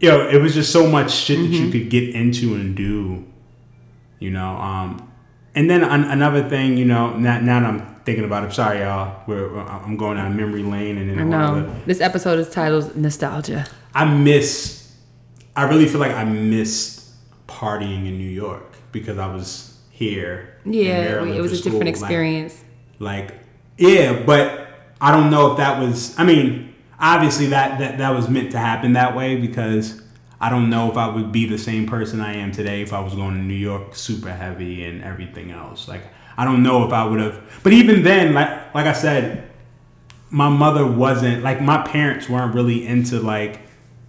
yo, 0.00 0.28
it 0.28 0.40
was 0.42 0.52
just 0.54 0.70
so 0.70 0.86
much 0.86 1.10
shit 1.12 1.38
that 1.38 1.44
Mm-hmm. 1.46 1.64
you 1.64 1.70
could 1.72 1.88
get 1.90 2.14
into 2.14 2.54
and 2.54 2.76
do, 2.76 3.24
you 4.18 4.30
know. 4.30 4.50
Um, 4.56 5.10
and 5.54 5.68
then 5.70 5.82
an- 5.82 6.04
another 6.04 6.46
thing, 6.48 6.76
you 6.76 6.84
know, 6.84 7.16
now, 7.16 7.40
now 7.40 7.60
that 7.60 7.66
I'm 7.68 7.96
thinking 8.04 8.24
about 8.24 8.44
it, 8.44 8.52
sorry 8.52 8.80
y'all, 8.80 9.22
we're, 9.26 9.58
I'm 9.58 9.96
going 9.96 10.16
down 10.18 10.36
memory 10.36 10.62
lane 10.62 10.98
and 10.98 11.08
then 11.10 11.18
I 11.18 11.24
know. 11.24 11.74
This 11.86 12.00
episode 12.00 12.38
is 12.38 12.50
titled 12.50 12.94
Nostalgia. 12.96 13.66
I 13.94 14.04
miss. 14.04 14.92
I 15.56 15.64
really 15.64 15.86
feel 15.86 16.00
like 16.00 16.12
I 16.12 16.24
miss 16.24 17.12
partying 17.48 18.06
in 18.06 18.18
New 18.18 18.30
York 18.30 18.64
because 18.92 19.18
I 19.18 19.26
was 19.26 19.71
here. 20.02 20.56
Yeah, 20.64 21.24
it 21.24 21.40
was 21.40 21.52
a 21.52 21.62
different 21.62 21.64
school. 21.64 21.80
Like- 21.80 21.88
experience. 21.88 22.64
Like, 22.98 23.34
yeah, 23.78 24.22
but 24.24 24.68
I 25.00 25.10
don't 25.10 25.30
know 25.30 25.50
if 25.52 25.56
that 25.58 25.80
was. 25.80 26.16
I 26.18 26.24
mean, 26.24 26.74
obviously 27.00 27.46
that 27.46 27.78
that 27.80 27.98
that 27.98 28.10
was 28.14 28.28
meant 28.28 28.52
to 28.52 28.58
happen 28.58 28.92
that 28.92 29.16
way 29.16 29.36
because 29.36 30.00
I 30.40 30.48
don't 30.48 30.70
know 30.70 30.90
if 30.90 30.96
I 30.96 31.08
would 31.08 31.32
be 31.32 31.46
the 31.46 31.58
same 31.58 31.86
person 31.86 32.20
I 32.20 32.34
am 32.34 32.52
today 32.52 32.82
if 32.82 32.92
I 32.92 33.00
was 33.00 33.14
going 33.14 33.34
to 33.34 33.42
New 33.42 33.54
York 33.54 33.94
super 33.94 34.32
heavy 34.32 34.84
and 34.84 35.02
everything 35.02 35.50
else. 35.50 35.88
Like, 35.88 36.02
I 36.36 36.44
don't 36.44 36.62
know 36.62 36.86
if 36.86 36.92
I 36.92 37.04
would 37.04 37.20
have. 37.20 37.60
But 37.62 37.72
even 37.72 38.02
then, 38.02 38.34
like 38.34 38.74
like 38.74 38.86
I 38.86 38.92
said, 38.92 39.50
my 40.30 40.48
mother 40.48 40.86
wasn't 40.86 41.42
like 41.42 41.60
my 41.60 41.82
parents 41.82 42.28
weren't 42.28 42.54
really 42.54 42.86
into 42.86 43.20
like 43.20 43.60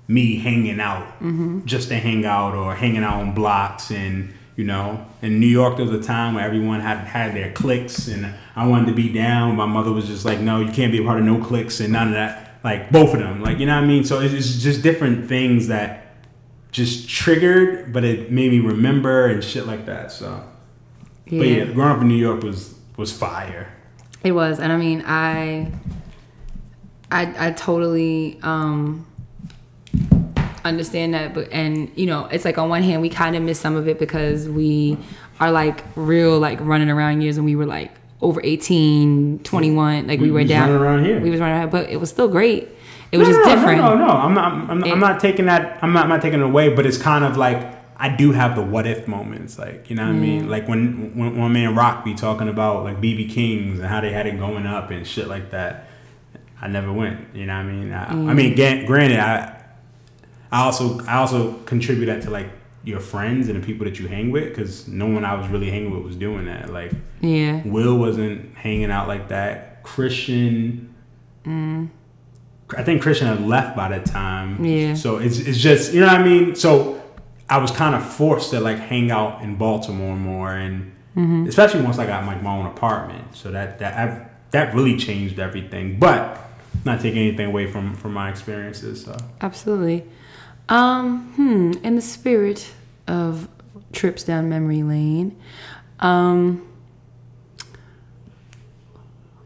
me 0.08 0.38
hanging 0.38 0.80
out 0.80 1.08
mm-hmm. 1.22 1.66
just 1.66 1.88
to 1.88 1.96
hang 1.96 2.26
out 2.26 2.54
or 2.54 2.76
hanging 2.76 3.04
out 3.04 3.22
on 3.22 3.34
blocks 3.34 3.90
and 3.90 4.34
you 4.56 4.64
know? 4.64 5.06
In 5.22 5.40
new 5.40 5.48
york 5.48 5.78
there 5.78 5.86
was 5.86 5.94
a 5.94 6.04
time 6.04 6.36
where 6.36 6.46
everyone 6.46 6.82
had 6.82 7.00
had 7.00 7.36
their 7.36 7.52
cliques 7.52 8.08
and 8.08 8.34
i 8.56 8.66
wanted 8.68 8.88
to 8.88 8.94
be 8.94 9.12
down. 9.12 9.56
My 9.56 9.66
mother 9.66 9.92
was 9.92 10.08
just 10.08 10.26
like 10.26 10.40
no 10.40 10.60
you 10.60 10.72
can't 10.72 10.92
be 10.92 11.02
a 11.02 11.04
part 11.04 11.20
of 11.20 11.26
no 11.26 11.44
cliques 11.44 11.80
and 11.80 11.94
none 11.94 12.08
of 12.08 12.14
that. 12.14 12.60
Like 12.64 12.92
both 12.92 13.14
of 13.14 13.20
them. 13.20 13.42
Like 13.42 13.60
you 13.60 13.66
know 13.66 13.76
what 13.76 13.84
i 13.84 13.88
mean? 13.88 14.04
So 14.04 14.20
it's, 14.20 14.62
just 14.62 14.82
different 14.82 15.28
things 15.28 15.68
that 15.68 16.16
just 16.72 17.08
triggered 17.08 17.94
but 17.94 18.04
it 18.04 18.32
made 18.32 18.52
me 18.52 18.60
remember 18.60 19.28
and 19.28 19.44
shit 19.44 19.68
like 19.68 19.86
that 19.86 20.12
so. 20.12 20.44
Yeah. 21.26 21.40
but 21.40 21.48
yeah 21.48 21.66
growing 21.66 21.92
up 21.92 22.02
in 22.02 22.08
new 22.08 22.16
york 22.16 22.44
was 22.44 22.74
was 22.98 23.12
fire. 23.12 23.74
It 24.24 24.32
was, 24.32 24.60
and 24.60 24.72
I 24.72 24.78
mean, 24.78 25.04
I, 25.06 25.72
I, 27.12 27.48
I 27.48 27.52
totally 27.52 28.40
um, 28.42 29.06
understand 30.66 31.14
that, 31.14 31.34
but 31.34 31.52
and 31.52 31.92
you 31.96 32.06
know, 32.06 32.26
it's 32.26 32.46
like 32.46 32.58
on 32.58 32.70
one 32.70 32.84
hand, 32.84 33.02
we 33.02 33.10
kind 33.10 33.36
of 33.36 33.44
miss 33.44 33.60
some 33.60 33.76
of 33.76 33.88
it 33.88 34.00
because 34.00 34.48
we 34.50 34.98
are 35.40 35.52
like 35.52 35.84
real 35.96 36.40
like 36.40 36.60
running 36.62 36.90
around 36.90 37.22
years, 37.22 37.38
and 37.38 37.46
we 37.46 37.56
were 37.56 37.66
like 37.66 37.92
over 38.22 38.40
18, 38.44 39.40
21, 39.44 40.08
like 40.08 40.20
we, 40.20 40.28
We 40.28 40.32
were 40.32 40.44
down 40.46 40.70
running 40.70 40.82
around 40.82 41.06
here. 41.06 41.20
We 41.20 41.30
was 41.30 41.42
running 41.42 41.58
around, 41.58 41.72
but 41.72 41.90
it 41.90 41.98
was 41.98 42.10
still 42.10 42.30
great. 42.30 42.70
It 43.12 43.18
was 43.18 43.28
No, 43.28 43.34
just 43.36 43.48
no, 43.48 43.56
different. 43.56 43.82
No, 43.82 43.96
no, 43.96 44.08
no. 44.08 44.14
I'm 44.14 44.34
not. 44.34 44.52
I'm, 44.54 44.72
I'm, 44.72 44.84
It- 44.86 44.92
I'm 44.92 45.00
not 45.00 45.20
taking 45.20 45.46
that. 45.48 45.80
I'm 45.84 45.94
not. 45.94 46.04
I'm 46.04 46.10
not 46.10 46.22
taking 46.22 46.40
it 46.40 46.46
away. 46.46 46.74
But 46.74 46.86
it's 46.86 46.98
kind 46.98 47.24
of 47.26 47.38
like 47.38 47.68
I 47.98 48.10
do 48.16 48.32
have 48.32 48.56
the 48.56 48.64
what 48.64 48.88
if 48.88 49.08
moments. 49.08 49.60
Like 49.60 49.90
you 49.90 49.96
know 49.96 50.04
what 50.04 50.10
I 50.10 50.14
mean. 50.14 50.50
Like 50.50 50.68
when 50.68 51.16
when 51.18 51.38
when 51.38 51.52
me 51.54 51.66
and 51.66 51.76
Rock 51.76 52.04
be 52.06 52.14
talking 52.16 52.48
about 52.48 52.84
like 52.86 52.98
BB 53.02 53.30
Kings 53.30 53.80
and 53.80 53.88
how 53.88 54.02
they 54.02 54.12
had 54.12 54.26
it 54.26 54.40
going 54.40 54.66
up 54.66 54.90
and 54.90 55.06
shit 55.06 55.28
like 55.28 55.52
that. 55.52 55.88
I 56.62 56.68
never 56.68 56.94
went. 56.94 57.36
You 57.36 57.46
know 57.46 57.54
what 57.56 57.60
I 57.66 57.72
mean. 57.72 57.94
I, 57.94 58.06
I 58.32 58.34
mean, 58.34 58.56
granted, 58.86 59.20
I 59.20 59.63
I 60.54 60.60
also 60.66 61.00
I 61.06 61.16
also 61.16 61.54
contribute 61.66 62.06
that 62.06 62.22
to 62.22 62.30
like 62.30 62.48
your 62.84 63.00
friends 63.00 63.50
and 63.50 63.62
the 63.62 63.66
people 63.66 63.86
that 63.86 63.98
you 64.00 64.08
hang 64.08 64.30
with 64.30 64.50
because 64.50 64.88
no 64.88 65.08
one 65.08 65.26
I 65.26 65.34
was 65.34 65.48
really 65.48 65.70
hanging 65.72 65.92
with 65.92 66.04
was 66.04 66.16
doing 66.16 66.46
that. 66.46 66.72
Like 66.72 66.92
Yeah. 67.22 67.64
Will 67.66 67.98
wasn't 67.98 68.56
hanging 68.56 68.92
out 68.92 69.08
like 69.08 69.30
that. 69.30 69.82
Christian. 69.82 70.94
Mm. 71.44 71.90
I 72.78 72.84
think 72.84 73.02
Christian 73.02 73.28
had 73.28 73.42
left 73.42 73.76
by 73.76 73.90
that 73.90 74.06
time. 74.06 74.64
Yeah. 74.64 74.94
So 74.94 75.18
it's, 75.18 75.40
it's 75.40 75.58
just 75.58 75.92
you 75.92 76.02
know 76.02 76.08
what 76.08 76.22
I 76.22 76.24
mean. 76.24 76.56
So 76.56 77.02
I 77.50 77.58
was 77.58 77.72
kind 77.72 77.96
of 77.96 78.06
forced 78.06 78.52
to 78.52 78.60
like 78.60 78.78
hang 78.78 79.10
out 79.10 79.42
in 79.42 79.56
Baltimore 79.56 80.16
more, 80.16 80.54
and 80.54 80.92
mm-hmm. 81.16 81.48
especially 81.48 81.82
once 81.82 81.98
I 81.98 82.06
got 82.06 82.26
like 82.28 82.44
my 82.44 82.56
own 82.56 82.68
apartment. 82.68 83.36
So 83.36 83.50
that 83.52 83.80
that 83.80 83.94
I, 83.98 84.30
that 84.52 84.76
really 84.76 84.98
changed 84.98 85.40
everything. 85.40 85.98
But 85.98 86.40
not 86.86 87.02
taking 87.02 87.20
anything 87.20 87.48
away 87.48 87.66
from 87.66 87.96
from 87.96 88.14
my 88.14 88.30
experiences. 88.30 89.04
So 89.04 89.18
Absolutely. 89.42 90.06
Um, 90.70 91.34
hmm, 91.36 91.72
in 91.86 91.96
the 91.96 92.02
spirit 92.02 92.72
of 93.08 93.48
trips 93.92 94.24
down 94.24 94.50
memory 94.50 94.82
lane, 94.82 95.38
um, 96.00 96.68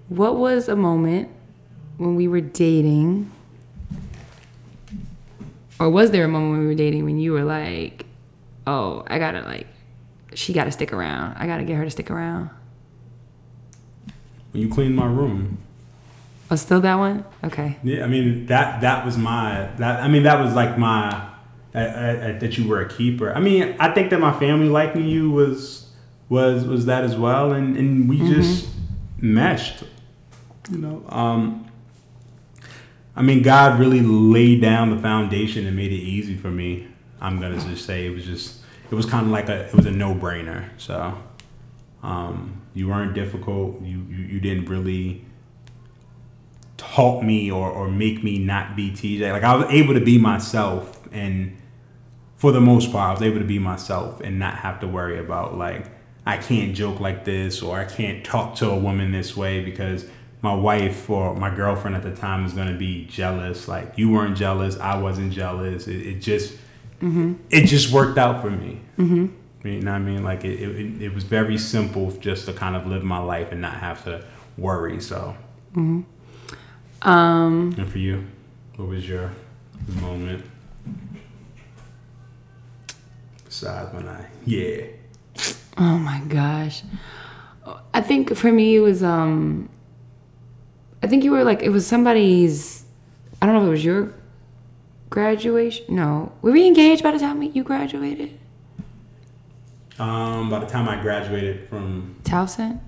what 0.09 0.37
was 0.37 0.69
a 0.69 0.75
moment 0.75 1.29
when 1.97 2.15
we 2.15 2.27
were 2.27 2.41
dating, 2.41 3.31
or 5.79 5.89
was 5.89 6.11
there 6.11 6.23
a 6.23 6.27
moment 6.27 6.51
when 6.51 6.59
we 6.61 6.67
were 6.67 6.75
dating 6.75 7.03
when 7.03 7.17
you 7.19 7.33
were 7.33 7.43
like, 7.43 8.05
oh, 8.65 9.03
I 9.07 9.19
gotta 9.19 9.41
like, 9.41 9.67
she 10.33 10.53
gotta 10.53 10.71
stick 10.71 10.93
around. 10.93 11.35
I 11.37 11.47
gotta 11.47 11.63
get 11.63 11.75
her 11.77 11.83
to 11.83 11.91
stick 11.91 12.09
around. 12.11 12.49
when 14.51 14.61
you 14.61 14.69
cleaned 14.69 14.95
my 14.95 15.05
room. 15.05 15.57
Oh, 16.49 16.55
still 16.55 16.79
that 16.81 16.95
one? 16.95 17.25
Okay. 17.43 17.77
Yeah, 17.83 18.03
I 18.03 18.07
mean 18.07 18.45
that 18.47 18.81
that 18.81 19.05
was 19.05 19.17
my 19.17 19.69
that 19.77 20.01
I 20.01 20.07
mean 20.07 20.23
that 20.23 20.39
was 20.43 20.53
like 20.53 20.77
my 20.77 21.27
that 21.73 22.57
you 22.57 22.67
were 22.67 22.81
a 22.81 22.89
keeper. 22.89 23.33
I 23.33 23.39
mean 23.39 23.75
I 23.79 23.93
think 23.93 24.09
that 24.11 24.19
my 24.19 24.37
family 24.39 24.69
liking 24.69 25.05
you 25.07 25.31
was 25.31 25.89
was 26.29 26.65
was 26.65 26.85
that 26.85 27.03
as 27.03 27.15
well, 27.15 27.51
and 27.51 27.77
and 27.77 28.09
we 28.09 28.19
just 28.19 28.67
meshed. 29.19 29.83
You 30.69 30.77
know, 30.79 31.05
um, 31.09 31.69
I 33.15 33.21
mean 33.21 33.41
God 33.41 33.79
really 33.79 34.01
laid 34.01 34.61
down 34.61 34.95
the 34.95 35.01
foundation 35.01 35.65
and 35.65 35.75
made 35.75 35.91
it 35.91 35.95
easy 35.95 36.35
for 36.35 36.49
me. 36.49 36.87
I'm 37.21 37.39
gonna 37.39 37.59
just 37.59 37.85
say 37.85 38.05
it 38.05 38.11
was 38.11 38.25
just 38.25 38.61
it 38.89 38.95
was 38.95 39.05
kind 39.05 39.25
of 39.25 39.31
like 39.31 39.49
a 39.49 39.67
it 39.67 39.73
was 39.73 39.85
a 39.85 39.91
no 39.91 40.13
brainer. 40.13 40.69
So 40.77 41.17
um, 42.03 42.61
you 42.73 42.87
weren't 42.87 43.13
difficult. 43.13 43.81
You, 43.81 44.05
you 44.09 44.23
you 44.25 44.39
didn't 44.39 44.65
really 44.65 45.25
taught 46.77 47.23
me 47.23 47.51
or, 47.51 47.69
or 47.69 47.89
make 47.89 48.23
me 48.23 48.37
not 48.37 48.75
be 48.75 48.91
TJ. 48.91 49.31
Like 49.31 49.43
I 49.43 49.55
was 49.55 49.65
able 49.69 49.93
to 49.95 50.01
be 50.01 50.17
myself 50.17 51.07
and 51.11 51.57
for 52.37 52.51
the 52.51 52.61
most 52.61 52.91
part 52.91 53.09
I 53.09 53.11
was 53.13 53.21
able 53.21 53.39
to 53.39 53.45
be 53.45 53.59
myself 53.59 54.21
and 54.21 54.39
not 54.39 54.55
have 54.55 54.79
to 54.81 54.87
worry 54.87 55.19
about 55.19 55.57
like 55.57 55.89
I 56.25 56.37
can't 56.37 56.75
joke 56.75 56.99
like 56.99 57.25
this 57.25 57.61
or 57.61 57.79
I 57.79 57.85
can't 57.85 58.23
talk 58.23 58.55
to 58.55 58.69
a 58.69 58.77
woman 58.77 59.11
this 59.11 59.35
way 59.35 59.63
because 59.63 60.07
my 60.41 60.53
wife 60.53 61.09
or 61.09 61.33
my 61.35 61.53
girlfriend 61.53 61.95
at 61.95 62.03
the 62.03 62.15
time 62.15 62.45
is 62.45 62.53
going 62.53 62.67
to 62.67 62.77
be 62.77 63.05
jealous. 63.05 63.67
Like 63.67 63.97
you 63.97 64.11
weren't 64.11 64.37
jealous, 64.37 64.77
I 64.77 64.97
wasn't 64.97 65.33
jealous. 65.33 65.87
It, 65.87 66.05
it 66.05 66.19
just 66.19 66.57
it 67.49 67.65
just 67.65 67.91
worked 67.91 68.17
out 68.17 68.41
for 68.41 68.51
me. 68.51 68.81
Mm-hmm. 68.97 69.67
You 69.67 69.81
know 69.81 69.91
what 69.91 69.97
I 69.97 69.99
mean? 69.99 70.23
Like 70.23 70.45
it, 70.45 70.61
it, 70.61 71.01
it 71.01 71.13
was 71.13 71.23
very 71.23 71.57
simple 71.57 72.11
just 72.11 72.45
to 72.45 72.53
kind 72.53 72.75
of 72.75 72.85
live 72.85 73.03
my 73.03 73.19
life 73.19 73.51
and 73.51 73.61
not 73.61 73.75
have 73.75 74.03
to 74.03 74.23
worry. 74.57 75.01
So 75.01 75.35
Um, 77.01 77.75
and 77.77 77.89
for 77.89 77.97
you, 77.99 78.25
what 78.75 78.87
was 78.87 79.07
your 79.07 79.31
moment? 80.01 80.43
Besides 83.45 83.93
when 83.93 84.07
I, 84.07 84.25
yeah. 84.45 84.85
Oh 85.77 85.97
my 85.97 86.21
gosh. 86.27 86.83
I 87.93 88.01
think 88.01 88.35
for 88.35 88.51
me 88.51 88.75
it 88.75 88.79
was 88.79 89.03
um 89.03 89.69
I 91.03 91.07
think 91.07 91.23
you 91.23 91.31
were 91.31 91.43
like 91.43 91.61
it 91.61 91.69
was 91.69 91.85
somebody's 91.85 92.85
I 93.41 93.45
don't 93.45 93.55
know 93.55 93.61
if 93.61 93.67
it 93.67 93.71
was 93.71 93.85
your 93.85 94.13
graduation. 95.09 95.85
No. 95.95 96.31
Were 96.41 96.51
we 96.51 96.65
engaged 96.67 97.03
by 97.03 97.11
the 97.11 97.19
time 97.19 97.41
you 97.41 97.63
graduated? 97.63 98.37
Um, 99.99 100.49
by 100.49 100.59
the 100.59 100.67
time 100.67 100.87
I 100.87 101.01
graduated 101.01 101.69
from, 101.69 102.15
Towson? 102.23 102.79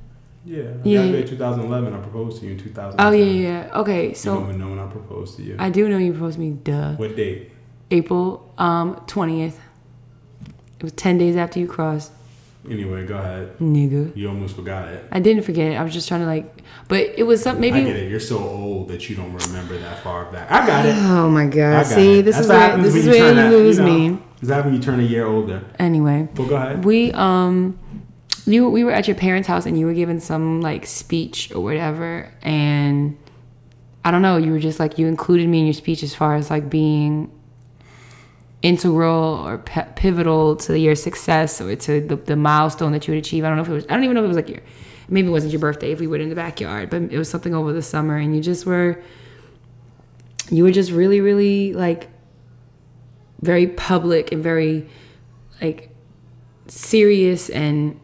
Yeah, 0.45 0.57
I 0.59 0.65
Yeah. 0.83 1.01
graduated 1.01 1.27
2011. 1.29 1.93
I 1.93 1.97
proposed 1.99 2.39
to 2.39 2.45
you 2.45 2.53
in 2.53 2.57
2000. 2.59 2.99
Oh 2.99 3.11
yeah, 3.11 3.23
yeah. 3.25 3.65
yeah. 3.67 3.79
Okay, 3.79 4.13
so. 4.13 4.33
You 4.33 4.39
don't 4.39 4.49
even 4.49 4.61
know 4.61 4.69
when 4.69 4.79
I 4.79 4.87
proposed 4.87 5.37
to 5.37 5.43
you. 5.43 5.55
I 5.59 5.69
do 5.69 5.87
know 5.89 5.97
you 5.97 6.11
proposed 6.13 6.35
to 6.35 6.41
me, 6.41 6.51
duh. 6.51 6.93
what 6.95 7.15
date? 7.15 7.51
April 7.91 8.53
um 8.57 8.95
20th. 9.07 9.55
It 10.79 10.83
was 10.83 10.91
10 10.93 11.17
days 11.17 11.35
after 11.35 11.59
you 11.59 11.67
crossed, 11.67 12.11
Anyway, 12.69 13.05
go 13.05 13.17
ahead. 13.17 13.57
nigga. 13.59 14.15
You 14.15 14.29
almost 14.29 14.55
forgot 14.55 14.87
it. 14.89 15.03
I 15.11 15.19
didn't 15.19 15.43
forget. 15.43 15.71
It. 15.71 15.75
I 15.75 15.83
was 15.83 15.91
just 15.93 16.07
trying 16.07 16.21
to 16.21 16.25
like 16.27 16.61
but 16.87 16.99
it 17.17 17.23
was 17.23 17.41
something. 17.41 17.61
maybe 17.61 17.79
I 17.79 17.83
get 17.83 17.95
it. 17.95 18.09
You're 18.11 18.19
so 18.19 18.37
old 18.37 18.89
that 18.89 19.09
you 19.09 19.15
don't 19.15 19.33
remember 19.33 19.77
that 19.77 20.03
far 20.03 20.31
back. 20.31 20.51
I 20.51 20.65
got 20.67 20.85
it. 20.85 20.95
Oh 20.95 21.29
my 21.29 21.47
god. 21.47 21.85
See, 21.85 22.19
it. 22.19 22.23
this 22.25 22.35
That's 22.35 22.45
is 22.45 22.49
where 22.49 22.77
this 22.77 22.95
is 22.95 23.05
you 23.05 23.11
where 23.11 23.29
you 23.29 23.35
that- 23.35 23.51
lose 23.51 23.79
know, 23.79 23.85
me. 23.85 24.17
This 24.39 24.49
that 24.49 24.63
when 24.65 24.73
you 24.73 24.79
turn 24.81 24.99
a 24.99 25.03
year 25.03 25.25
older. 25.25 25.63
Anyway. 25.79 26.27
Well, 26.37 26.47
go 26.47 26.55
ahead. 26.55 26.85
We 26.85 27.11
um 27.13 27.77
you 28.49 28.69
we 28.69 28.83
were 28.83 28.91
at 28.91 29.07
your 29.07 29.15
parents' 29.15 29.47
house 29.47 29.65
and 29.65 29.79
you 29.79 29.85
were 29.85 29.93
given 29.93 30.19
some 30.19 30.61
like 30.61 30.85
speech 30.85 31.51
or 31.53 31.61
whatever 31.61 32.33
and 32.41 33.17
I 34.03 34.11
don't 34.11 34.21
know, 34.21 34.37
you 34.37 34.51
were 34.51 34.59
just 34.59 34.79
like 34.79 34.97
you 34.97 35.07
included 35.07 35.47
me 35.49 35.59
in 35.59 35.65
your 35.65 35.73
speech 35.73 36.03
as 36.03 36.15
far 36.15 36.35
as 36.35 36.49
like 36.49 36.69
being 36.69 37.31
integral 38.61 39.45
or 39.45 39.57
p- 39.57 39.81
pivotal 39.95 40.55
to 40.55 40.77
your 40.77 40.95
success 40.95 41.61
or 41.61 41.75
to 41.75 42.01
the, 42.01 42.15
the 42.15 42.35
milestone 42.35 42.91
that 42.93 43.07
you 43.07 43.13
would 43.13 43.19
achieve. 43.19 43.43
I 43.43 43.47
don't 43.47 43.57
know 43.57 43.63
if 43.63 43.69
it 43.69 43.73
was 43.73 43.85
I 43.89 43.93
don't 43.93 44.03
even 44.03 44.15
know 44.15 44.21
if 44.21 44.25
it 44.25 44.27
was 44.29 44.37
like 44.37 44.49
your 44.49 44.61
maybe 45.09 45.27
it 45.27 45.31
wasn't 45.31 45.53
your 45.53 45.59
birthday 45.59 45.91
if 45.91 45.99
we 45.99 46.07
were 46.07 46.17
in 46.17 46.29
the 46.29 46.35
backyard, 46.35 46.89
but 46.89 47.03
it 47.03 47.17
was 47.17 47.29
something 47.29 47.53
over 47.53 47.73
the 47.73 47.81
summer 47.81 48.17
and 48.17 48.35
you 48.35 48.41
just 48.41 48.65
were 48.65 49.01
you 50.49 50.63
were 50.63 50.71
just 50.71 50.91
really 50.91 51.21
really 51.21 51.73
like 51.73 52.07
very 53.41 53.67
public 53.67 54.31
and 54.31 54.43
very 54.43 54.87
like 55.61 55.89
serious 56.67 57.49
and 57.49 57.99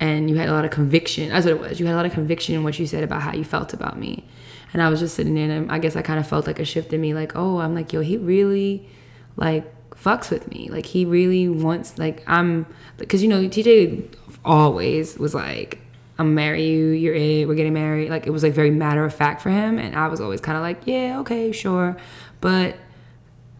and 0.00 0.30
you 0.30 0.36
had 0.36 0.48
a 0.48 0.52
lot 0.52 0.64
of 0.64 0.70
conviction. 0.70 1.30
That's 1.30 1.44
what 1.44 1.54
it 1.54 1.60
was. 1.60 1.80
You 1.80 1.86
had 1.86 1.94
a 1.94 1.96
lot 1.96 2.06
of 2.06 2.12
conviction 2.12 2.54
in 2.54 2.62
what 2.62 2.78
you 2.78 2.86
said 2.86 3.02
about 3.02 3.22
how 3.22 3.32
you 3.32 3.44
felt 3.44 3.72
about 3.72 3.98
me. 3.98 4.24
And 4.72 4.82
I 4.82 4.88
was 4.88 5.00
just 5.00 5.14
sitting 5.16 5.34
there 5.34 5.50
and 5.50 5.70
I 5.72 5.78
guess 5.78 5.96
I 5.96 6.02
kind 6.02 6.20
of 6.20 6.28
felt 6.28 6.46
like 6.46 6.58
a 6.58 6.64
shift 6.64 6.92
in 6.92 7.00
me 7.00 7.14
like, 7.14 7.32
"Oh, 7.34 7.58
I'm 7.58 7.74
like, 7.74 7.92
yo, 7.92 8.00
he 8.00 8.16
really 8.16 8.86
like 9.36 9.64
fucks 9.90 10.30
with 10.30 10.48
me. 10.50 10.68
Like 10.70 10.86
he 10.86 11.04
really 11.04 11.48
wants 11.48 11.98
like 11.98 12.22
I'm 12.26 12.66
cuz 13.08 13.22
you 13.22 13.28
know, 13.28 13.40
TJ 13.48 14.04
always 14.44 15.18
was 15.18 15.34
like 15.34 15.80
I'm 16.18 16.34
marry 16.34 16.66
you, 16.66 16.88
you're 16.88 17.14
it, 17.14 17.48
we're 17.48 17.54
getting 17.54 17.74
married. 17.74 18.10
Like 18.10 18.26
it 18.26 18.30
was 18.30 18.42
like 18.42 18.52
very 18.52 18.70
matter 18.70 19.04
of 19.04 19.14
fact 19.14 19.40
for 19.40 19.50
him 19.50 19.78
and 19.78 19.96
I 19.96 20.08
was 20.08 20.20
always 20.20 20.40
kind 20.40 20.56
of 20.56 20.62
like, 20.62 20.82
yeah, 20.84 21.20
okay, 21.20 21.52
sure. 21.52 21.96
But 22.40 22.76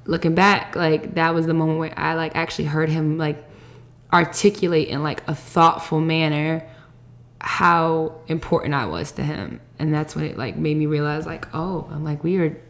looking 0.05 0.35
back, 0.35 0.77
like 0.77 1.15
that 1.15 1.35
was 1.35 1.47
the 1.47 1.55
moment 1.55 1.79
where 1.79 1.99
I 1.99 2.15
like 2.15 2.37
actually 2.37 2.67
heard 2.67 2.89
him 2.89 3.19
like 3.19 3.48
articulate 4.13 4.89
in 4.89 5.03
like 5.03 5.27
a 5.29 5.35
thoughtful 5.35 6.01
manner 6.01 6.67
how 7.41 8.21
important 8.27 8.75
I 8.75 8.87
was 8.87 9.13
to 9.13 9.23
him. 9.23 9.61
And 9.79 9.95
that's 9.95 10.17
when 10.17 10.25
it 10.25 10.37
like 10.37 10.57
made 10.57 10.77
me 10.77 10.87
realize 10.87 11.27
like, 11.27 11.47
oh, 11.55 11.89
I'm 11.91 12.05
like 12.05 12.25
we 12.25 12.39
are 12.39 12.61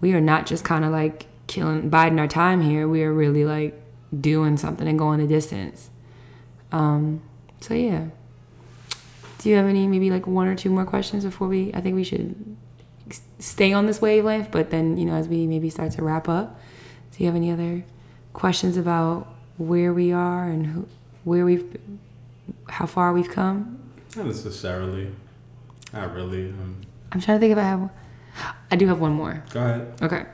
we 0.00 0.14
are 0.14 0.20
not 0.20 0.46
just 0.46 0.64
kind 0.64 0.84
of 0.84 0.90
like 0.90 1.26
killing 1.46 1.90
biding 1.90 2.18
our 2.18 2.28
time 2.28 2.60
here. 2.60 2.88
We 2.88 3.02
are 3.04 3.12
really 3.12 3.44
like 3.44 3.80
doing 4.18 4.56
something 4.56 4.88
and 4.88 4.98
going 4.98 5.20
the 5.20 5.26
distance. 5.26 5.90
Um 6.72 7.22
so 7.60 7.74
yeah. 7.74 8.06
Do 9.38 9.48
you 9.48 9.56
have 9.56 9.66
any 9.66 9.86
maybe 9.86 10.10
like 10.10 10.26
one 10.26 10.48
or 10.48 10.54
two 10.54 10.70
more 10.70 10.84
questions 10.84 11.24
before 11.24 11.48
we 11.48 11.72
I 11.74 11.80
think 11.80 11.94
we 11.94 12.04
should 12.04 12.56
stay 13.38 13.72
on 13.72 13.86
this 13.86 14.00
wavelength, 14.00 14.50
but 14.50 14.70
then, 14.70 14.96
you 14.96 15.04
know, 15.04 15.14
as 15.14 15.28
we 15.28 15.46
maybe 15.46 15.70
start 15.70 15.92
to 15.92 16.02
wrap 16.02 16.28
up, 16.28 16.60
do 17.12 17.24
you 17.24 17.26
have 17.26 17.36
any 17.36 17.50
other 17.50 17.84
questions 18.32 18.76
about 18.76 19.26
where 19.60 19.92
we 19.92 20.12
are 20.12 20.44
and 20.48 20.66
who, 20.66 20.88
where 21.24 21.44
we've 21.44 21.76
how 22.68 22.86
far 22.86 23.12
we've 23.12 23.28
come? 23.30 23.78
Not 24.16 24.26
necessarily. 24.26 25.10
Not 25.92 26.14
really. 26.14 26.48
Um, 26.48 26.80
I'm 27.12 27.20
trying 27.20 27.36
to 27.36 27.40
think 27.40 27.52
if 27.52 27.58
I 27.58 27.62
have. 27.62 27.90
I 28.70 28.76
do 28.76 28.86
have 28.86 29.00
one 29.00 29.12
more. 29.12 29.42
go 29.50 29.60
ahead. 29.60 29.94
Okay. 30.02 30.24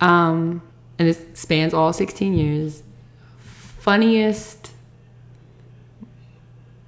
Um, 0.00 0.62
and 0.98 1.08
this 1.08 1.20
spans 1.34 1.74
all 1.74 1.92
16 1.92 2.34
years. 2.34 2.82
Funniest 3.78 4.70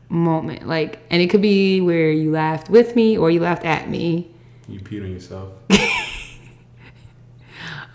moment, 0.09 0.67
like, 0.67 1.01
and 1.11 1.21
it 1.21 1.29
could 1.29 1.43
be 1.43 1.81
where 1.81 2.11
you 2.11 2.31
laughed 2.31 2.71
with 2.71 2.95
me 2.97 3.19
or 3.19 3.31
you 3.31 3.41
laughed 3.41 3.65
at 3.65 3.91
me. 3.91 4.31
You 4.69 4.81
peed 4.81 5.03
on 5.05 5.13
yourself. 5.13 5.53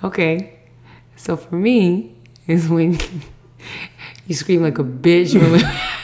Okay. 0.03 0.57
So 1.15 1.37
for 1.37 1.55
me, 1.55 2.15
is 2.47 2.67
when 2.67 2.99
you 4.27 4.35
scream 4.35 4.63
like 4.63 4.79
a 4.79 4.83
bitch 4.83 5.35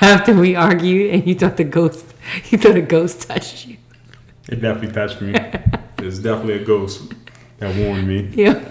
after 0.02 0.34
we 0.34 0.56
argued 0.68 1.14
and 1.14 1.28
you 1.28 1.36
thought 1.36 1.58
the 1.58 1.64
ghost, 1.64 2.06
you 2.50 2.58
thought 2.58 2.76
a 2.76 2.82
ghost 2.82 3.28
touched 3.28 3.68
you. 3.68 3.78
It 4.50 4.62
definitely 4.62 4.94
touched 4.94 5.22
me. 5.22 5.34
There's 5.98 6.20
definitely 6.20 6.64
a 6.64 6.66
ghost 6.66 7.14
that 7.58 7.76
warned 7.76 8.08
me. 8.08 8.30
Yeah. 8.34 8.64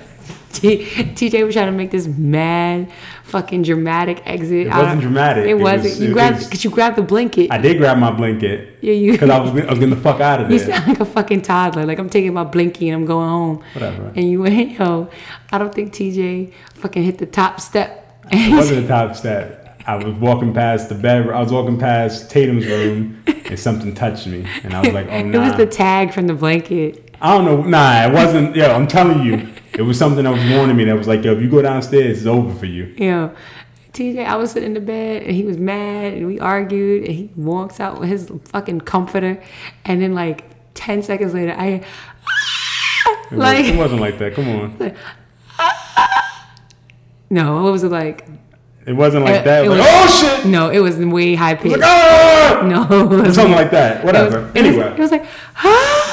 T- 0.56 0.84
TJ 1.16 1.44
was 1.44 1.54
trying 1.54 1.66
to 1.66 1.76
make 1.76 1.90
this 1.90 2.06
mad, 2.06 2.90
fucking 3.24 3.62
dramatic 3.62 4.22
exit. 4.24 4.66
It 4.68 4.70
wasn't 4.70 5.00
dramatic. 5.02 5.44
It, 5.44 5.50
It 5.50 5.58
wasn't. 5.58 5.82
was- 5.84 6.00
you 6.00 6.10
it 6.10 6.12
grabbed 6.12 6.44
because 6.44 6.64
you 6.64 6.70
grabbed 6.70 6.96
the 6.96 7.02
blanket. 7.02 7.50
I 7.52 7.58
did 7.58 7.78
grab 7.78 7.98
my 7.98 8.10
blanket 8.10 8.78
yeah, 8.80 8.92
you. 8.92 9.12
because 9.12 9.30
I 9.30 9.38
was, 9.38 9.50
I 9.50 9.70
was 9.70 9.78
getting 9.78 9.90
the 9.90 9.96
fuck 10.00 10.20
out 10.20 10.40
of 10.40 10.48
there. 10.48 10.58
You 10.58 10.64
sound 10.64 10.86
like 10.88 11.00
a 11.00 11.04
fucking 11.04 11.42
toddler. 11.42 11.84
Like 11.84 11.98
I'm 11.98 12.08
taking 12.08 12.32
my 12.34 12.44
blinky 12.44 12.88
and 12.88 13.00
I'm 13.00 13.06
going 13.06 13.28
home. 13.28 13.64
Whatever. 13.74 14.12
And 14.14 14.30
you 14.30 14.42
went, 14.42 14.78
yo, 14.78 15.10
I 15.52 15.58
don't 15.58 15.74
think 15.74 15.92
TJ 15.92 16.52
fucking 16.74 17.02
hit 17.02 17.18
the 17.18 17.26
top 17.26 17.60
step. 17.60 18.02
It 18.30 18.50
wasn't 18.54 18.84
a 18.84 18.88
top 18.88 19.14
step. 19.16 19.62
I 19.86 19.94
was 19.94 20.14
walking 20.16 20.52
past 20.52 20.88
the 20.88 20.96
bed. 20.96 21.28
I 21.30 21.40
was 21.40 21.52
walking 21.52 21.78
past 21.78 22.28
Tatum's 22.28 22.66
room, 22.66 23.22
and 23.26 23.56
something 23.56 23.94
touched 23.94 24.26
me, 24.26 24.44
and 24.64 24.74
I 24.74 24.80
was 24.80 24.92
like, 24.92 25.06
"Oh 25.08 25.22
no. 25.22 25.40
It 25.42 25.48
was 25.48 25.56
the 25.56 25.66
tag 25.66 26.12
from 26.12 26.26
the 26.26 26.34
blanket. 26.34 27.14
I 27.20 27.36
don't 27.38 27.44
know. 27.44 27.62
Nah, 27.62 28.06
it 28.08 28.12
wasn't. 28.12 28.56
Yo, 28.56 28.68
I'm 28.74 28.88
telling 28.88 29.22
you, 29.24 29.48
it 29.78 29.82
was 29.82 29.98
something 29.98 30.24
that 30.24 30.30
was 30.32 30.50
warning 30.50 30.76
me. 30.76 30.84
That 30.84 30.96
was 30.96 31.06
like, 31.08 31.22
"Yo, 31.24 31.32
if 31.34 31.40
you 31.42 31.48
go 31.50 31.62
downstairs, 31.62 32.18
it's 32.18 32.26
over 32.26 32.54
for 32.54 32.66
you." 32.66 32.94
Yeah. 32.96 33.30
TJ, 33.92 34.26
I 34.26 34.36
was 34.36 34.50
sitting 34.50 34.68
in 34.68 34.74
the 34.74 34.80
bed 34.80 35.22
and 35.22 35.32
he 35.34 35.42
was 35.44 35.56
mad 35.56 36.12
and 36.12 36.26
we 36.26 36.38
argued 36.38 37.04
and 37.04 37.14
he 37.14 37.30
walks 37.34 37.80
out 37.80 37.98
with 37.98 38.10
his 38.10 38.30
fucking 38.44 38.82
comforter 38.82 39.42
and 39.86 40.02
then 40.02 40.14
like 40.14 40.44
10 40.74 41.02
seconds 41.02 41.32
later, 41.32 41.54
I 41.56 41.66
It, 41.66 41.82
was, 43.30 43.38
like, 43.38 43.64
it 43.64 43.76
wasn't 43.78 44.02
like 44.02 44.18
that. 44.18 44.34
Come 44.34 44.48
on. 44.50 44.76
no, 47.30 47.62
what 47.62 47.72
was 47.72 47.84
it 47.84 47.90
like? 47.90 48.26
It 48.86 48.92
wasn't 48.92 49.24
like 49.24 49.36
It- 49.40 49.44
that. 49.46 49.64
it 49.64 49.66
It 49.66 49.70
was 49.70 49.78
like, 49.80 49.88
oh 49.90 50.06
shit! 50.42 50.46
No, 50.46 50.68
it 50.70 50.78
was 50.80 50.96
way 50.98 51.34
high 51.34 51.54
pitched. 51.54 51.78
Like, 51.78 51.82
Ah! 51.84 52.62
No, 52.66 52.82
it 53.02 53.08
was 53.08 53.34
Something 53.34 53.54
like 53.54 53.70
that. 53.72 53.96
It 53.96 54.04
was, 54.04 54.04
Whatever. 54.04 54.38
it 54.38 54.42
was- 54.42 54.56
anyway, 54.56 54.86
it 54.92 54.98
was 54.98 55.10
like, 55.10 55.24
ah! 55.56 56.05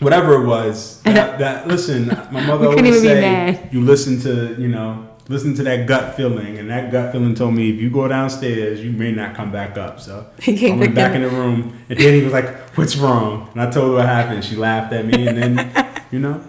Whatever 0.00 0.42
it 0.42 0.46
was. 0.46 1.00
That, 1.10 1.40
that 1.40 1.66
listen, 1.66 2.06
my 2.30 2.46
mother 2.46 2.68
always 2.68 3.02
say 3.02 3.68
you 3.72 3.80
listen 3.80 4.20
to 4.20 4.54
you 4.60 4.68
know 4.68 5.08
listen 5.28 5.54
to 5.54 5.62
that 5.62 5.86
gut 5.86 6.16
feeling, 6.16 6.58
and 6.58 6.70
that 6.70 6.92
gut 6.92 7.12
feeling 7.12 7.34
told 7.34 7.54
me 7.54 7.70
if 7.70 7.76
you 7.76 7.88
go 7.88 8.06
downstairs, 8.08 8.82
you 8.82 8.90
may 8.90 9.12
not 9.12 9.34
come 9.34 9.50
back 9.50 9.76
up. 9.78 10.00
So 10.00 10.26
I 10.46 10.50
went 10.50 10.94
back 10.94 10.94
back 10.94 11.14
in 11.14 11.22
the 11.22 11.28
room, 11.28 11.78
and 11.88 11.98
then 11.98 12.14
he 12.14 12.22
was 12.22 12.32
like, 12.32 12.48
"What's 12.76 12.96
wrong?" 12.96 13.48
And 13.52 13.62
I 13.62 13.70
told 13.70 13.88
her 13.88 13.94
what 13.94 14.06
happened. 14.06 14.44
She 14.44 14.56
laughed 14.56 14.92
at 14.92 15.06
me, 15.06 15.26
and 15.26 15.36
then 15.36 15.90
you 16.10 16.18
know, 16.18 16.42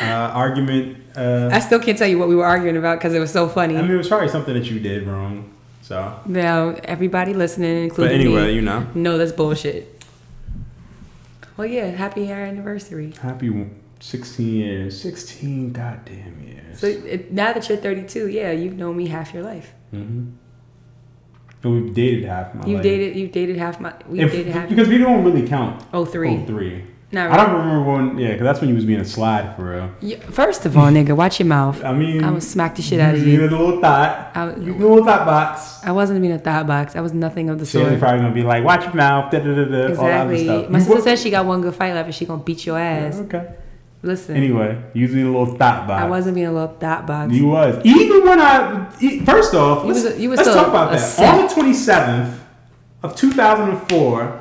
uh, 0.00 0.04
argument. 0.04 0.98
Uh, 1.16 1.48
I 1.52 1.60
still 1.60 1.78
can't 1.78 1.96
tell 1.96 2.08
you 2.08 2.18
what 2.18 2.28
we 2.28 2.36
were 2.36 2.46
arguing 2.46 2.76
about 2.76 2.98
because 2.98 3.14
it 3.14 3.20
was 3.20 3.32
so 3.32 3.48
funny. 3.48 3.76
I 3.76 3.82
mean, 3.82 3.92
it 3.92 3.96
was 3.96 4.08
probably 4.08 4.28
something 4.28 4.54
that 4.54 4.70
you 4.70 4.80
did 4.80 5.06
wrong. 5.06 5.50
So, 5.82 6.18
now, 6.24 6.70
everybody 6.84 7.34
listening, 7.34 7.84
including 7.84 8.16
but 8.16 8.20
anyway, 8.20 8.46
me, 8.46 8.54
you 8.54 8.62
know, 8.62 8.86
no, 8.94 9.18
that's 9.18 9.32
bullshit. 9.32 9.93
Well, 11.56 11.66
yeah, 11.66 11.86
happy 11.86 12.26
anniversary. 12.44 13.12
happy 13.20 13.48
16 14.00 14.54
years, 14.54 15.00
16 15.00 15.72
goddamn 15.72 16.42
years. 16.46 16.80
So 16.80 16.86
it, 16.88 17.32
now 17.32 17.52
that 17.52 17.68
you're 17.68 17.78
32, 17.78 18.28
yeah, 18.28 18.50
you've 18.50 18.76
known 18.76 18.96
me 18.96 19.06
half 19.06 19.32
your 19.32 19.42
life. 19.42 19.72
Mm-hmm. 19.92 20.30
But 21.62 21.70
we've 21.70 21.94
dated 21.94 22.24
half 22.24 22.54
my 22.54 22.60
life. 22.60 22.68
You 22.68 22.74
life. 22.74 22.82
dated, 22.82 23.16
you've 23.16 23.32
dated 23.32 23.56
half 23.56 23.80
my, 23.80 23.94
we 24.08 24.20
If- 24.20 24.32
dated 24.32 24.52
half. 24.52 24.68
because 24.68 24.88
we 24.88 24.98
don't 24.98 25.24
really 25.24 25.46
count. 25.46 25.82
Oh, 25.92 26.04
three. 26.04 26.36
Oh, 26.36 26.44
three. 26.44 26.84
Not 27.14 27.30
I 27.30 27.36
don't 27.36 27.54
remember 27.54 27.92
when. 27.92 28.18
Yeah, 28.18 28.32
because 28.32 28.44
that's 28.44 28.60
when 28.60 28.68
you 28.68 28.74
was 28.74 28.84
being 28.84 29.00
a 29.00 29.04
slide 29.04 29.54
for 29.56 29.70
real. 29.70 29.90
Yeah, 30.00 30.16
First 30.18 30.66
of 30.66 30.76
all, 30.76 30.86
nigga, 30.90 31.16
watch 31.16 31.38
your 31.38 31.46
mouth. 31.46 31.82
I 31.84 31.92
mean, 31.92 32.24
I 32.24 32.30
would 32.30 32.42
smack 32.42 32.74
the 32.74 32.82
shit 32.82 32.98
out 33.00 33.14
of 33.14 33.26
you. 33.26 33.34
you. 33.34 33.40
was 33.42 33.52
a 33.52 33.56
little 33.56 33.80
thought. 33.80 34.30
I 34.34 34.44
was- 34.46 34.56
you 34.64 34.74
was 34.74 34.82
a 34.84 34.88
little 34.88 35.04
thought 35.04 35.24
box. 35.26 35.78
I 35.84 35.92
wasn't 35.92 36.20
being 36.20 36.32
a 36.32 36.38
thought 36.38 36.66
box. 36.66 36.96
I 36.96 37.00
was 37.00 37.12
nothing 37.14 37.48
of 37.50 37.58
the 37.58 37.66
sort. 37.66 37.98
probably 37.98 38.20
gonna 38.20 38.34
be 38.34 38.42
like, 38.42 38.64
watch 38.64 38.84
your 38.84 38.94
mouth. 38.94 39.30
Da, 39.30 39.38
da, 39.38 39.44
da, 39.54 39.64
da, 39.64 39.82
all 39.98 40.06
that 40.06 40.20
other 40.26 40.32
Exactly. 40.32 40.44
stuff. 40.44 40.70
My 40.70 40.78
You 40.78 40.84
sister 40.84 41.00
said 41.02 41.18
she 41.20 41.30
got 41.30 41.46
one 41.46 41.62
good 41.62 41.74
fight 41.74 41.94
left 41.94 42.06
and 42.06 42.14
she 42.14 42.24
gonna 42.26 42.42
beat 42.42 42.66
your 42.66 42.78
ass. 42.78 43.18
Okay. 43.20 43.46
Listen, 44.02 44.36
Anyway, 44.36 44.76
using 44.92 45.22
a 45.22 45.26
little 45.30 45.56
thought 45.56 45.86
box. 45.86 46.02
I 46.02 46.06
wasn't 46.06 46.34
being 46.34 46.46
a 46.48 46.52
little 46.52 46.76
thought 46.78 47.06
box. 47.06 47.32
You 47.32 47.46
was 47.48 47.82
even 47.84 48.24
when 48.26 48.38
I, 48.38 48.86
first 49.24 49.54
off, 49.54 49.82
You 49.84 49.92
let's, 49.92 50.04
was 50.04 50.14
a- 50.16 50.20
you 50.20 50.28
was 50.30 50.38
let's 50.40 50.52
talk 50.54 50.68
about 50.68 50.90
that. 50.92 50.98
set. 50.98 51.34
On 51.40 51.46
the 51.46 51.54
twenty 51.54 51.72
seventh 51.72 52.38
of 53.02 53.16
two 53.16 53.32
thousand 53.32 53.70
and 53.70 53.88
four, 53.88 54.40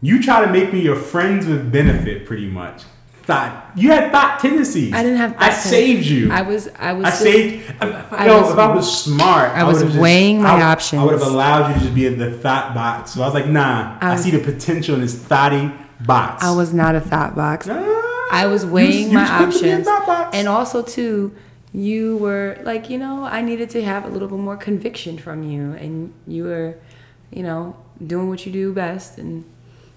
you 0.00 0.22
try 0.22 0.44
to 0.44 0.50
make 0.52 0.72
me 0.72 0.80
your 0.80 0.96
friends 0.96 1.46
with 1.46 1.72
benefit, 1.72 2.26
pretty 2.26 2.46
much. 2.48 2.84
Thought 3.22 3.72
you 3.76 3.90
had 3.90 4.10
thought 4.10 4.38
tendencies. 4.40 4.94
I 4.94 5.02
didn't 5.02 5.18
have. 5.18 5.34
I 5.36 5.50
thought 5.50 5.60
saved 5.60 6.06
you. 6.06 6.32
I 6.32 6.40
was. 6.40 6.68
I 6.78 6.94
was. 6.94 7.04
I 7.04 7.10
just- 7.10 7.22
saved. 7.22 7.74
I 7.82 8.26
yo, 8.26 8.40
was- 8.40 8.52
if 8.52 8.58
I 8.58 8.74
was 8.74 9.04
smart, 9.04 9.50
I 9.52 9.64
was 9.64 9.76
would've 9.78 9.88
just- 9.90 10.00
weighing 10.00 10.40
my 10.42 10.56
I, 10.56 10.62
options. 10.62 11.02
I 11.02 11.04
would 11.04 11.12
have 11.12 11.22
allowed 11.26 11.68
you 11.68 11.74
to 11.74 11.80
just 11.80 11.94
be 11.94 12.06
in 12.06 12.18
the 12.18 12.30
thought 12.32 12.74
box. 12.74 13.10
So 13.10 13.20
I 13.22 13.26
was 13.26 13.34
like, 13.34 13.46
nah. 13.46 13.98
I, 14.00 14.12
I 14.12 14.16
see 14.16 14.30
the 14.30 14.38
potential 14.38 14.94
in 14.94 15.02
this 15.02 15.14
thoughty 15.14 15.70
box. 16.06 16.42
I 16.42 16.52
was 16.52 16.72
not 16.72 16.94
a 16.94 17.00
thought 17.02 17.34
box. 17.36 17.68
I 17.68 18.46
was 18.46 18.64
weighing 18.64 19.08
you 19.08 19.14
my 19.14 19.44
was 19.44 19.52
quick 19.52 19.56
to 19.58 19.62
be 19.62 19.68
a 19.70 19.72
options, 19.74 19.86
thought 19.86 20.06
box. 20.06 20.36
and 20.36 20.48
also 20.48 20.82
too, 20.82 21.34
you 21.74 22.16
were 22.16 22.58
like, 22.62 22.88
you 22.88 22.96
know, 22.98 23.24
I 23.24 23.42
needed 23.42 23.68
to 23.70 23.84
have 23.84 24.06
a 24.06 24.08
little 24.08 24.28
bit 24.28 24.38
more 24.38 24.56
conviction 24.56 25.18
from 25.18 25.42
you, 25.42 25.72
and 25.72 26.14
you 26.26 26.44
were, 26.44 26.76
you 27.30 27.42
know, 27.42 27.76
doing 28.06 28.30
what 28.30 28.46
you 28.46 28.52
do 28.52 28.72
best, 28.72 29.18
and, 29.18 29.44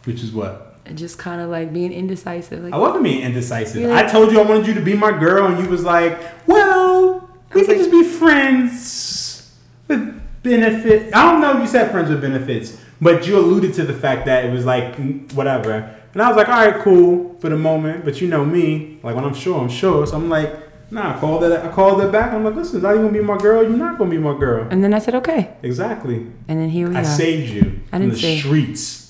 which 0.05 0.21
is 0.23 0.31
what. 0.31 0.67
and 0.85 0.97
just 0.97 1.17
kind 1.17 1.39
of 1.41 1.49
like 1.49 1.71
being 1.71 1.93
indecisive. 1.93 2.63
Like, 2.63 2.73
I 2.73 2.77
wasn't 2.77 3.03
being 3.03 3.21
indecisive. 3.21 3.81
You're 3.81 3.93
I 3.93 4.03
told 4.07 4.31
you 4.31 4.39
I 4.39 4.43
wanted 4.43 4.67
you 4.67 4.73
to 4.73 4.81
be 4.81 4.95
my 4.95 5.11
girl, 5.17 5.45
and 5.47 5.63
you 5.63 5.69
was 5.69 5.83
like, 5.83 6.17
"Well, 6.47 7.29
we 7.53 7.61
can 7.65 7.69
like- 7.69 7.77
just 7.77 7.91
be 7.91 8.03
friends 8.03 9.51
with 9.87 10.21
benefit." 10.43 11.13
I 11.15 11.31
don't 11.31 11.41
know 11.41 11.53
if 11.55 11.59
you 11.61 11.67
said 11.67 11.91
friends 11.91 12.09
with 12.09 12.21
benefits, 12.21 12.77
but 12.99 13.27
you 13.27 13.37
alluded 13.37 13.73
to 13.75 13.83
the 13.83 13.93
fact 13.93 14.25
that 14.25 14.45
it 14.45 14.51
was 14.51 14.65
like 14.65 14.95
mm, 14.97 15.31
whatever. 15.33 15.73
And 16.13 16.21
I 16.21 16.27
was 16.27 16.35
like, 16.37 16.49
"All 16.49 16.65
right, 16.65 16.81
cool 16.81 17.35
for 17.39 17.49
the 17.49 17.57
moment," 17.57 18.03
but 18.03 18.19
you 18.21 18.27
know 18.27 18.43
me, 18.43 18.99
like 19.03 19.15
when 19.15 19.23
I'm 19.23 19.33
sure, 19.33 19.59
I'm 19.61 19.69
sure. 19.69 20.05
So 20.07 20.15
I'm 20.17 20.29
like, 20.29 20.49
"Nah." 20.91 21.15
I 21.15 21.19
called 21.19 21.43
that. 21.43 21.63
I 21.65 21.69
called 21.69 22.01
that 22.01 22.11
back. 22.11 22.33
I'm 22.33 22.43
like, 22.43 22.55
"Listen, 22.55 22.81
not 22.81 22.91
even 22.95 23.03
gonna 23.07 23.13
be 23.19 23.23
my 23.23 23.37
girl. 23.37 23.61
You're 23.63 23.77
not 23.77 23.97
gonna 23.97 24.09
be 24.09 24.17
my 24.17 24.37
girl." 24.37 24.67
and 24.71 24.83
then 24.83 24.93
I 24.93 24.99
said, 24.99 25.15
okay, 25.15 25.51
Exactly. 25.63 26.25
and 26.49 26.59
then 26.59 26.69
here 26.69 26.89
we 26.89 26.95
I 26.95 26.99
are. 26.99 27.01
I 27.01 27.03
saved 27.05 27.49
you 27.53 27.79
I 27.93 27.99
didn't 27.99 28.13
the 28.15 28.19
say- 28.19 28.39
streets. 28.39 29.00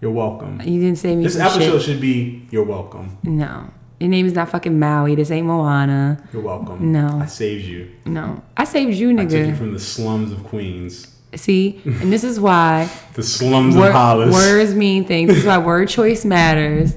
You're 0.00 0.10
welcome. 0.12 0.60
you 0.64 0.80
didn't 0.80 0.96
say 0.98 1.14
me 1.14 1.24
This 1.24 1.36
episode 1.38 1.60
shit. 1.72 1.82
should 1.82 2.00
be 2.00 2.46
"You're 2.50 2.64
welcome." 2.64 3.18
No, 3.22 3.70
Your 3.98 4.08
name 4.08 4.24
is 4.26 4.32
not 4.34 4.48
fucking 4.48 4.78
Maui. 4.78 5.14
This 5.14 5.30
ain't 5.30 5.46
Moana. 5.46 6.22
You're 6.32 6.42
welcome. 6.42 6.90
No. 6.90 7.18
I 7.20 7.26
saved 7.26 7.66
you. 7.66 7.90
No, 8.06 8.42
I 8.56 8.64
saved 8.64 8.94
you, 8.96 9.10
nigga. 9.10 9.20
I 9.20 9.24
took 9.26 9.46
you 9.48 9.56
from 9.56 9.72
the 9.74 9.80
slums 9.80 10.32
of 10.32 10.42
Queens, 10.44 11.06
See, 11.34 11.80
and 11.84 12.10
this 12.12 12.24
is 12.24 12.40
why 12.40 12.90
the 13.14 13.22
slums 13.22 13.76
wor- 13.76 13.88
of 13.88 13.92
Hollis. 13.92 14.32
words 14.34 14.74
mean 14.74 15.04
things. 15.04 15.28
This 15.28 15.38
is 15.38 15.44
why 15.46 15.58
word 15.58 15.88
choice 15.88 16.24
matters. 16.24 16.94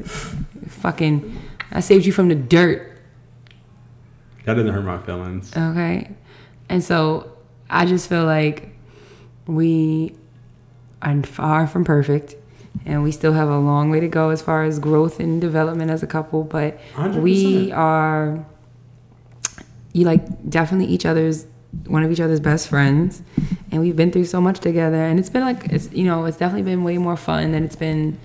fucking, 0.68 1.38
I 1.72 1.82
saved 1.82 2.06
you 2.06 2.14
from 2.14 2.30
the 2.30 2.36
dirt. 2.36 2.90
That 4.46 4.56
didn't 4.56 4.74
hurt 4.74 4.84
my 4.86 4.98
feelings. 5.00 5.52
Okay. 5.56 6.10
And 6.70 6.84
so 6.84 7.32
I 7.70 7.86
just 7.86 8.08
feel 8.10 8.26
like 8.26 8.70
we 9.46 10.16
are 11.02 11.22
far 11.24 11.68
from 11.68 11.84
perfect 11.84 12.36
and 12.86 13.04
we 13.04 13.12
still 13.12 13.34
have 13.34 13.50
a 13.50 13.58
long 13.60 13.90
way 13.90 14.00
to 14.00 14.08
go 14.08 14.30
as 14.30 14.42
far 14.42 14.64
as 14.64 14.80
growth 14.80 15.20
and 15.20 15.40
development 15.40 15.92
as 15.92 16.04
a 16.04 16.08
couple, 16.08 16.44
but 16.44 16.80
we 17.16 17.70
100%. 17.70 17.78
are 17.78 18.46
you 19.94 20.06
like 20.06 20.50
definitely 20.50 20.88
each 20.94 21.06
other's 21.06 21.46
one 21.88 22.04
of 22.04 22.12
each 22.12 22.20
other's 22.20 22.40
best 22.40 22.68
friends 22.68 23.22
and 23.72 23.82
we've 23.82 23.96
been 23.96 24.12
through 24.12 24.26
so 24.26 24.40
much 24.42 24.60
together 24.60 25.04
and 25.04 25.20
it's 25.20 25.30
been 25.30 25.42
like 25.44 25.66
it's 25.66 25.92
you 25.92 26.04
know 26.04 26.26
it's 26.26 26.38
definitely 26.38 26.62
been 26.64 26.84
way 26.84 26.98
more 27.00 27.16
fun 27.18 27.52
than 27.52 27.64
it's 27.64 27.76
been 27.76 28.18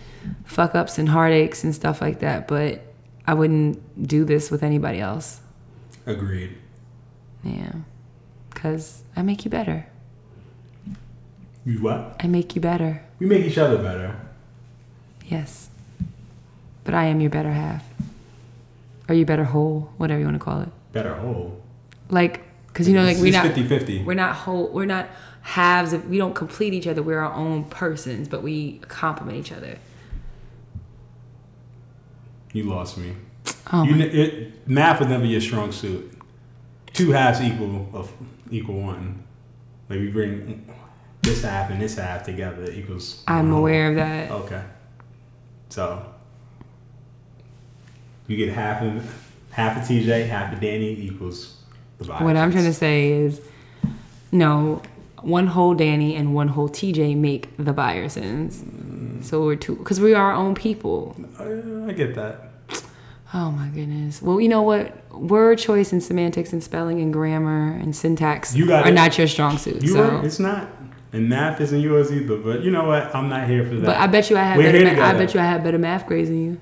fuck 0.45 0.75
ups 0.75 0.99
and 0.99 1.09
heartaches 1.09 1.65
and 1.65 1.75
stuff 1.75 2.01
like 2.03 2.19
that 2.21 2.47
but 2.47 2.83
i 3.27 3.33
wouldn't 3.33 3.79
do 4.07 4.25
this 4.25 4.51
with 4.51 4.63
anybody 4.63 4.99
else 5.01 5.41
Agreed. 6.07 6.57
yeah. 7.45 7.73
Because 8.51 9.03
I 9.15 9.23
make 9.23 9.45
you 9.45 9.51
better. 9.51 9.87
You 11.65 11.81
what? 11.83 12.17
I 12.21 12.27
make 12.27 12.55
you 12.55 12.61
better. 12.61 13.03
We 13.19 13.27
make 13.27 13.45
each 13.45 13.59
other 13.59 13.77
better. 13.79 14.19
Yes. 15.29 15.68
But 16.85 16.95
I 16.95 17.05
am 17.05 17.20
your 17.20 17.31
better 17.31 17.53
half. 17.53 17.85
Or 19.09 19.14
your 19.14 19.26
better 19.26 19.45
whole, 19.45 19.91
whatever 19.97 20.18
you 20.20 20.26
want 20.26 20.39
to 20.39 20.45
call 20.45 20.61
it. 20.62 20.68
Better 20.93 21.14
whole. 21.14 21.61
Like, 22.11 22.43
because 22.68 22.89
you 22.89 22.95
know, 22.95 23.03
like 23.03 23.16
It's- 23.16 23.22
we're 23.22 23.29
it's 23.29 23.37
not 23.37 23.81
50-50. 23.81 24.05
We're 24.05 24.14
not 24.14 24.35
whole. 24.35 24.68
We're 24.68 24.85
not 24.87 25.09
halves. 25.43 25.93
Of, 25.93 26.09
we 26.09 26.18
don't 26.18 26.35
complete 26.35 26.74
each 26.74 26.87
other. 26.87 27.03
We're 27.03 27.20
our 27.20 27.33
own 27.33 27.64
persons, 27.64 28.29
but 28.29 28.43
we 28.43 28.79
complement 28.89 29.39
each 29.39 29.53
other. 29.53 29.79
You 32.53 32.64
lost 32.64 32.97
me. 32.99 33.14
Oh 33.72 33.85
you, 33.85 33.95
it, 34.03 34.68
math 34.68 35.01
was 35.01 35.09
never 35.09 35.24
your 35.26 35.41
strong 35.41 35.72
suit. 35.72 36.11
Two 36.93 37.11
halves 37.11 37.41
equal 37.41 37.89
of 37.93 38.11
equal 38.51 38.81
one. 38.81 39.22
Like 39.91 40.01
we 40.01 40.09
bring 40.09 40.66
this 41.22 41.43
half 41.43 41.70
and 41.70 41.81
this 41.81 41.97
half 41.97 42.24
together 42.24 42.70
equals. 42.70 43.22
I'm 43.26 43.51
whole. 43.51 43.59
aware 43.59 43.91
of 43.91 43.97
that. 43.97 44.31
Okay. 44.31 44.62
So 45.69 46.05
you 48.27 48.37
get 48.37 48.51
half 48.55 48.83
of 48.83 49.25
half 49.51 49.77
of 49.77 49.83
TJ, 49.85 50.29
half 50.29 50.53
of 50.53 50.61
Danny 50.61 50.93
equals 50.93 51.57
the 51.99 52.05
vibe. 52.05 52.23
What 52.23 52.37
I'm 52.37 52.51
trying 52.53 52.64
to 52.64 52.73
say 52.75 53.11
is, 53.12 53.41
no, 54.33 54.83
one 55.23 55.47
whole 55.49 55.75
Danny 55.75 56.14
and 56.14 56.35
one 56.35 56.49
whole 56.49 56.69
TJ 56.69 57.16
make 57.16 57.57
the 57.57 57.73
Byersons. 57.73 59.25
So 59.25 59.43
we're 59.45 59.57
two, 59.57 59.77
because 59.77 60.01
we 60.01 60.14
are 60.14 60.31
our 60.31 60.37
own 60.37 60.55
people. 60.55 61.16
I, 61.39 61.89
I 61.89 61.93
get 61.93 62.14
that. 62.14 62.45
Oh 63.35 63.51
my 63.51 63.69
goodness. 63.69 64.23
Well, 64.23 64.41
you 64.41 64.49
know 64.49 64.62
what? 64.62 64.95
Word 65.12 65.59
choice 65.59 65.93
and 65.93 66.03
semantics 66.03 66.53
and 66.53 66.62
spelling 66.62 67.01
and 67.01 67.12
grammar 67.12 67.73
and 67.75 67.95
syntax 67.95 68.55
You 68.55 68.66
got 68.66 68.87
are 68.87 68.89
it. 68.91 68.95
not 68.95 69.19
your 69.19 69.27
strong 69.27 69.59
suit. 69.59 69.83
You 69.83 69.89
so. 69.89 70.03
are. 70.03 70.25
It's 70.25 70.39
not. 70.39 70.69
And 71.13 71.29
math 71.29 71.61
isn't 71.61 71.81
yours 71.81 72.13
either. 72.13 72.37
But 72.37 72.63
you 72.63 72.71
know 72.71 72.85
what? 72.85 73.15
I'm 73.15 73.29
not 73.29 73.49
here 73.49 73.65
for 73.65 73.77
that. 73.77 73.87
but 73.87 73.97
I 73.97 74.07
bet 74.07 74.29
you 74.31 74.37
I 74.37 74.43
have 74.43 74.59
We're 74.59 74.73
better. 74.73 74.97
Ma- 74.97 75.05
I 75.05 75.13
bet 75.15 75.35
you 75.35 75.41
I 75.41 75.45
have 75.45 75.65
better 75.65 75.79
math 75.79 76.07
grades 76.07 76.29
than 76.29 76.45
you. 76.45 76.61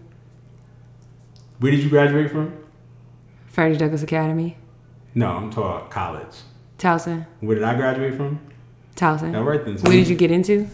Where 1.59 1.73
did 1.73 1.83
you 1.83 1.91
graduate 1.91 2.31
from? 2.31 2.53
Frederick 3.49 3.79
Douglass 3.79 4.03
Academy, 4.03 4.59
No, 5.15 5.29
I'm 5.31 5.51
talking 5.51 5.89
college. 5.91 6.37
Towson, 6.79 7.27
Where 7.41 7.55
did 7.55 7.65
I 7.65 7.75
graduate 7.75 8.15
from? 8.15 8.39
Towson. 8.97 9.35
All 9.35 9.45
right 9.45 9.65
then. 9.65 9.79
So 9.79 9.85
Where 9.89 9.97
did 9.97 10.09
you 10.09 10.15
get 10.15 10.31
into? 10.31 10.69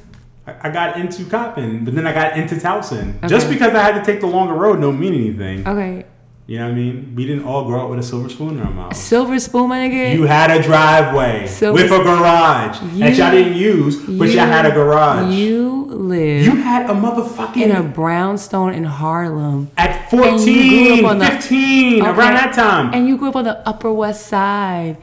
I, 0.49 0.69
I 0.69 0.71
got 0.71 0.97
into 0.97 1.25
Coppin, 1.27 1.85
but 1.85 1.95
then 1.95 2.09
I 2.09 2.13
got 2.13 2.37
into 2.37 2.57
Towson. 2.57 3.29
Just 3.29 3.49
because 3.49 3.73
I 3.75 3.83
had 3.83 3.95
to 3.95 4.05
take 4.05 4.21
the 4.21 4.27
longer 4.27 4.55
road 4.55 4.81
don't 4.81 4.99
mean 4.99 5.15
anything. 5.15 5.67
Okay, 5.67 6.05
You 6.47 6.59
know 6.59 6.65
what 6.67 6.73
I 6.73 6.75
mean? 6.75 7.13
We 7.15 7.25
didn't 7.25 7.45
all 7.45 7.65
grow 7.67 7.85
up 7.85 7.91
with 7.91 8.01
a 8.01 8.03
silver 8.03 8.29
spoon 8.29 8.59
in 8.59 8.63
our 8.67 8.73
mouth. 8.73 8.97
Silver 8.97 9.39
Spoon, 9.39 9.69
my 9.69 9.79
nigga. 9.89 10.15
You 10.15 10.25
had 10.25 10.51
a 10.51 10.61
driveway 10.61 11.47
So- 11.47 11.73
with 11.73 11.87
a 11.87 11.99
garage 12.03 12.79
that 12.81 12.93
You- 12.95 13.07
y'all 13.25 13.31
didn't 13.31 13.55
use, 13.55 13.97
but 13.97 14.29
y'all 14.31 14.47
had 14.47 14.67
a 14.67 14.73
garage. 14.73 15.33
You, 15.35 15.87
lived. 15.89 16.45
You 16.45 16.57
had 16.57 16.91
a 16.91 16.95
motherfucking 16.95 17.57
in 17.63 17.71
a 17.71 17.83
brownstone 17.83 18.75
in 18.75 18.85
Harlem. 18.85 19.69
at 19.79 19.91
And 20.13 20.21
you 20.21 20.25
14, 20.25 20.97
grew 20.97 21.05
up 21.07 21.11
on 21.13 21.19
the- 21.21 21.25
15, 21.27 22.03
Okay. 22.03 22.11
around 22.11 22.35
that 22.35 22.53
time. 22.53 22.91
And 22.93 23.07
you 23.07 23.17
grew 23.17 23.29
up 23.29 23.37
on 23.37 23.45
the 23.45 23.59
Upper 23.67 23.93
West 23.93 24.27
Side. 24.27 24.97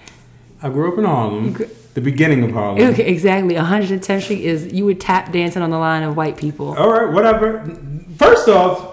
I 0.62 0.68
grew 0.70 0.92
up 0.92 0.98
in 1.00 1.06
Harlem, 1.06 1.56
the 1.94 2.02
beginning 2.02 2.44
of 2.44 2.52
Harlem. 2.52 2.82
Okay, 2.90 3.06
exactly. 3.06 3.56
110th 3.56 4.24
Street 4.24 4.44
is 4.44 4.74
you 4.74 4.84
would 4.86 5.00
tap 5.00 5.32
dancing 5.32 5.62
on 5.62 5.70
the 5.70 5.78
line 5.80 6.04
of 6.04 6.18
white 6.18 6.36
people. 6.38 6.76
All 6.78 6.92
right, 6.92 7.12
whatever. 7.12 7.64
First 8.18 8.50
off, 8.50 8.86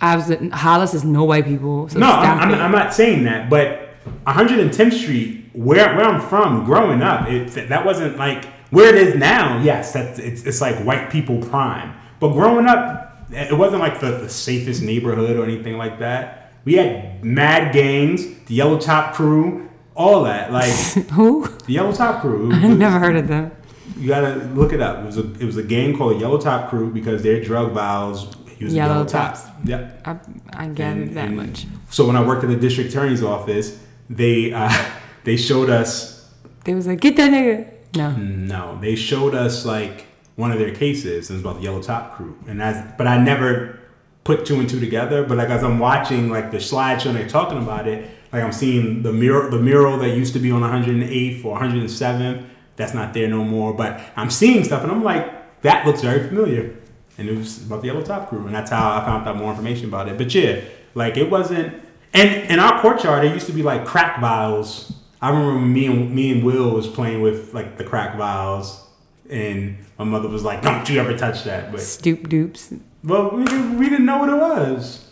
I 0.00 0.16
was 0.16 0.32
Hollis 0.52 0.94
is 0.94 1.04
no 1.04 1.24
white 1.24 1.44
people. 1.44 1.88
So 1.88 1.98
no, 1.98 2.06
stop 2.06 2.24
I'm, 2.24 2.48
I'm, 2.48 2.54
it. 2.54 2.62
I'm 2.62 2.72
not 2.72 2.94
saying 2.94 3.24
that, 3.24 3.50
but 3.50 3.88
110th 4.26 4.92
Street, 4.92 5.50
where 5.52 5.96
where 5.96 6.04
I'm 6.04 6.20
from, 6.20 6.64
growing 6.64 7.02
up, 7.02 7.28
it 7.28 7.68
that 7.68 7.84
wasn't 7.84 8.16
like 8.16 8.44
where 8.70 8.94
it 8.94 9.00
is 9.00 9.14
now. 9.16 9.60
Yes, 9.62 9.92
that's 9.92 10.18
it's 10.18 10.44
it's 10.44 10.60
like 10.60 10.76
white 10.84 11.10
people 11.10 11.40
prime, 11.40 11.94
but 12.20 12.32
growing 12.32 12.66
up, 12.66 13.26
it 13.30 13.56
wasn't 13.56 13.80
like 13.80 14.00
the, 14.00 14.12
the 14.12 14.28
safest 14.28 14.82
neighborhood 14.82 15.36
or 15.36 15.44
anything 15.44 15.76
like 15.76 15.98
that. 15.98 16.52
We 16.64 16.74
had 16.74 17.24
mad 17.24 17.72
gangs, 17.72 18.26
the 18.46 18.54
Yellow 18.54 18.78
Top 18.78 19.14
Crew, 19.14 19.68
all 19.94 20.24
that. 20.24 20.52
Like 20.52 20.72
Who? 21.12 21.48
the 21.66 21.72
Yellow 21.72 21.92
Top 21.92 22.20
Crew. 22.20 22.52
I 22.52 22.68
never 22.68 22.98
heard 22.98 23.16
of 23.16 23.28
them. 23.28 23.52
You 23.96 24.06
gotta 24.06 24.36
look 24.54 24.72
it 24.72 24.80
up. 24.80 24.98
It 24.98 25.06
was 25.06 25.18
a 25.18 25.32
it 25.34 25.44
was 25.44 25.56
a 25.56 25.62
gang 25.62 25.96
called 25.96 26.20
Yellow 26.20 26.38
Top 26.38 26.70
Crew 26.70 26.90
because 26.92 27.22
their 27.22 27.42
drug 27.42 27.72
vials 27.72 28.34
Yellow 28.60 28.74
yellow, 28.94 29.04
Tops. 29.04 29.42
tops. 29.44 29.52
Yep. 29.64 30.00
I, 30.04 30.10
I 30.52 30.68
gathered 30.68 31.08
And- 31.08 31.16
that 31.16 31.26
and 31.28 31.36
much. 31.36 31.66
So 31.90 32.06
when 32.06 32.16
I 32.16 32.24
worked 32.26 32.44
at 32.44 32.50
the 32.50 32.56
district 32.56 32.90
attorney's 32.90 33.22
office, 33.22 33.78
they 34.10 34.52
uh, 34.52 34.72
they 35.24 35.36
showed 35.36 35.70
us 35.70 36.28
They 36.64 36.74
was 36.74 36.86
like, 36.86 37.00
get 37.00 37.16
that 37.16 37.30
nigga. 37.30 37.68
No. 37.96 38.10
no, 38.16 38.78
they 38.80 38.94
showed 38.96 39.34
us 39.34 39.64
like 39.64 40.06
one 40.36 40.52
of 40.52 40.58
their 40.58 40.74
cases. 40.74 41.30
and 41.30 41.36
It 41.38 41.42
was 41.44 41.52
about 41.52 41.56
the 41.56 41.62
Yellow 41.62 41.82
Top 41.82 42.14
Crew, 42.16 42.36
and 42.46 42.60
that's 42.60 42.96
but 42.98 43.06
I 43.06 43.16
never 43.18 43.78
put 44.24 44.44
two 44.44 44.60
and 44.60 44.68
two 44.68 44.78
together. 44.80 45.24
But 45.24 45.38
like 45.38 45.48
as 45.48 45.64
I'm 45.64 45.78
watching 45.78 46.28
like 46.30 46.50
the 46.50 46.58
slideshow 46.58 47.06
and 47.06 47.16
they're 47.16 47.28
talking 47.28 47.58
about 47.58 47.88
it, 47.88 48.10
like 48.32 48.42
I'm 48.42 48.52
seeing 48.52 49.02
the 49.02 49.12
mural 49.12 49.50
the 49.50 49.58
mural 49.58 49.96
that 49.98 50.10
used 50.16 50.34
to 50.34 50.38
be 50.38 50.50
on 50.50 50.60
108th 50.62 51.44
or 51.44 51.58
107th. 51.58 52.44
That's 52.76 52.94
not 52.94 53.14
there 53.14 53.26
no 53.28 53.42
more. 53.42 53.72
But 53.72 54.00
I'm 54.16 54.30
seeing 54.30 54.62
stuff, 54.64 54.82
and 54.82 54.92
I'm 54.92 55.02
like, 55.02 55.62
that 55.62 55.86
looks 55.86 56.02
very 56.02 56.28
familiar. 56.28 56.76
And 57.18 57.28
it 57.28 57.36
was 57.36 57.66
about 57.66 57.80
the 57.82 57.88
Yellow 57.88 58.02
Top 58.02 58.28
Crew, 58.28 58.46
and 58.46 58.54
that's 58.54 58.70
how 58.70 58.96
I 58.96 59.04
found 59.04 59.26
out 59.28 59.36
more 59.36 59.50
information 59.50 59.86
about 59.86 60.08
it. 60.08 60.16
But 60.16 60.32
yeah, 60.34 60.60
like 60.94 61.16
it 61.16 61.28
wasn't. 61.30 61.74
And 62.14 62.50
in 62.50 62.58
our 62.60 62.80
courtyard, 62.80 63.24
it 63.24 63.34
used 63.34 63.46
to 63.48 63.52
be 63.52 63.62
like 63.62 63.84
crack 63.84 64.20
vials. 64.20 64.92
I 65.20 65.30
remember 65.30 65.60
me 65.60 65.86
and 65.86 66.14
me 66.14 66.30
and 66.32 66.44
Will 66.44 66.70
was 66.70 66.86
playing 66.86 67.20
with 67.22 67.52
like 67.54 67.76
the 67.76 67.82
crack 67.84 68.16
vials, 68.16 68.86
and 69.28 69.78
my 69.98 70.04
mother 70.04 70.28
was 70.28 70.44
like, 70.44 70.62
"Don't 70.62 70.88
you 70.88 71.00
ever 71.00 71.16
touch 71.18 71.42
that!" 71.44 71.72
But 71.72 71.80
Stoop 71.80 72.28
dupes. 72.28 72.72
well, 73.02 73.30
we, 73.32 73.44
didn't- 73.44 73.78
we 73.78 73.88
didn't 73.88 74.06
know 74.06 74.18
what 74.18 74.28
it 74.28 74.36
was. 74.36 75.04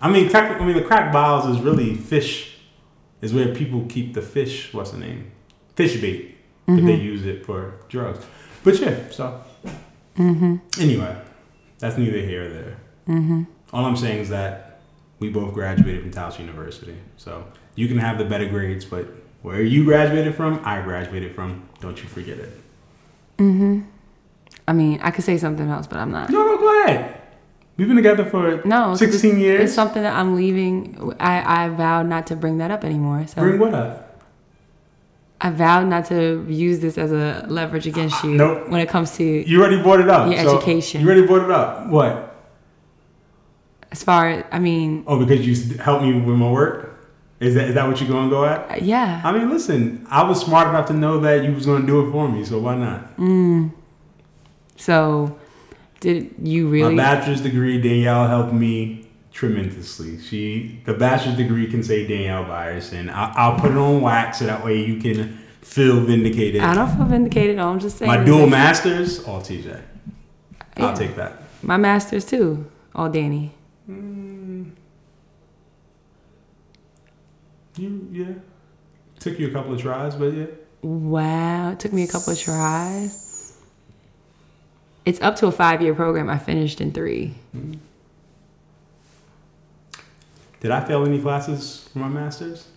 I 0.00 0.10
mean, 0.10 0.30
technically, 0.30 0.64
I 0.64 0.66
mean, 0.68 0.76
the 0.76 0.82
crack 0.88 1.12
vials 1.12 1.46
is 1.54 1.62
really 1.62 1.94
fish. 1.94 2.56
Is 3.20 3.32
where 3.32 3.54
people 3.54 3.84
keep 3.88 4.14
the 4.14 4.22
fish. 4.22 4.72
What's 4.74 4.90
the 4.90 4.98
name? 4.98 5.30
Fish 5.76 6.00
bait. 6.00 6.34
But 6.66 6.84
they 6.86 6.94
use 6.96 7.24
it 7.26 7.44
for 7.46 7.74
drugs. 7.88 8.24
But 8.64 8.80
yeah, 8.80 8.96
so. 9.10 9.40
Mhm. 10.18 10.60
Anyway, 10.80 11.16
that's 11.82 11.98
neither 11.98 12.18
here 12.18 12.46
or 12.46 12.48
there. 12.48 13.46
All 13.72 13.84
I'm 13.84 13.96
saying 13.96 14.20
is 14.20 14.28
that 14.28 14.80
we 15.18 15.30
both 15.30 15.52
graduated 15.52 16.02
from 16.02 16.12
Towson 16.12 16.40
University. 16.40 16.96
So 17.16 17.44
you 17.74 17.88
can 17.88 17.98
have 17.98 18.18
the 18.18 18.24
better 18.24 18.46
grades, 18.46 18.84
but 18.84 19.06
where 19.42 19.62
you 19.62 19.84
graduated 19.84 20.36
from, 20.36 20.60
I 20.64 20.80
graduated 20.80 21.34
from. 21.34 21.68
Don't 21.80 22.00
you 22.00 22.08
forget 22.08 22.38
it. 22.38 22.52
Mhm. 23.38 23.84
I 24.68 24.72
mean, 24.72 25.00
I 25.02 25.10
could 25.10 25.24
say 25.24 25.36
something 25.38 25.68
else, 25.68 25.88
but 25.88 25.98
I'm 25.98 26.12
not. 26.12 26.30
No, 26.30 26.46
no, 26.46 26.56
go 26.56 26.84
ahead. 26.84 27.20
We've 27.76 27.88
been 27.88 27.96
together 27.96 28.24
for 28.26 28.62
no 28.64 28.94
16 28.94 29.30
it's, 29.32 29.40
years. 29.40 29.60
It's 29.64 29.74
something 29.74 30.04
that 30.04 30.14
I'm 30.14 30.36
leaving. 30.36 31.14
I, 31.18 31.64
I 31.64 31.68
vowed 31.70 32.06
not 32.06 32.28
to 32.28 32.36
bring 32.36 32.58
that 32.58 32.70
up 32.70 32.84
anymore. 32.84 33.26
So 33.26 33.40
Bring 33.40 33.58
what 33.58 33.74
up? 33.74 34.11
I 35.44 35.50
vowed 35.50 35.88
not 35.88 36.04
to 36.06 36.46
use 36.48 36.78
this 36.78 36.96
as 36.96 37.10
a 37.10 37.44
leverage 37.48 37.86
against 37.88 38.22
you 38.22 38.30
Nope. 38.30 38.68
when 38.68 38.80
it 38.80 38.88
comes 38.88 39.16
to 39.16 39.24
You 39.24 39.60
already 39.60 39.82
brought 39.82 39.98
it 40.00 40.08
up. 40.08 40.30
Your 40.30 40.42
so 40.44 40.56
education. 40.56 41.00
You 41.00 41.06
already 41.08 41.26
brought 41.26 41.44
it 41.44 41.50
up. 41.50 41.88
What? 41.88 42.28
as 43.90 44.02
far 44.02 44.30
as 44.30 44.44
I 44.50 44.58
mean, 44.58 45.04
Oh, 45.06 45.18
because 45.24 45.46
you 45.46 45.76
helped 45.78 46.02
me 46.02 46.14
with 46.18 46.36
my 46.36 46.50
work. 46.50 46.88
Is 47.40 47.54
that 47.56 47.68
is 47.68 47.74
that 47.74 47.86
what 47.88 48.00
you're 48.00 48.08
gonna 48.08 48.30
go 48.30 48.44
at? 48.44 48.82
yeah. 48.82 49.20
I 49.24 49.32
mean, 49.32 49.50
listen. 49.50 50.06
I 50.08 50.22
was 50.22 50.40
smart 50.40 50.68
enough 50.68 50.86
to 50.86 50.92
know 50.94 51.18
that 51.20 51.44
you 51.44 51.52
was 51.52 51.66
gonna 51.66 51.86
do 51.86 52.06
it 52.06 52.10
for 52.12 52.28
me, 52.28 52.44
so 52.44 52.58
why 52.60 52.76
not? 52.76 53.16
Mm. 53.18 53.72
So 54.76 55.36
did 56.00 56.34
you 56.42 56.68
really? 56.68 56.94
My 56.94 57.02
bachelor's 57.02 57.40
degree, 57.42 57.80
Danielle 57.82 58.28
helped 58.28 58.52
me 58.52 59.08
tremendously. 59.32 60.20
She, 60.20 60.80
the 60.84 60.94
bachelor's 60.94 61.36
degree 61.36 61.66
can 61.66 61.82
say 61.82 62.06
Danielle 62.06 62.44
Byers, 62.44 62.92
and 62.92 63.10
I'll, 63.10 63.32
I'll 63.34 63.58
put 63.58 63.70
it 63.70 63.76
on 63.76 64.00
wax 64.00 64.38
so 64.38 64.46
that 64.46 64.64
way 64.64 64.84
you 64.84 65.00
can 65.00 65.38
feel 65.62 66.00
vindicated. 66.00 66.60
I 66.60 66.74
don't 66.74 66.94
feel 66.94 67.06
vindicated. 67.06 67.58
I'm 67.58 67.80
just 67.80 67.98
saying. 67.98 68.10
My 68.10 68.22
dual 68.22 68.46
masters, 68.46 69.24
all 69.24 69.40
TJ. 69.40 69.64
Yeah. 70.76 70.86
I'll 70.86 70.96
take 70.96 71.16
that. 71.16 71.42
My 71.62 71.76
masters 71.76 72.24
too. 72.24 72.70
All 72.94 73.08
Danny. 73.08 73.52
Hmm. 73.86 74.64
You, 77.76 78.08
yeah. 78.12 78.34
Took 79.18 79.38
you 79.38 79.48
a 79.48 79.50
couple 79.50 79.72
of 79.72 79.80
tries, 79.80 80.14
but 80.14 80.32
yeah. 80.32 80.46
Wow. 80.82 81.70
It 81.70 81.80
took 81.80 81.92
me 81.92 82.02
a 82.02 82.08
couple 82.08 82.32
of 82.32 82.38
tries. 82.38 83.56
It's 85.04 85.20
up 85.20 85.36
to 85.36 85.46
a 85.46 85.52
five 85.52 85.80
year 85.80 85.94
program. 85.94 86.28
I 86.28 86.38
finished 86.38 86.80
in 86.80 86.92
three. 86.92 87.34
Hmm. 87.52 87.74
Did 90.62 90.70
I 90.70 90.78
fail 90.84 91.04
any 91.04 91.20
classes 91.20 91.88
for 91.92 91.98
my 91.98 92.08
masters? 92.08 92.68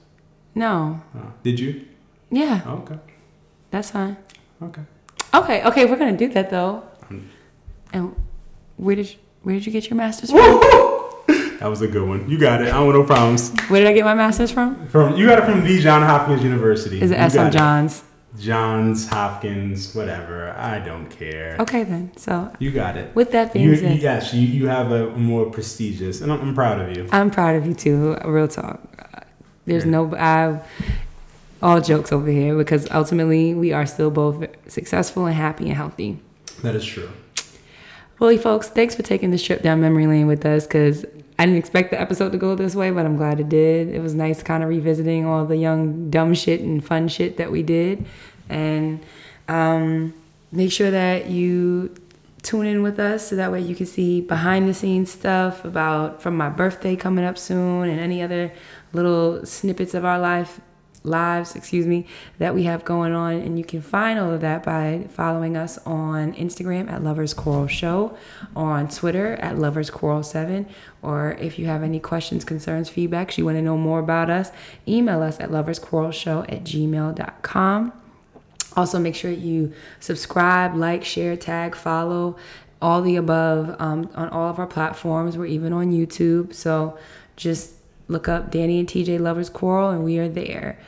No. 0.56 1.00
Oh, 1.16 1.32
did 1.44 1.60
you? 1.60 1.86
Yeah. 2.32 2.62
Okay. 2.66 2.98
That's 3.70 3.92
fine. 3.92 4.18
Okay. 4.60 4.82
Okay. 5.36 5.64
Okay. 5.64 5.86
We're 5.86 5.96
gonna 5.96 6.18
do 6.18 6.28
that 6.30 6.50
though. 6.50 6.82
Um, 7.12 7.30
And 7.94 8.16
where 8.78 8.96
did 8.96 9.12
you, 9.12 9.18
where 9.44 9.54
did 9.54 9.68
you 9.68 9.72
get 9.72 9.88
your 9.88 9.98
masters 9.98 10.32
from? 10.32 10.62
That 11.60 11.70
was 11.70 11.82
a 11.82 11.88
good 11.88 12.08
one. 12.08 12.30
You 12.30 12.38
got 12.38 12.62
it. 12.62 12.68
I 12.68 12.72
don't 12.78 12.88
want 12.88 12.98
no 13.00 13.04
problems. 13.06 13.50
Where 13.70 13.80
did 13.80 13.88
I 13.88 13.94
get 13.94 14.04
my 14.04 14.14
masters 14.14 14.52
from? 14.52 14.88
From 14.90 15.16
you 15.16 15.26
got 15.26 15.40
it 15.40 15.46
from 15.46 15.64
the 15.64 15.80
John 15.80 16.02
Hopkins 16.02 16.44
University. 16.44 17.02
Is 17.02 17.12
it 17.12 17.16
S.M. 17.16 17.50
Johns? 17.52 18.02
got 18.02 18.08
John's? 18.40 19.08
Hopkins, 19.08 19.94
whatever. 19.96 20.52
I 20.58 20.80
don't 20.80 21.10
care. 21.10 21.56
Okay 21.60 21.84
then. 21.84 22.12
So 22.18 22.52
You 22.60 22.72
got 22.72 22.98
it. 22.98 23.16
with 23.16 23.32
that 23.32 23.54
being 23.54 23.70
You, 23.70 23.76
said, 23.76 24.00
yes, 24.02 24.34
you, 24.34 24.48
you 24.48 24.68
have 24.68 24.92
a 24.92 25.10
more 25.12 25.50
prestigious, 25.50 26.22
and 26.22 26.32
I'm, 26.32 26.42
I'm 26.42 26.56
proud 26.56 26.80
of 26.82 26.96
you. 26.96 27.08
I'm 27.12 27.32
proud 27.32 27.56
of 27.56 27.66
you 27.66 27.74
too. 27.74 28.18
Real 28.26 28.48
talk. 28.48 28.82
There's 29.66 29.86
no 29.86 30.14
I 30.16 30.62
all 31.62 31.82
jokes 31.82 32.12
over 32.12 32.30
here 32.30 32.56
because 32.56 32.88
ultimately 32.92 33.54
we 33.56 33.74
are 33.74 33.86
still 33.86 34.12
both 34.12 34.46
successful 34.68 35.26
and 35.26 35.36
happy 35.36 35.66
and 35.66 35.76
healthy. 35.76 36.20
That 36.62 36.76
is 36.76 36.86
true. 36.86 37.10
Well, 38.20 38.38
folks, 38.38 38.70
thanks 38.70 38.96
for 38.96 39.02
taking 39.04 39.32
this 39.32 39.44
trip 39.44 39.62
down 39.62 39.82
memory 39.82 40.08
lane 40.08 40.28
with 40.28 40.46
us 40.46 40.66
because 40.68 41.06
I 41.38 41.46
didn't 41.46 41.60
expect 41.60 41.92
the 41.92 42.00
episode 42.00 42.32
to 42.32 42.38
go 42.38 42.56
this 42.56 42.76
way, 42.76 42.92
but 42.92 43.06
I'm 43.06 43.18
glad 43.18 43.40
it 43.40 43.50
did. 43.50 43.90
It 43.90 44.02
was 44.02 44.14
nice 44.14 44.42
kind 44.42 44.64
of 44.64 44.70
revisiting 44.70 45.26
all 45.26 45.46
the 45.46 45.58
young 45.58 46.10
dumb 46.10 46.34
shit 46.34 46.62
and 46.62 46.84
fun 46.84 47.08
shit 47.08 47.38
that 47.38 47.52
we 47.52 47.62
did. 47.62 48.06
And 48.48 49.04
um, 49.48 50.14
make 50.52 50.72
sure 50.72 50.92
that 50.92 51.28
you 51.28 51.94
tune 52.42 52.68
in 52.68 52.84
with 52.84 53.00
us 53.00 53.28
so 53.28 53.36
that 53.36 53.52
way 53.52 53.60
you 53.60 53.76
can 53.76 53.86
see 53.86 54.22
behind 54.22 54.70
the 54.70 54.74
scenes 54.74 55.12
stuff 55.12 55.66
about 55.66 56.22
from 56.22 56.38
my 56.38 56.48
birthday 56.48 56.96
coming 56.96 57.26
up 57.26 57.38
soon 57.38 57.90
and 57.90 58.00
any 58.00 58.22
other 58.22 58.52
little 58.94 59.46
snippets 59.46 59.94
of 59.94 60.06
our 60.06 60.20
life 60.20 60.62
lives, 61.06 61.56
excuse 61.56 61.86
me, 61.86 62.06
that 62.40 62.54
we 62.54 62.64
have 62.64 62.84
going 62.86 63.14
on. 63.14 63.34
And 63.34 63.58
you 63.58 63.66
can 63.66 63.82
find 63.82 64.20
all 64.20 64.32
of 64.32 64.42
that 64.42 64.64
by 64.64 65.08
following 65.10 65.56
us 65.56 65.78
on 65.86 66.34
Instagram 66.34 66.92
at 66.92 67.04
Lovers 67.04 67.34
Quarrel 67.34 67.68
Show, 67.68 68.18
on 68.56 68.88
Twitter 68.88 69.34
at 69.36 69.58
Lovers 69.58 69.90
Quarrel 69.90 70.24
7. 70.24 70.68
Or 71.02 71.34
if 71.34 71.60
you 71.60 71.68
have 71.68 71.84
any 71.84 72.00
questions, 72.00 72.44
concerns, 72.44 72.90
feedbacks, 72.90 73.38
you 73.38 73.46
want 73.46 73.58
to 73.58 73.62
know 73.62 73.78
more 73.78 74.00
about 74.00 74.30
us, 74.30 74.52
email 74.88 75.22
us 75.22 75.40
at 75.40 75.50
loversquarrelshow 75.50 76.52
at 76.52 76.64
gmail.com. 76.64 77.94
Also, 78.76 79.00
make 79.00 79.16
sure 79.16 79.32
you 79.32 79.72
subscribe, 80.02 80.76
like, 80.76 81.06
share, 81.06 81.38
tag, 81.38 81.76
follow, 81.76 82.36
all 82.82 83.02
the 83.02 83.16
above 83.16 83.76
um, 83.80 84.10
on 84.16 84.30
all 84.30 84.50
of 84.50 84.60
our 84.60 84.68
platforms. 84.68 85.38
We're 85.38 85.46
even 85.46 85.72
on 85.74 85.92
YouTube. 85.92 86.54
So 86.54 86.98
just 87.36 87.75
look 88.08 88.28
up 88.28 88.52
Danny 88.52 88.80
and 88.80 88.88
TJ 88.88 89.20
Lovers 89.20 89.50
Quarrel, 89.50 89.90
and 89.90 90.04
we 90.04 90.18
are 90.20 90.30
there. 90.30 90.80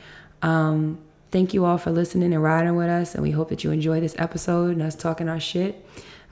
Um, 0.42 0.98
thank 1.30 1.52
you 1.54 1.64
all 1.64 1.78
for 1.78 1.90
listening 1.90 2.32
and 2.32 2.42
riding 2.42 2.76
with 2.76 2.88
us, 2.88 3.14
and 3.14 3.22
we 3.22 3.30
hope 3.32 3.48
that 3.50 3.64
you 3.64 3.70
enjoy 3.70 4.00
this 4.00 4.14
episode 4.18 4.70
and 4.72 4.82
us 4.82 4.94
talking 4.94 5.28
our 5.28 5.40
shit. 5.40 5.84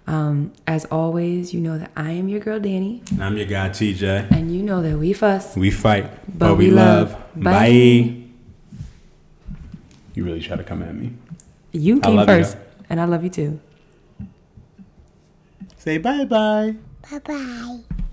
Um, 0.08 0.52
as 0.68 0.84
always, 0.84 1.52
you 1.52 1.60
know 1.60 1.78
that 1.78 1.90
I 1.96 2.12
am 2.12 2.28
your 2.28 2.38
girl 2.38 2.60
Danny, 2.60 3.02
And 3.10 3.24
I'm 3.24 3.36
your 3.36 3.46
guy, 3.46 3.70
TJ. 3.70 4.30
and 4.30 4.54
you 4.54 4.62
know 4.62 4.80
that 4.80 4.96
we 4.98 5.12
fuss. 5.12 5.56
We 5.56 5.72
fight, 5.72 6.08
But 6.38 6.56
we 6.56 6.70
love. 6.70 7.12
Bye. 7.34 7.50
Bye. 7.52 8.16
You 10.14 10.24
really 10.24 10.40
try 10.40 10.56
to 10.56 10.62
come 10.64 10.82
at 10.82 10.94
me. 10.94 11.12
You 11.72 11.98
came 12.00 12.14
love 12.16 12.28
you. 12.28 12.36
first, 12.36 12.56
and 12.88 13.00
I 13.00 13.04
love 13.04 13.24
you 13.24 13.30
too. 13.30 13.60
Say 15.76 15.98
bye 15.98 16.24
bye. 16.24 16.76
Bye 17.10 17.18
bye. 17.18 18.05